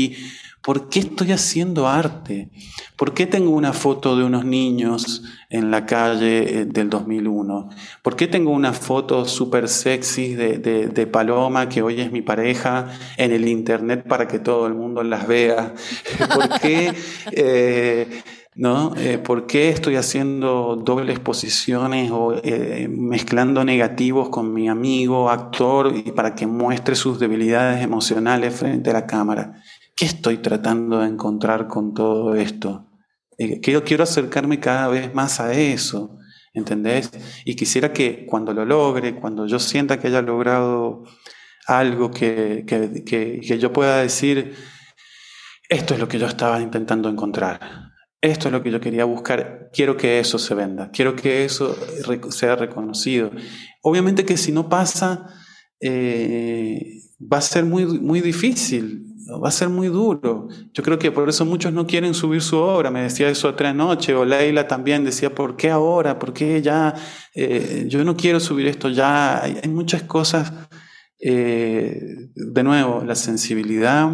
[0.62, 2.51] ¿por qué estoy haciendo arte?
[2.97, 7.68] ¿Por qué tengo una foto de unos niños en la calle eh, del 2001?
[8.02, 12.89] ¿Por qué tengo una foto súper sexy de, de- Paloma, que hoy es mi pareja,
[13.16, 15.74] en el internet para que todo el mundo las vea?
[16.34, 16.93] ¿Por qué...
[17.32, 18.22] eh,
[18.55, 18.94] ¿no?
[18.97, 22.34] Eh, ¿Por qué estoy haciendo dobles posiciones o
[22.89, 28.93] mezclando negativos con mi amigo actor y para que muestre sus debilidades emocionales frente a
[28.93, 29.55] la cámara?
[29.94, 32.89] ¿Qué estoy tratando de encontrar con todo esto?
[33.39, 36.19] Eh, quiero, quiero acercarme cada vez más a eso,
[36.55, 37.10] ¿entendés?
[37.44, 41.05] Y quisiera que cuando lo logre, cuando yo sienta que haya logrado
[41.66, 44.55] algo que, que, que, yo pueda decir,
[45.69, 47.60] esto es lo que yo estaba intentando encontrar.
[48.20, 49.70] Esto es lo que yo quería buscar.
[49.73, 50.90] Quiero que eso se venda.
[50.93, 51.77] Quiero que eso
[52.31, 53.32] sea reconocido.
[53.82, 55.27] Obviamente que si no pasa,
[55.81, 59.11] eh, va a ser muy, muy difícil.
[59.28, 60.48] Va a ser muy duro.
[60.72, 62.90] Yo creo que por eso muchos no quieren subir su obra.
[62.90, 64.14] Me decía eso otra noche.
[64.14, 66.18] O Leila también decía, ¿por qué ahora?
[66.18, 66.94] ¿Por qué ya?
[67.34, 69.42] Eh, yo no quiero subir esto ya.
[69.42, 70.52] Hay, muchas cosas.
[71.20, 72.00] eh,
[72.34, 74.10] de nuevo, la sensibilidad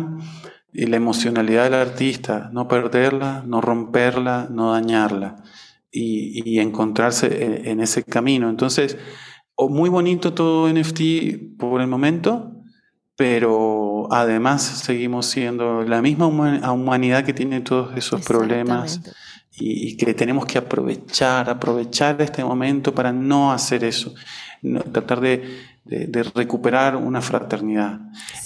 [0.72, 5.42] y la emocionalidad del artista, no perderla, no romperla, no dañarla
[5.90, 8.50] y, encontrarse en, en ese camino.
[8.50, 8.98] Entonces,
[9.68, 12.57] muy bonito todo NFT por el momento,
[13.18, 19.00] pero además seguimos siendo la misma huma- humanidad que tiene todos esos problemas
[19.56, 24.14] y, que tenemos que aprovechar, aprovechar este momento para no hacer eso.
[24.92, 25.42] tratar de,
[26.32, 27.98] recuperar una fraternidad.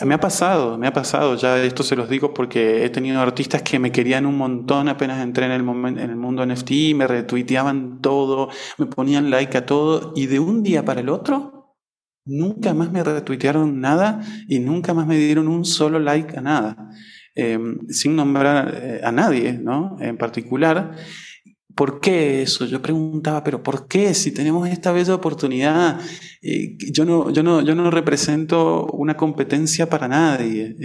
[0.06, 3.60] Me ha pasado, me ha pasado, ya esto se los digo porque he tenido artistas
[3.60, 8.00] que me querían un montón apenas entré en el, en el mundo NFT, me retuiteaban
[8.00, 11.61] todo, me ponían like a todo y de un día para el otro
[12.24, 16.90] nunca más me retuitearon nada y nunca más me dieron un solo like a nada.
[17.34, 19.96] Em, sin nombrar eh, a nadie, ¿no?
[20.00, 20.92] En particular.
[21.74, 22.66] ¿Por qué eso?
[22.66, 24.12] Yo preguntaba, pero ¿por qué?
[24.12, 25.98] Si tenemos esta bella oportunidad,
[26.42, 30.76] eh, yo, no, yo, no, yo no represento una competencia para nadie,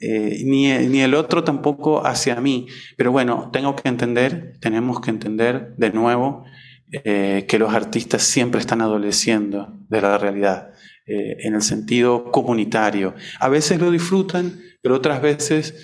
[0.00, 2.66] eh, ni, ni, el otro tampoco hacia mí.
[2.96, 6.44] Pero bueno, tengo que entender, tenemos que entender de nuevo
[6.92, 10.72] que los artistas siempre están adoleciendo de la realidad,
[11.06, 13.14] en el sentido comunitario.
[13.40, 15.74] A veces lo disfrutan, pero otras veces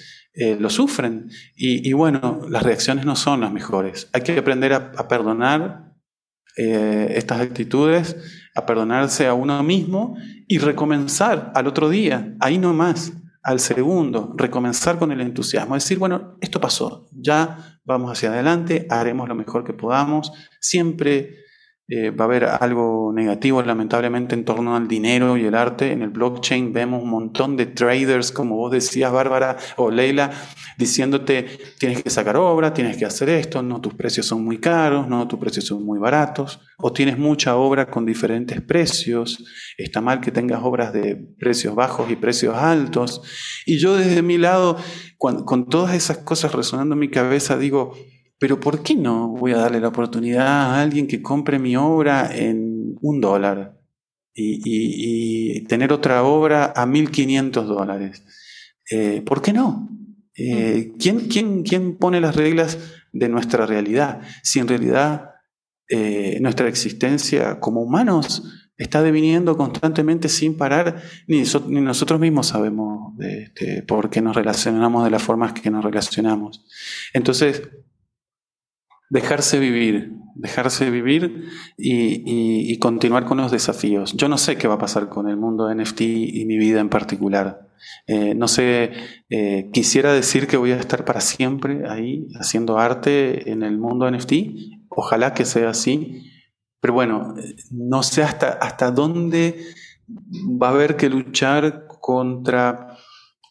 [0.40, 1.30] eh, lo sufren.
[1.56, 4.08] Y, bueno, las reacciones no son las mejores.
[4.12, 5.94] Hay que aprender a, perdonar
[6.56, 8.16] eh, estas actitudes,
[8.54, 10.16] a perdonarse a uno mismo
[10.46, 13.12] y recomenzar al otro día, ahí no más,
[13.42, 19.28] al segundo, recomenzar con el entusiasmo, decir, bueno, esto pasó, ya vamos hacia adelante, haremos
[19.28, 21.46] lo mejor que podamos, siempre
[21.90, 25.90] eh, va a haber algo negativo, lamentablemente, en torno al dinero y el arte.
[25.90, 30.30] En el blockchain vemos un montón de traders, como vos decías, Bárbara o Leila,
[30.76, 31.46] diciéndote,
[31.78, 35.26] tienes que sacar obra, tienes que hacer esto, no, tus precios son muy caros, no,
[35.26, 39.42] tus precios son muy baratos, o tienes mucha obra con diferentes precios,
[39.78, 43.22] está mal que tengas obras de precios bajos y precios altos.
[43.64, 44.76] Y yo desde mi lado,
[45.16, 47.94] con todas esas cosas resonando en mi cabeza, digo,
[48.38, 52.30] pero ¿por qué no voy a darle la oportunidad a alguien que compre mi obra
[52.34, 53.76] en un dólar
[54.34, 58.22] y, tener otra obra a 1.500 dólares?
[58.90, 59.88] Eh, ¿Por qué no?
[60.36, 62.78] Eh, ¿quién, quién, quién, pone las reglas
[63.12, 64.20] de nuestra realidad?
[64.44, 65.30] Si en realidad
[65.88, 68.44] eh, nuestra existencia como humanos
[68.76, 75.04] está deviniendo constantemente sin parar, ni, ni nosotros mismos sabemos este, por qué nos relacionamos
[75.04, 76.64] de las formas que nos relacionamos.
[77.12, 77.62] Entonces,
[79.10, 84.14] dejarse vivir, dejarse vivir y, continuar con los desafíos.
[84.14, 86.88] Yo no sé qué va a pasar con el mundo NFT y mi vida en
[86.88, 87.68] particular.
[88.06, 88.92] Eh, no sé,
[89.30, 94.10] eh, quisiera decir que voy a estar para siempre ahí haciendo arte en el mundo
[94.10, 94.32] NFT.
[94.88, 96.22] Ojalá que sea así.
[96.80, 97.34] Pero bueno,
[97.70, 99.60] no sé hasta, hasta dónde
[100.08, 102.96] va a haber que luchar contra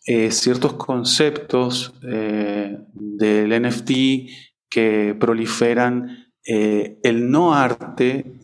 [0.06, 3.92] eh, ciertos conceptos del NFT
[4.70, 8.40] que proliferan eh, el no arte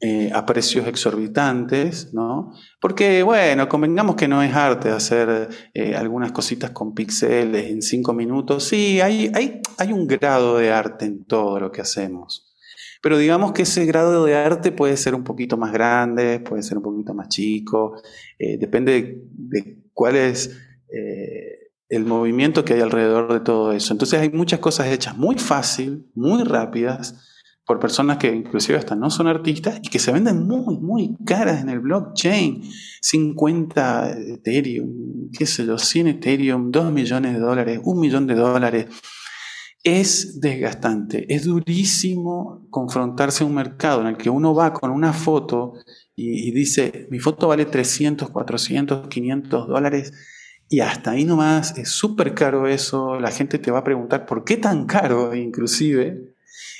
[0.00, 2.52] eh, a precios exorbitantes, ¿no?
[2.80, 8.12] Porque, bueno, convengamos que no es arte hacer eh, algunas cositas con píxeles en cinco
[8.12, 8.64] minutos.
[8.64, 12.44] Sí, hay, hay, hay un grado de arte en todo lo que hacemos.
[13.00, 16.78] Pero digamos que ese grado de arte puede ser un poquito más grande, puede ser
[16.78, 18.02] un poquito más chico,
[18.36, 20.58] depende de, de cuál es
[21.88, 23.92] el movimiento que hay alrededor de todo eso.
[23.92, 27.14] Entonces hay muchas cosas hechas muy fácil, muy rápidas,
[27.68, 31.60] por personas que inclusive hasta no son artistas y que se venden muy, muy caras
[31.60, 32.62] en el blockchain.
[33.02, 38.86] 50 Ethereum, qué sé yo, 100 Ethereum, 2 millones de dólares, 1 millón de dólares.
[39.84, 45.12] Es desgastante, es durísimo confrontarse a un mercado en el que uno va con una
[45.12, 45.74] foto
[46.16, 50.12] y, y dice, mi foto vale 300, 400, 500 dólares
[50.68, 54.44] y hasta ahí nomás es súper caro eso, la gente te va a preguntar por
[54.44, 56.34] qué tan caro inclusive.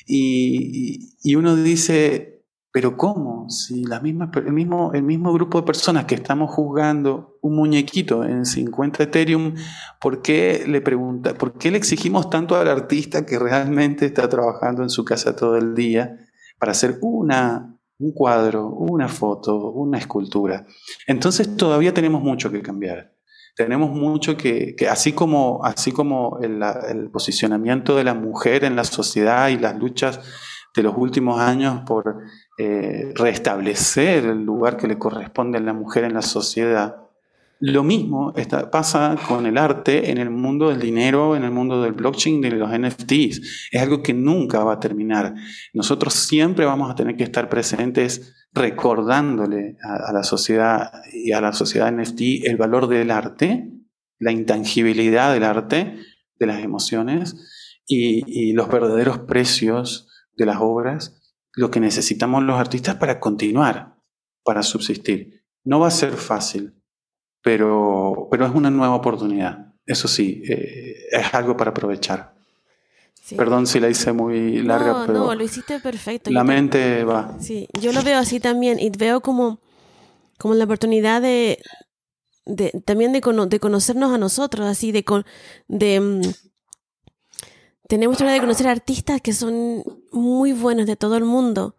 [0.06, 3.48] Y, y, uno dice, pero ¿cómo?
[3.48, 8.24] Si la misma, el, mismo, el mismo grupo de personas que estamos juzgando un muñequito
[8.24, 9.54] en 50 Ethereum,
[10.00, 14.82] ¿por qué le pregunta, por qué le exigimos tanto al artista que realmente está trabajando
[14.82, 16.16] en su casa todo el día
[16.58, 20.66] para hacer una, un cuadro, una foto, una escultura?
[21.06, 23.17] Entonces todavía tenemos mucho que cambiar
[23.58, 29.48] tenemos mucho que, así como, así como el, posicionamiento de la mujer en la sociedad
[29.48, 30.20] y las luchas
[30.76, 32.22] de los últimos años por
[32.56, 37.08] eh, restablecer el lugar que le corresponde a la mujer en la sociedad,
[37.58, 38.32] lo mismo
[38.70, 42.52] pasa con el arte en el mundo del dinero, en el mundo del blockchain, de
[42.52, 43.68] los NFTs.
[43.72, 45.34] Es algo que nunca va a terminar.
[45.74, 51.52] Nosotros siempre vamos a tener que estar presentes recordándole a, la sociedad y a la
[51.52, 53.70] sociedad NFT el valor del arte,
[54.18, 55.96] la intangibilidad del arte,
[56.38, 61.20] de las emociones y, los verdaderos precios de las obras,
[61.54, 63.96] lo que necesitamos los artistas para continuar,
[64.44, 65.44] para subsistir.
[65.64, 66.74] No va a ser fácil,
[67.42, 69.74] pero, pero es una nueva oportunidad.
[69.84, 72.37] Eso sí, eh, es algo para aprovechar.
[73.36, 75.18] Perdón si la hice muy larga, no, pero...
[75.18, 76.30] No, lo hiciste perfecto.
[76.30, 77.36] La mente va.
[77.40, 79.60] Sí, yo lo veo así también y veo como,
[80.38, 81.60] como la oportunidad de,
[82.46, 85.04] de también de, de, conocernos a nosotros, así de...
[85.68, 86.20] de mm,
[87.88, 89.82] tenemos la de conocer artistas que son
[90.12, 91.74] muy buenos de todo el mundo,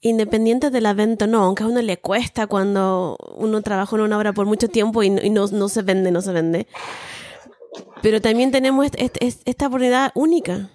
[0.00, 4.32] independientes del evento, no, aunque a uno le cuesta cuando uno trabaja en una obra
[4.32, 6.66] por mucho tiempo y, no, no se vende, no se vende.
[8.02, 10.70] Pero también tenemos esta oportunidad única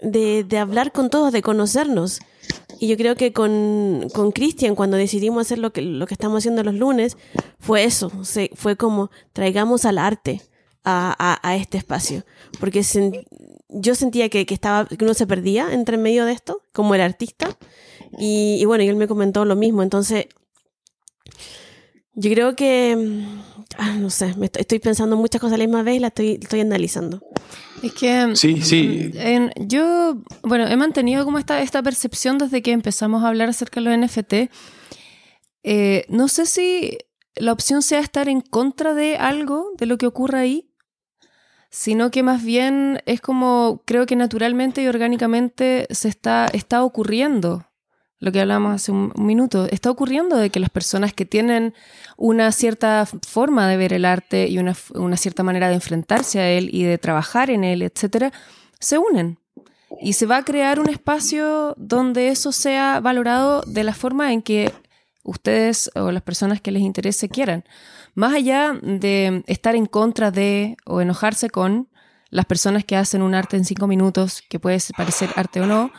[0.00, 2.20] de, de, hablar con todos, de conocernos.
[2.78, 6.64] Y yo creo que con Cristian, cuando decidimos hacer lo que, lo que estamos haciendo
[6.64, 7.16] los lunes,
[7.58, 10.40] fue eso, se, fue como traigamos al arte
[10.84, 12.24] a, a, a este espacio.
[12.58, 12.82] Porque
[13.68, 17.02] yo sentía que, que, estaba, que uno se perdía entre medio de esto, como el
[17.02, 17.56] artista.
[18.18, 19.82] Y, y bueno, y él me comentó lo mismo.
[19.82, 20.26] Entonces,
[22.20, 23.24] yo creo que,
[23.78, 26.38] ah, no sé, me estoy, pensando muchas cosas a la misma vez y la estoy,
[26.40, 27.22] estoy analizando.
[27.82, 29.10] Es que sí, sí.
[29.56, 33.86] yo, bueno, he mantenido como esta, esta percepción desde que empezamos a hablar acerca de
[33.86, 34.34] los NFT.
[35.62, 36.98] Eh, no sé si
[37.36, 40.70] la opción sea estar en contra de algo, de lo que ocurra ahí,
[41.70, 47.69] sino que más bien es como creo que naturalmente y orgánicamente se está, está ocurriendo
[48.20, 51.74] lo que hablábamos hace un, minuto, está ocurriendo de que las personas que tienen
[52.16, 56.50] una cierta forma de ver el arte y una, una cierta manera de enfrentarse a
[56.50, 58.30] él y de trabajar en él, etcétera,
[58.78, 59.38] se unen.
[60.00, 64.42] Y se va a crear un espacio donde eso sea valorado de la forma en
[64.42, 64.72] que
[65.22, 67.64] ustedes o las personas que les interese quieran.
[68.14, 71.88] Más allá de estar en contra de o enojarse con
[72.28, 75.90] las personas que hacen un arte en cinco minutos, que puede parecer arte o no,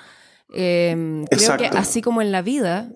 [0.54, 2.90] Em, creo que así como en la vida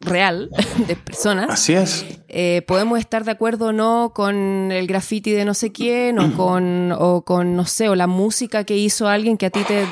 [0.00, 0.50] real
[0.86, 2.04] de personas, así es.
[2.28, 6.34] Eh, podemos estar de acuerdo o no con el graffiti de no sé quién o
[6.34, 9.86] con, o con, no sé, o la música que hizo alguien que a ti te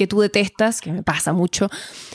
[0.00, 1.68] que tú detestas, que me pasa mucho,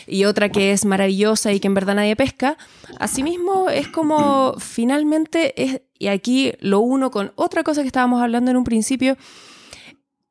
[0.08, 2.58] y otra que es maravillosa y que en verdad nadie pesca.
[2.98, 8.50] Asimismo, es como finalmente, es, y aquí lo uno con otra cosa que estábamos hablando
[8.50, 9.18] en un principio,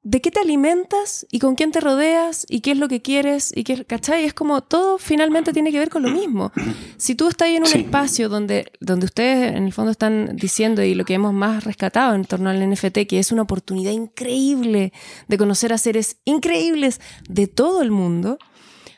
[0.05, 3.53] de qué te alimentas y con quién te rodeas y qué es lo que quieres
[3.57, 4.27] y qué, ¿cachai?
[4.27, 6.53] Es como todo finalmente tiene que ver con lo mismo.
[6.99, 10.95] Si tú estás en un espacio donde, donde ustedes en el fondo están diciendo y
[10.95, 14.93] lo que hemos más rescatado en torno al NFT, que es una oportunidad increíble
[15.27, 18.37] de conocer a seres increíbles de todo el mundo,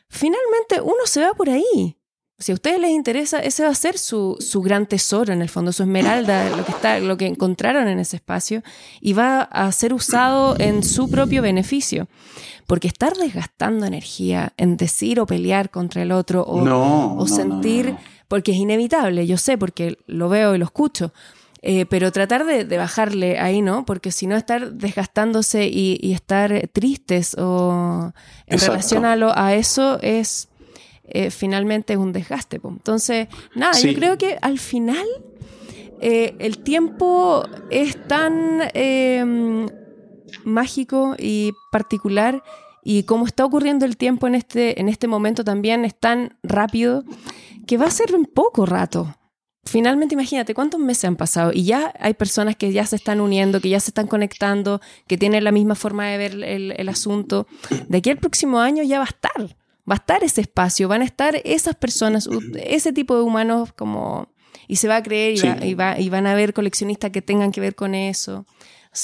[0.08, 1.95] finalmente uno se va por ahí
[2.38, 5.48] si a ustedes les interesa, ese va a ser su, su, gran tesoro, en el
[5.48, 8.62] fondo, su esmeralda, lo que, está, lo que encontraron en ese espacio,
[9.00, 12.08] y va a ser usado en su propio beneficio.
[12.66, 17.96] Porque estar desgastando energía en decir o pelear contra el otro o, o sentir,
[18.28, 21.12] porque es inevitable, yo sé, porque lo veo y lo escucho,
[21.62, 23.86] eh, pero tratar de, bajarle ahí, ¿no?
[23.86, 28.12] Porque si no, estar desgastándose y, estar tristes o
[28.46, 30.48] en relación a, lo, a eso es
[31.08, 32.60] eh, finalmente es un desgaste.
[32.62, 35.06] Entonces, nada, yo creo que al final
[36.00, 39.68] eh, el tiempo es tan em,
[40.44, 42.42] mágico y particular
[42.82, 47.04] y como está ocurriendo el tiempo en este, en este momento también es tan rápido
[47.66, 49.16] que va a ser un poco rato.
[49.64, 53.60] Finalmente, imagínate cuántos meses han pasado y ya hay personas que ya se están uniendo,
[53.60, 57.48] que ya se están conectando, que tienen la misma forma de ver el, el asunto.
[57.88, 59.56] De aquí al próximo año ya va a estar
[59.88, 64.34] va a estar ese espacio, van a estar esas personas, ese tipo de humanos como...
[64.68, 67.60] Y se va a creer y, va, y, van a haber coleccionistas que tengan que
[67.60, 68.46] ver con eso.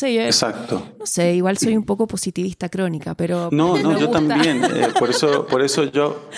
[0.00, 0.82] No Exacto.
[0.98, 3.50] No sé, igual soy un poco positivista crónica, pero...
[3.52, 4.64] No, no, yo también.
[4.64, 6.28] Eh, por, eso, por, eso yo,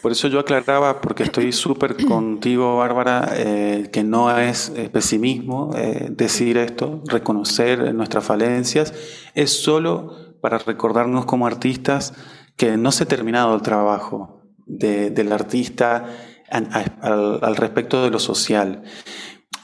[0.00, 5.74] por eso yo aclaraba, porque estoy súper contigo, Bárbara, eh, que no es eh, pesimismo
[6.08, 8.94] decir esto, reconocer nuestras falencias,
[9.34, 12.14] es solo para recordarnos como artistas
[12.56, 16.06] que no se ha terminado el trabajo del artista
[16.50, 18.82] al, respecto de lo social.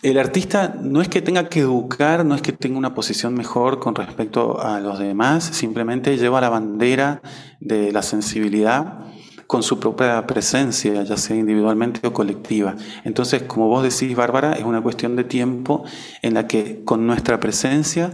[0.02, 3.80] El artista no es que tenga que educar, no es que tenga una posición mejor
[3.80, 7.20] con respecto a los demás, simplemente lleva la bandera
[7.60, 8.98] de la sensibilidad
[9.48, 12.76] con su propia presencia, ya sea individualmente o colectiva.
[13.04, 15.84] Entonces, como vos decís, Bárbara, es una cuestión de tiempo
[16.22, 18.10] en la que con nuestra presencia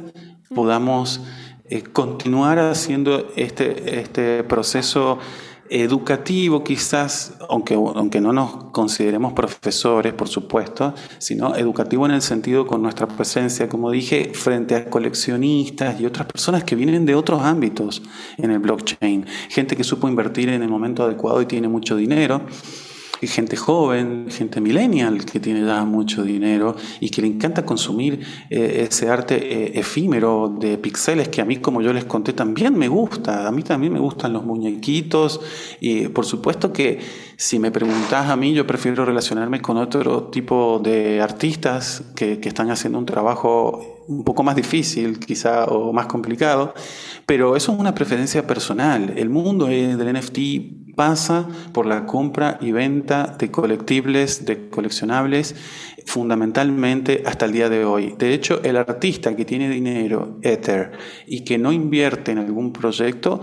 [0.55, 1.21] podamos
[1.67, 5.19] eh, continuar haciendo este, este proceso
[5.71, 12.67] educativo quizás, aunque, aunque no nos consideremos profesores, por supuesto, sino educativo en el sentido
[12.67, 17.43] con nuestra presencia, como dije, frente a coleccionistas y otras personas que vienen de otros
[17.43, 18.03] ámbitos
[18.37, 19.27] en el blockchain.
[19.49, 22.43] Gente que supo invertir en el momento adecuado y tiene mucho dinero
[23.27, 28.21] gente joven, gente millennial que tiene ya mucho dinero y que le encanta consumir
[28.51, 32.77] eh, ese arte eh, efímero de pixeles que a mí, como yo les conté, también
[32.77, 33.47] me gusta.
[33.47, 35.41] A mí también me gustan los muñequitos
[35.81, 37.01] y por supuesto que
[37.37, 42.49] si me preguntas a mí, yo prefiero relacionarme con otro tipo de artistas que, que
[42.49, 46.75] están haciendo un trabajo un poco más difícil quizá o más complicado,
[47.27, 49.15] pero eso es una preferencia personal.
[49.17, 55.55] El mundo del NFT pasa por la compra y venta de colectibles, de coleccionables,
[56.07, 58.15] fundamentalmente hasta el día de hoy.
[58.19, 60.93] De hecho, el artista que tiene dinero, Ether,
[61.27, 63.41] y que no invierte en algún proyecto,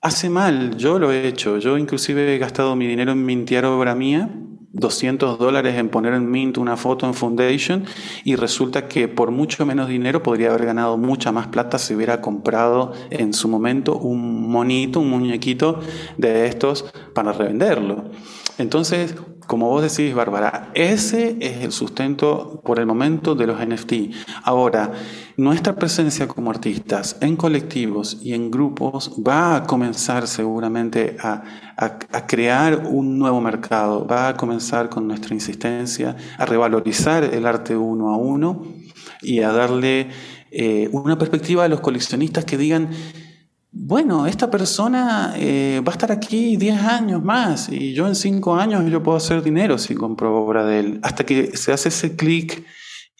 [0.00, 0.76] hace mal.
[0.76, 1.58] Yo lo he hecho.
[1.58, 4.30] Yo inclusive he gastado mi dinero en mintear obra mía
[4.72, 7.84] 200 dólares en poner en Mint una foto en Foundation
[8.24, 12.20] y resulta que por mucho menos dinero podría haber ganado mucha más plata si hubiera
[12.20, 15.80] comprado en su momento un monito, un muñequito
[16.16, 16.84] de estos
[17.14, 18.04] para revenderlo.
[18.58, 19.14] Entonces,
[19.48, 23.92] como vos decís, Bárbara, ese es el sustento por el momento de los NFT.
[24.44, 24.92] Ahora,
[25.38, 31.44] nuestra presencia como artistas en colectivos y en grupos va a comenzar seguramente a,
[32.26, 38.10] crear un nuevo mercado, va a comenzar con nuestra insistencia a revalorizar el arte uno
[38.10, 38.66] a uno
[39.22, 40.10] y a darle
[40.50, 42.90] eh, una perspectiva a los coleccionistas que digan,
[43.70, 48.56] bueno, esta persona eh, va a estar aquí 10 años más y yo en 5
[48.56, 51.00] años yo puedo hacer dinero si compro obra de él.
[51.02, 52.64] Hasta que se hace ese clic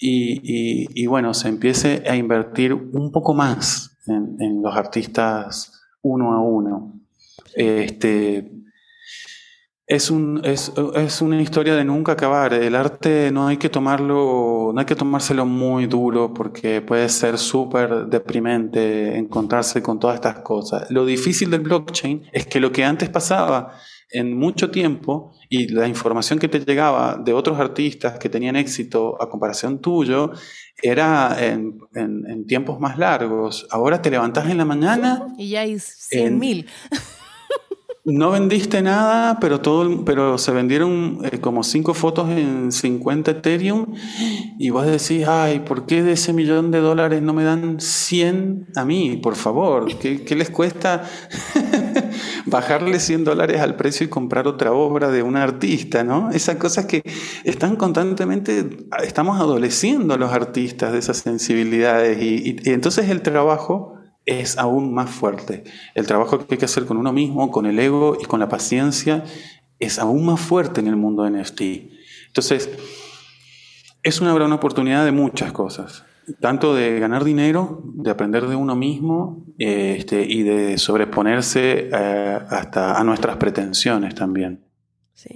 [0.01, 5.73] y, bueno, se empiece a invertir un poco más en, los artistas
[6.03, 7.01] uno a uno.
[7.55, 8.58] Este,
[9.89, 12.53] es, un, es, es, una historia de nunca acabar.
[12.53, 17.39] El arte no hay que tomarlo, no hay que tomárselo muy duro porque puede ser
[17.39, 20.91] súper deprimente encontrarse con todas estas cosas.
[20.91, 23.73] Lo difícil del blockchain es que lo que antes pasaba
[24.11, 29.21] en mucho tiempo y la información que te llegaba de otros artistas que tenían éxito
[29.23, 30.33] a comparación tuyo
[30.83, 33.67] era en, en, tiempos más largos.
[33.71, 36.67] Ahora te levantas en la mañana y ya hay 100 mil.
[38.11, 43.85] No vendiste nada, pero, todo, pero se vendieron eh, como cinco fotos en 50 Ethereum
[44.59, 48.69] y vos decís, ay, ¿por qué de ese millón de dólares no me dan 100
[48.77, 49.19] a mí?
[49.23, 51.05] Por favor, ¿qué, les cuesta
[52.47, 56.03] bajarle 100 dólares al precio y comprar otra obra de un artista?
[56.03, 56.31] ¿no?
[56.31, 57.03] Esas cosas que
[57.45, 63.98] están constantemente, estamos adoleciendo a los artistas de esas sensibilidades y entonces el trabajo
[64.29, 65.65] es aún más fuerte.
[65.95, 68.49] El trabajo que hay que hacer con uno mismo, con el ego y con la
[68.49, 69.25] paciencia
[69.79, 71.63] es aún más fuerte en el mundo de NFT.
[72.27, 72.69] Entonces,
[74.03, 76.05] es una gran oportunidad de muchas cosas,
[76.41, 83.01] tanto de ganar dinero, de aprender de uno mismo este, y de sobreponerse eh, hasta
[83.01, 84.63] a nuestras pretensiones también.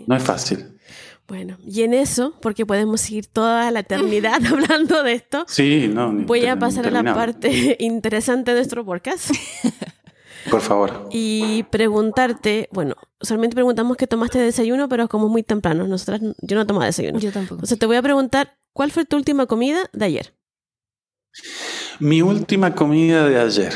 [0.07, 0.72] No es fácil.
[1.29, 6.13] Bueno, y en eso, porque podemos seguir toda la eternidad hablando de esto, sí, no,
[6.13, 9.31] voy a pasar a la parte interesante de nuestro podcast.
[10.51, 11.09] Por favor.
[11.13, 15.87] Y preguntarte, bueno, solamente preguntamos qué tomaste de desayuno, pero es como muy temprano.
[15.87, 17.19] Nosotras, yo no tomo desayuno.
[17.19, 17.57] Yo tampoco.
[17.57, 20.35] Entonces te voy a preguntar, ¿cuál fue tu última comida de ayer?
[22.01, 23.73] Mi última comida de ayer.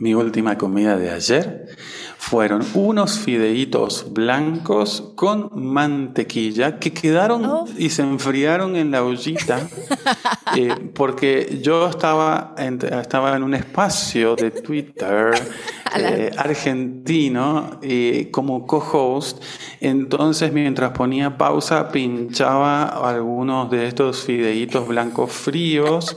[0.00, 1.76] Mi última comida de ayer
[2.22, 7.64] fueron unos fideitos blancos con mantequilla que quedaron oh.
[7.76, 9.68] y se enfriaron en la ollita
[10.56, 15.34] eh, porque yo estaba en, estaba en un espacio de Twitter
[15.96, 19.42] eh, argentino eh, como co-host
[19.80, 26.16] entonces mientras ponía pausa pinchaba algunos de estos fideitos blancos fríos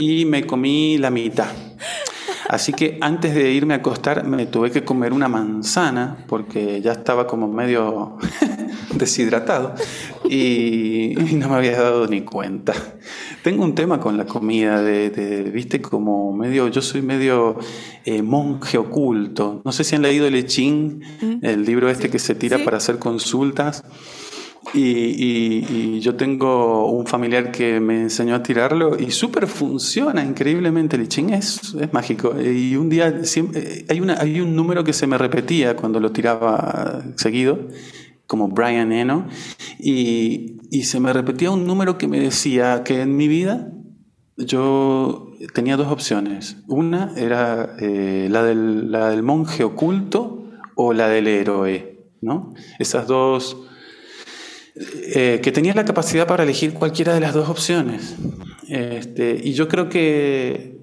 [0.00, 1.52] y me comí la mitad
[2.48, 6.92] Así que antes de irme a acostar me tuve que comer una manzana porque ya
[6.92, 8.18] estaba como medio
[8.94, 9.74] deshidratado
[10.28, 12.72] y, no me había dado ni cuenta.
[13.42, 17.56] Tengo un tema con la comida, de, viste, como medio, yo soy medio
[18.04, 19.60] eh, monje oculto.
[19.64, 21.38] No sé si han leído El Echín, mm.
[21.42, 23.84] el libro este que se tira para hacer consultas.
[24.74, 30.96] Y, yo tengo un familiar que me enseñó a tirarlo y súper funciona increíblemente.
[30.96, 32.34] El ching es, es mágico.
[32.40, 33.20] Y un día
[33.88, 37.68] hay, una, hay un número que se me repetía cuando lo tiraba seguido,
[38.26, 39.26] como Brian Eno,
[39.78, 43.72] y, y se me repetía un número que me decía que en mi vida
[44.36, 46.58] yo tenía dos opciones.
[46.66, 51.96] Una era eh, la, del, la del monje oculto o la del héroe.
[52.20, 52.54] ¿no?
[52.78, 53.66] Esas dos
[55.14, 58.16] eh, que tenía la capacidad para elegir cualquiera de las dos opciones.
[58.68, 60.76] Este, y yo creo que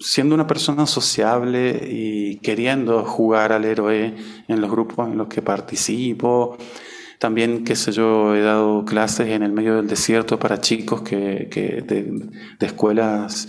[0.00, 4.14] siendo una persona sociable y queriendo jugar al héroe
[4.46, 6.56] en los grupos en los que participo,
[7.18, 11.48] También, qué sé yo, he dado clases en el medio del desierto para chicos que,
[11.50, 12.30] de,
[12.60, 13.48] de escuelas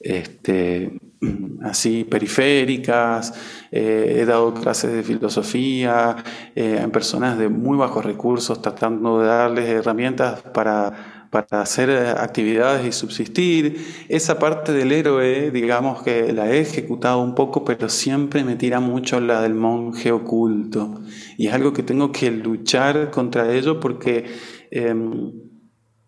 [0.00, 0.98] este,
[1.62, 3.34] así periféricas,
[3.70, 6.16] eh, he dado clases de filosofía
[6.54, 12.86] eh, en personas de muy bajos recursos, tratando de darles herramientas para, para hacer actividades
[12.86, 14.06] y subsistir.
[14.08, 18.80] Esa parte del héroe, digamos que la he ejecutado un poco, pero siempre me tira
[18.80, 21.02] mucho la del monje oculto.
[21.36, 24.24] Y es algo que tengo que luchar contra ello porque
[24.70, 25.32] em,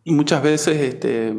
[0.06, 1.34] muchas veces este,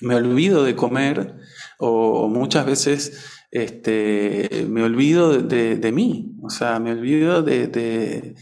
[0.00, 1.36] me olvido de comer
[1.78, 8.34] o muchas veces este, me olvido de, mí, o sea, me olvido de,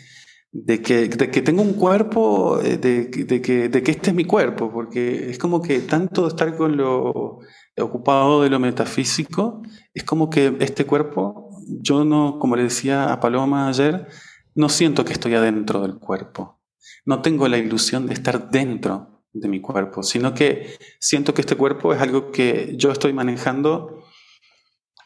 [0.82, 5.38] que, tengo un cuerpo, eh, de, que, de que este es mi cuerpo, porque es
[5.38, 7.40] como que tanto estar con lo
[7.78, 9.62] ocupado de lo metafísico,
[9.94, 14.08] es como que este cuerpo, yo no, como le decía a Paloma ayer,
[14.54, 16.60] no siento que estoy adentro del cuerpo,
[17.04, 21.56] no tengo la ilusión de estar dentro de mi cuerpo, sino que siento que este
[21.56, 24.02] cuerpo es algo que yo estoy manejando,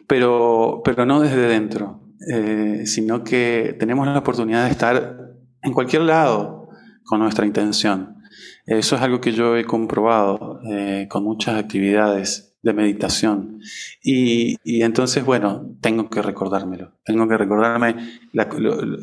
[0.07, 2.01] pero, pero no desde dentro,
[2.33, 5.17] eh, sino que tenemos la oportunidad de estar
[5.63, 6.69] en cualquier lado
[7.05, 8.17] con nuestra intención.
[8.67, 13.61] Eso es algo que yo he comprobado eh, con muchas actividades de meditación.
[14.03, 16.93] Y, entonces, bueno, tengo que recordármelo.
[17.05, 17.97] Tengo que recordarme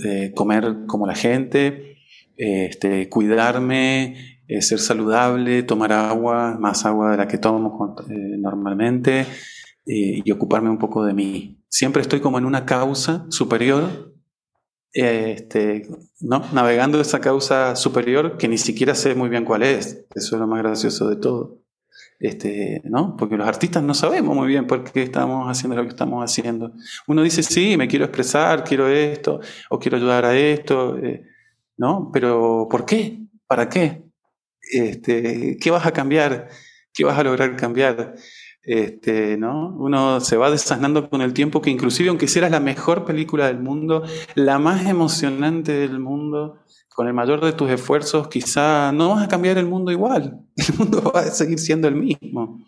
[0.05, 1.97] eh, comer como la gente,
[2.37, 9.21] este, cuidarme, eh, ser saludable, tomar agua, más agua de la que tomo eh, normalmente
[9.85, 11.61] eh, y ocuparme un poco de mí.
[11.67, 14.13] Siempre estoy como en una causa superior,
[14.93, 15.89] este,
[16.21, 16.43] ¿no?
[16.53, 20.05] navegando esa causa superior que ni siquiera sé muy bien cuál es.
[20.15, 21.59] Eso es lo más gracioso de todo.
[22.19, 23.17] Este, ¿no?
[23.17, 26.71] Porque los artistas no sabemos muy bien por qué estamos haciendo lo que estamos haciendo.
[27.05, 30.97] Uno dice, sí, me quiero expresar, quiero esto, o quiero ayudar a esto,
[31.75, 32.09] ¿no?
[32.13, 33.19] Pero ¿por qué?
[33.45, 34.06] ¿Para qué?
[34.71, 36.49] Este, ¿qué vas a cambiar?
[36.93, 38.15] ¿Qué vas a lograr cambiar?
[38.61, 39.73] Este, ¿no?
[39.77, 43.59] Uno se va desasnando con el tiempo que inclusive aunque hicieras la mejor película del
[43.59, 44.03] mundo,
[44.35, 46.59] la más emocionante del mundo,
[46.97, 50.41] con el mayor de tus esfuerzos, quizá no vas a cambiar el mundo igual.
[50.57, 52.65] El mundo va a seguir siendo el mismo.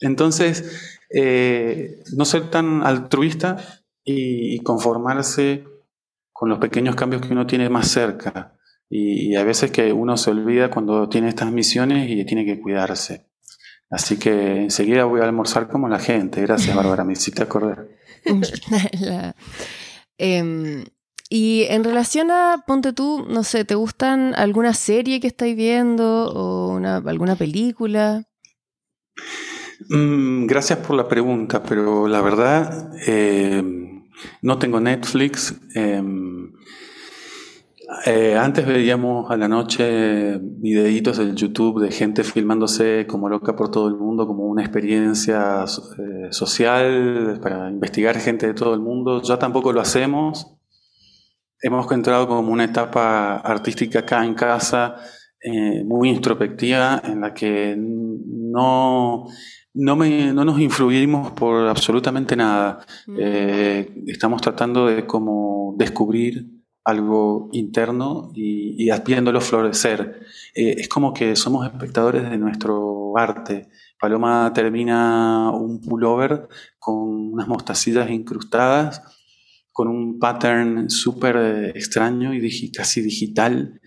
[0.00, 3.58] Entonces, eh, no ser tan altruista
[4.02, 5.64] y conformarse
[6.32, 8.57] con los pequeños cambios que uno tiene más cerca.
[8.90, 13.26] Y, hay veces que uno se olvida cuando tiene estas misiones y tiene que cuidarse.
[13.90, 16.42] Así que enseguida voy a almorzar como la gente.
[16.42, 17.86] Gracias, Bárbara, me hiciste acordar.
[20.20, 20.84] Em,
[21.30, 26.28] y en relación a, ponte tú, no sé, ¿te gustan alguna serie que estáis viendo
[26.32, 28.24] o una, alguna película?
[29.90, 33.62] Mm, gracias por la pregunta, pero la verdad, eh,
[34.42, 35.54] no tengo Netflix.
[35.74, 36.47] Em,
[38.04, 43.70] eh, antes veíamos a la noche videitos del YouTube de gente filmándose como loca por
[43.70, 49.22] todo el mundo, como una experiencia eh, social para investigar gente de todo el mundo.
[49.22, 50.54] Ya tampoco lo hacemos.
[51.62, 54.96] Hemos entrado como una etapa artística acá en casa,
[55.40, 59.24] eh, muy introspectiva, en la que no,
[59.72, 62.80] no, no nos influimos por absolutamente nada.
[63.06, 63.18] Mm.
[64.08, 66.57] estamos tratando de como descubrir
[66.88, 70.20] algo interno y, y viéndolo florecer.
[70.54, 73.68] Eh, es como que somos espectadores de nuestro arte.
[74.00, 76.48] Paloma termina un pullover
[76.78, 79.02] con unas mostacillas incrustadas,
[79.70, 83.82] con un pattern súper extraño y casi digital.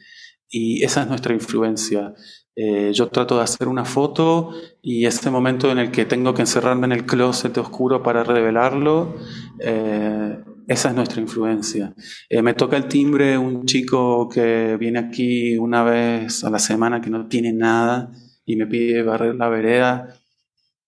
[0.48, 2.14] Y esa es nuestra influencia.
[2.56, 6.42] Eh, yo trato de hacer una foto y ese momento en el que tengo que
[6.42, 9.16] encerrarme en el closet oscuro para revelarlo,
[9.60, 10.38] eh,
[10.68, 11.94] esa es nuestra influencia.
[12.30, 17.02] Eh, me toca el timbre un chico que viene aquí una vez a la semana
[17.02, 18.12] que no tiene nada
[18.46, 20.16] y me pide barrer la vereda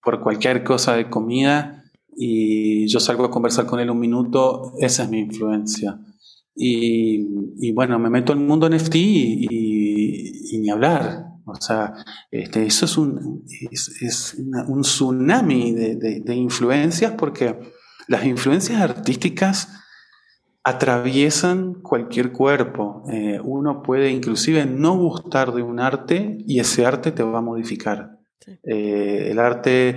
[0.01, 1.83] por cualquier cosa de comida
[2.15, 5.99] y yo salgo a conversar con él un minuto, esa es mi influencia.
[6.55, 11.25] Y, bueno, me meto el mundo NFT y, ni hablar.
[11.45, 11.93] O sea,
[12.29, 14.37] este, eso es un, es,
[14.67, 17.55] un tsunami de, de influencias porque
[18.07, 19.69] las influencias artísticas
[20.63, 23.03] atraviesan cualquier cuerpo.
[23.11, 27.41] Eh, uno puede inclusive no gustar de un arte y ese arte te va a
[27.41, 28.17] modificar.
[28.63, 29.95] Eh, el arte,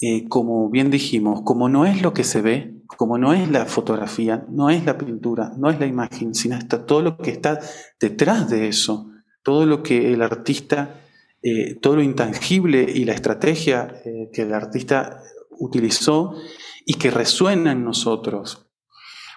[0.00, 3.66] eh, como bien dijimos, como no es lo que se ve, como no es la
[3.66, 7.60] fotografía, no es la pintura, no es la imagen, sino está todo lo que está
[8.00, 9.10] detrás de eso,
[9.42, 11.00] todo lo que el artista,
[11.80, 13.94] todo lo intangible y la estrategia
[14.32, 15.22] que el artista
[15.58, 16.34] utilizó
[16.88, 18.66] y que resuena en nosotros.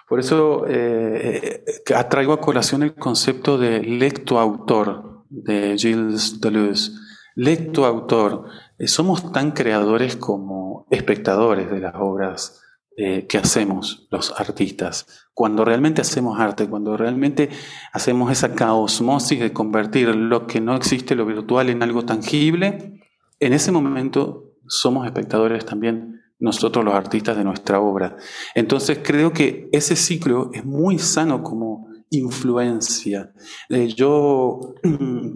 [0.08, 6.92] Por eso eh, eh traigo a colación el concepto de lecto-autor de Gilles Deleuze.
[7.34, 8.46] Lecto-autor.
[8.78, 12.62] Eh, somos tan creadores como espectadores de las obras
[12.96, 15.28] eh, que hacemos los artistas.
[15.34, 17.50] Cuando realmente hacemos arte, cuando realmente
[17.92, 23.02] hacemos esa caosmosis de convertir lo que no existe, lo virtual, en algo tangible,
[23.40, 28.16] en ese momento somos espectadores también nosotros los artistas de nuestra obra.
[28.54, 33.32] Entonces creo que ese ciclo es muy sano como influencia.
[33.68, 34.74] Eh, yo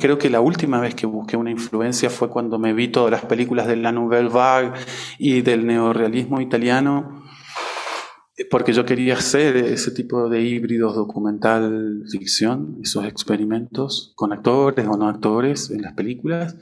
[0.01, 3.25] creo que la última vez que busqué una influencia fue cuando me vi todas las
[3.25, 4.73] películas de la Nouvelle Vague
[5.19, 7.23] y del neorealismo italiano,
[8.51, 14.97] porque yo quería hacer ese tipo de híbridos documental ficción, esos experimentos con actores o
[14.97, 16.57] no actores en las películas.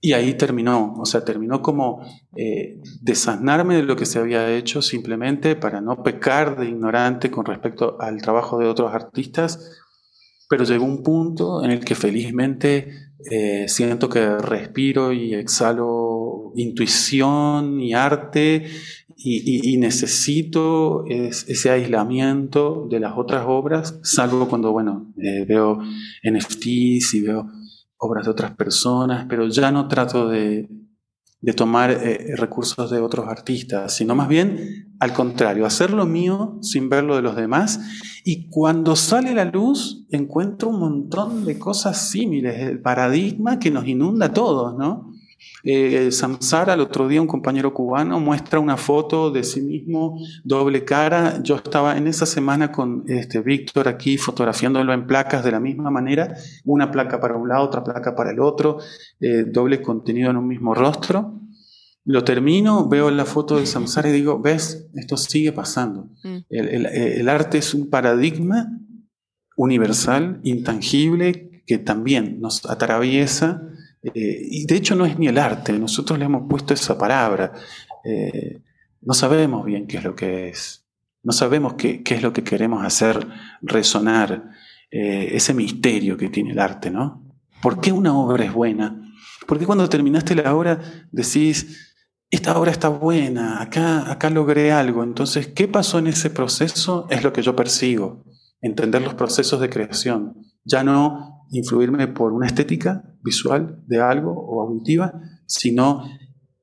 [0.00, 2.06] Y ahí terminó, o sea, terminó como
[2.36, 7.96] eh, de lo que se había hecho simplemente para no pecar de ignorante con respecto
[8.00, 9.72] al trabajo de otros artistas,
[10.48, 17.80] pero llegó un punto en el que felizmente eh, siento que respiro y exhalo intuición
[17.80, 18.66] y arte
[19.20, 25.80] y, necesito ese aislamiento de las otras obras, salvo cuando, bueno, eh, veo
[26.22, 27.50] NFTs y veo
[27.98, 30.68] obras de otras personas, pero ya no trato de,
[31.56, 36.88] tomar eh, recursos de otros artistas, sino más bien al contrario, hacer lo mío sin
[36.88, 37.80] ver lo de los demás.
[38.24, 43.86] Y cuando sale la luz, encuentro un montón de cosas similares, el paradigma que nos
[43.86, 45.12] inunda a todos, ¿no?
[45.64, 50.84] Eh, Samsara, el otro día un compañero cubano muestra una foto de sí mismo, doble
[50.84, 51.42] cara.
[51.42, 55.90] Yo estaba en esa semana con este, Víctor aquí fotografiándolo en placas de la misma
[55.90, 56.34] manera,
[56.64, 58.78] una placa para un lado, otra placa para el otro,
[59.20, 61.40] eh, doble contenido en un mismo rostro.
[62.04, 66.08] Lo termino, veo la foto de Samsara y digo, ves, esto sigue pasando.
[66.22, 66.36] Mm.
[66.48, 68.68] El, el arte es un paradigma
[69.56, 73.62] universal, intangible, que también nos atraviesa
[74.02, 77.52] eh, y de hecho no es ni el arte, nosotros le hemos puesto esa palabra.
[78.04, 78.62] Eh,
[79.00, 80.84] no sabemos bien qué es lo que es.
[81.22, 83.26] No sabemos qué, es lo que queremos hacer
[83.60, 84.50] resonar
[84.90, 87.24] eh, ese misterio que tiene el arte, ¿no?
[87.60, 89.14] ¿Por qué una obra es buena?
[89.46, 90.80] ¿Por qué cuando terminaste la obra
[91.10, 91.94] decís,
[92.30, 95.02] esta obra está buena, acá, acá logré algo?
[95.02, 97.06] Entonces, ¿qué pasó en ese proceso?
[97.10, 98.24] Es lo que yo persigo.
[98.60, 100.47] Entender los procesos de creación.
[100.68, 106.04] Ya no influirme por una estética visual de algo o auditiva, sino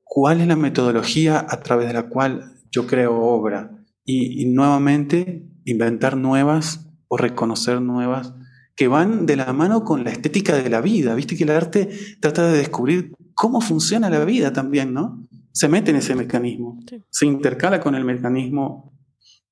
[0.04, 6.16] cuál es la metodología a través de la cual yo creo obra y, nuevamente inventar
[6.16, 8.32] nuevas o reconocer nuevas
[8.76, 11.14] que van de la mano con la estética de la vida.
[11.14, 11.88] Viste que el arte
[12.20, 15.26] trata de descubrir cómo funciona la vida también, ¿no?
[15.52, 16.78] Se mete en ese mecanismo,
[17.10, 18.92] se intercala con el mecanismo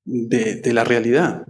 [0.05, 1.47] de, de la realidad.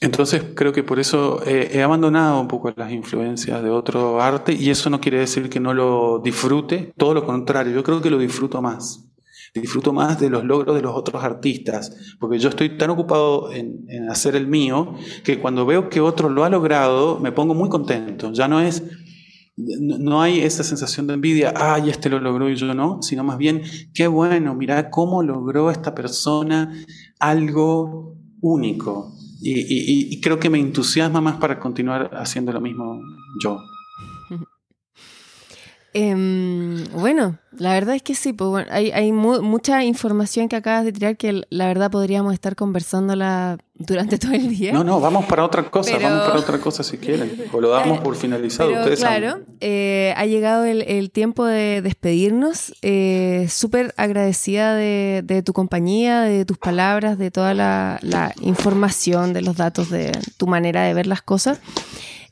[0.00, 4.70] Entonces creo que por eso he abandonado un poco las influencias de otro arte y
[4.70, 8.18] eso no quiere decir que no lo disfrute, todo lo contrario, yo creo que lo
[8.18, 9.04] disfruto más.
[9.54, 13.86] Disfruto más de los logros de los otros artistas, porque yo estoy tan ocupado en,
[14.08, 18.32] hacer el mío que cuando veo que otro lo ha logrado me pongo muy contento.
[18.32, 18.82] Ya no es,
[19.56, 23.36] no hay esa sensación de envidia, ay, este lo logró y yo no, sino más
[23.36, 23.60] bien,
[23.92, 26.72] qué bueno, mira cómo logró esta persona
[27.18, 29.12] algo único.
[29.44, 33.02] Y, creo que me entusiasma más para continuar haciendo lo mismo
[33.42, 33.64] yo.
[35.94, 41.18] Em, bueno, la verdad es que sí, pues, hay, mucha información que acabas de tirar
[41.18, 44.72] que la verdad podríamos estar conversándola durante todo el día.
[44.72, 48.00] No, no, vamos para otra cosa, vamos para otra cosa si quieren, o lo damos
[48.00, 48.72] por finalizado.
[48.96, 52.72] claro, eh, ha llegado el, tiempo de despedirnos.
[52.80, 59.42] Eh, súper agradecida de, tu compañía, de tus palabras, de toda la, la, información, de
[59.42, 61.60] los datos, de tu manera de ver las cosas.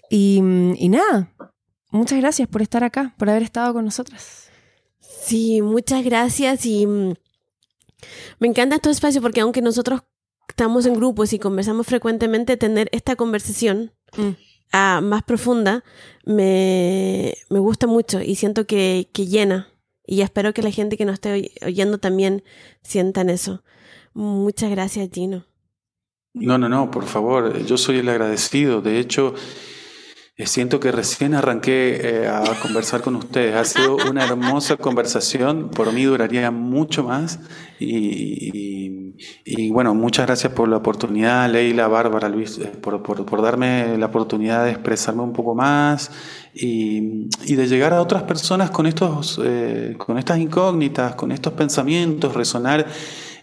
[0.09, 0.41] Y,
[0.77, 1.29] y nada,
[1.91, 4.51] muchas gracias por estar acá, por haber estado con nosotras.
[5.01, 7.15] Sí, muchas gracias y mm,
[8.39, 10.03] me encanta este espacio porque aunque nosotros
[10.49, 14.31] estamos en grupos y conversamos frecuentemente, tener esta conversación mm.
[14.73, 15.85] ah, más profunda
[16.25, 19.69] me, gusta mucho y siento que, llena.
[20.07, 22.43] Y espero que la gente que nos esté oyendo también
[22.83, 23.63] sientan eso.
[24.13, 25.47] Muchas gracias, Gino.
[26.35, 28.81] No, no, no, por favor, yo soy el agradecido.
[28.81, 29.35] De hecho,
[30.47, 33.55] siento que recién arranqué eh, a conversar con ustedes.
[33.55, 35.71] Ha sido una hermosa conversación.
[35.71, 37.41] Por mí duraría mucho más.
[37.79, 44.65] Y, bueno, muchas gracias por la oportunidad, Leila, Bárbara, Luis, eh, por, darme la oportunidad
[44.65, 46.11] de expresarme un poco más
[46.55, 49.41] y, de llegar a otras personas con, estos,
[49.99, 52.87] con estas incógnitas, con estos pensamientos, resonar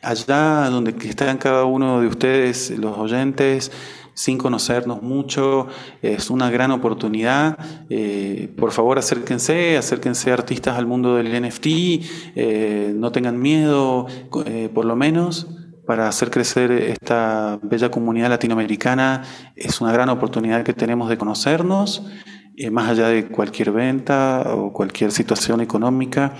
[0.02, 3.72] allá donde están cada uno de ustedes, los oyentes,
[4.18, 5.68] sin conocernos mucho,
[6.02, 7.60] es una gran oportunidad.
[7.88, 11.68] Eh, por favor, acérquense, acérquense artistas al mundo del NFT,
[12.35, 14.07] eh, no tengan miedo,
[14.45, 15.48] eh, por lo menos
[15.85, 19.22] para hacer crecer esta bella comunidad latinoamericana.
[19.56, 22.07] Es una gran oportunidad que tenemos de conocernos,
[22.72, 26.34] más allá de cualquier venta o cualquier situación económica.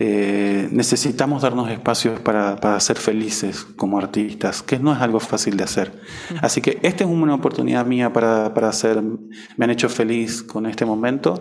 [0.00, 5.56] Eh, necesitamos darnos espacios para, para, ser felices como artistas, que no es algo fácil
[5.56, 5.92] de hacer.
[6.40, 10.66] Así que esta es una oportunidad mía para, para hacer, me han hecho feliz con
[10.66, 11.40] este momento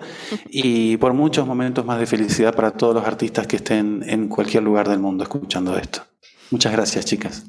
[0.49, 4.63] y por muchos momentos más de felicidad para todos los artistas que estén en cualquier
[4.63, 6.01] lugar del mundo escuchando esto.
[6.49, 7.43] Muchas gracias, chicas.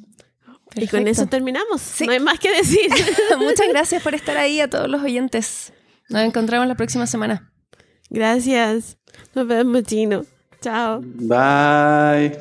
[0.74, 1.82] Y con eso terminamos.
[2.04, 2.90] No hay más que decir.
[3.38, 5.72] Muchas gracias por estar ahí a todos los oyentes.
[6.10, 7.50] Nos encontramos la próxima semana.
[8.10, 8.98] Gracias.
[9.34, 10.24] Nos vemos, Chino.
[10.62, 11.00] Chao.
[11.28, 12.36] Bye.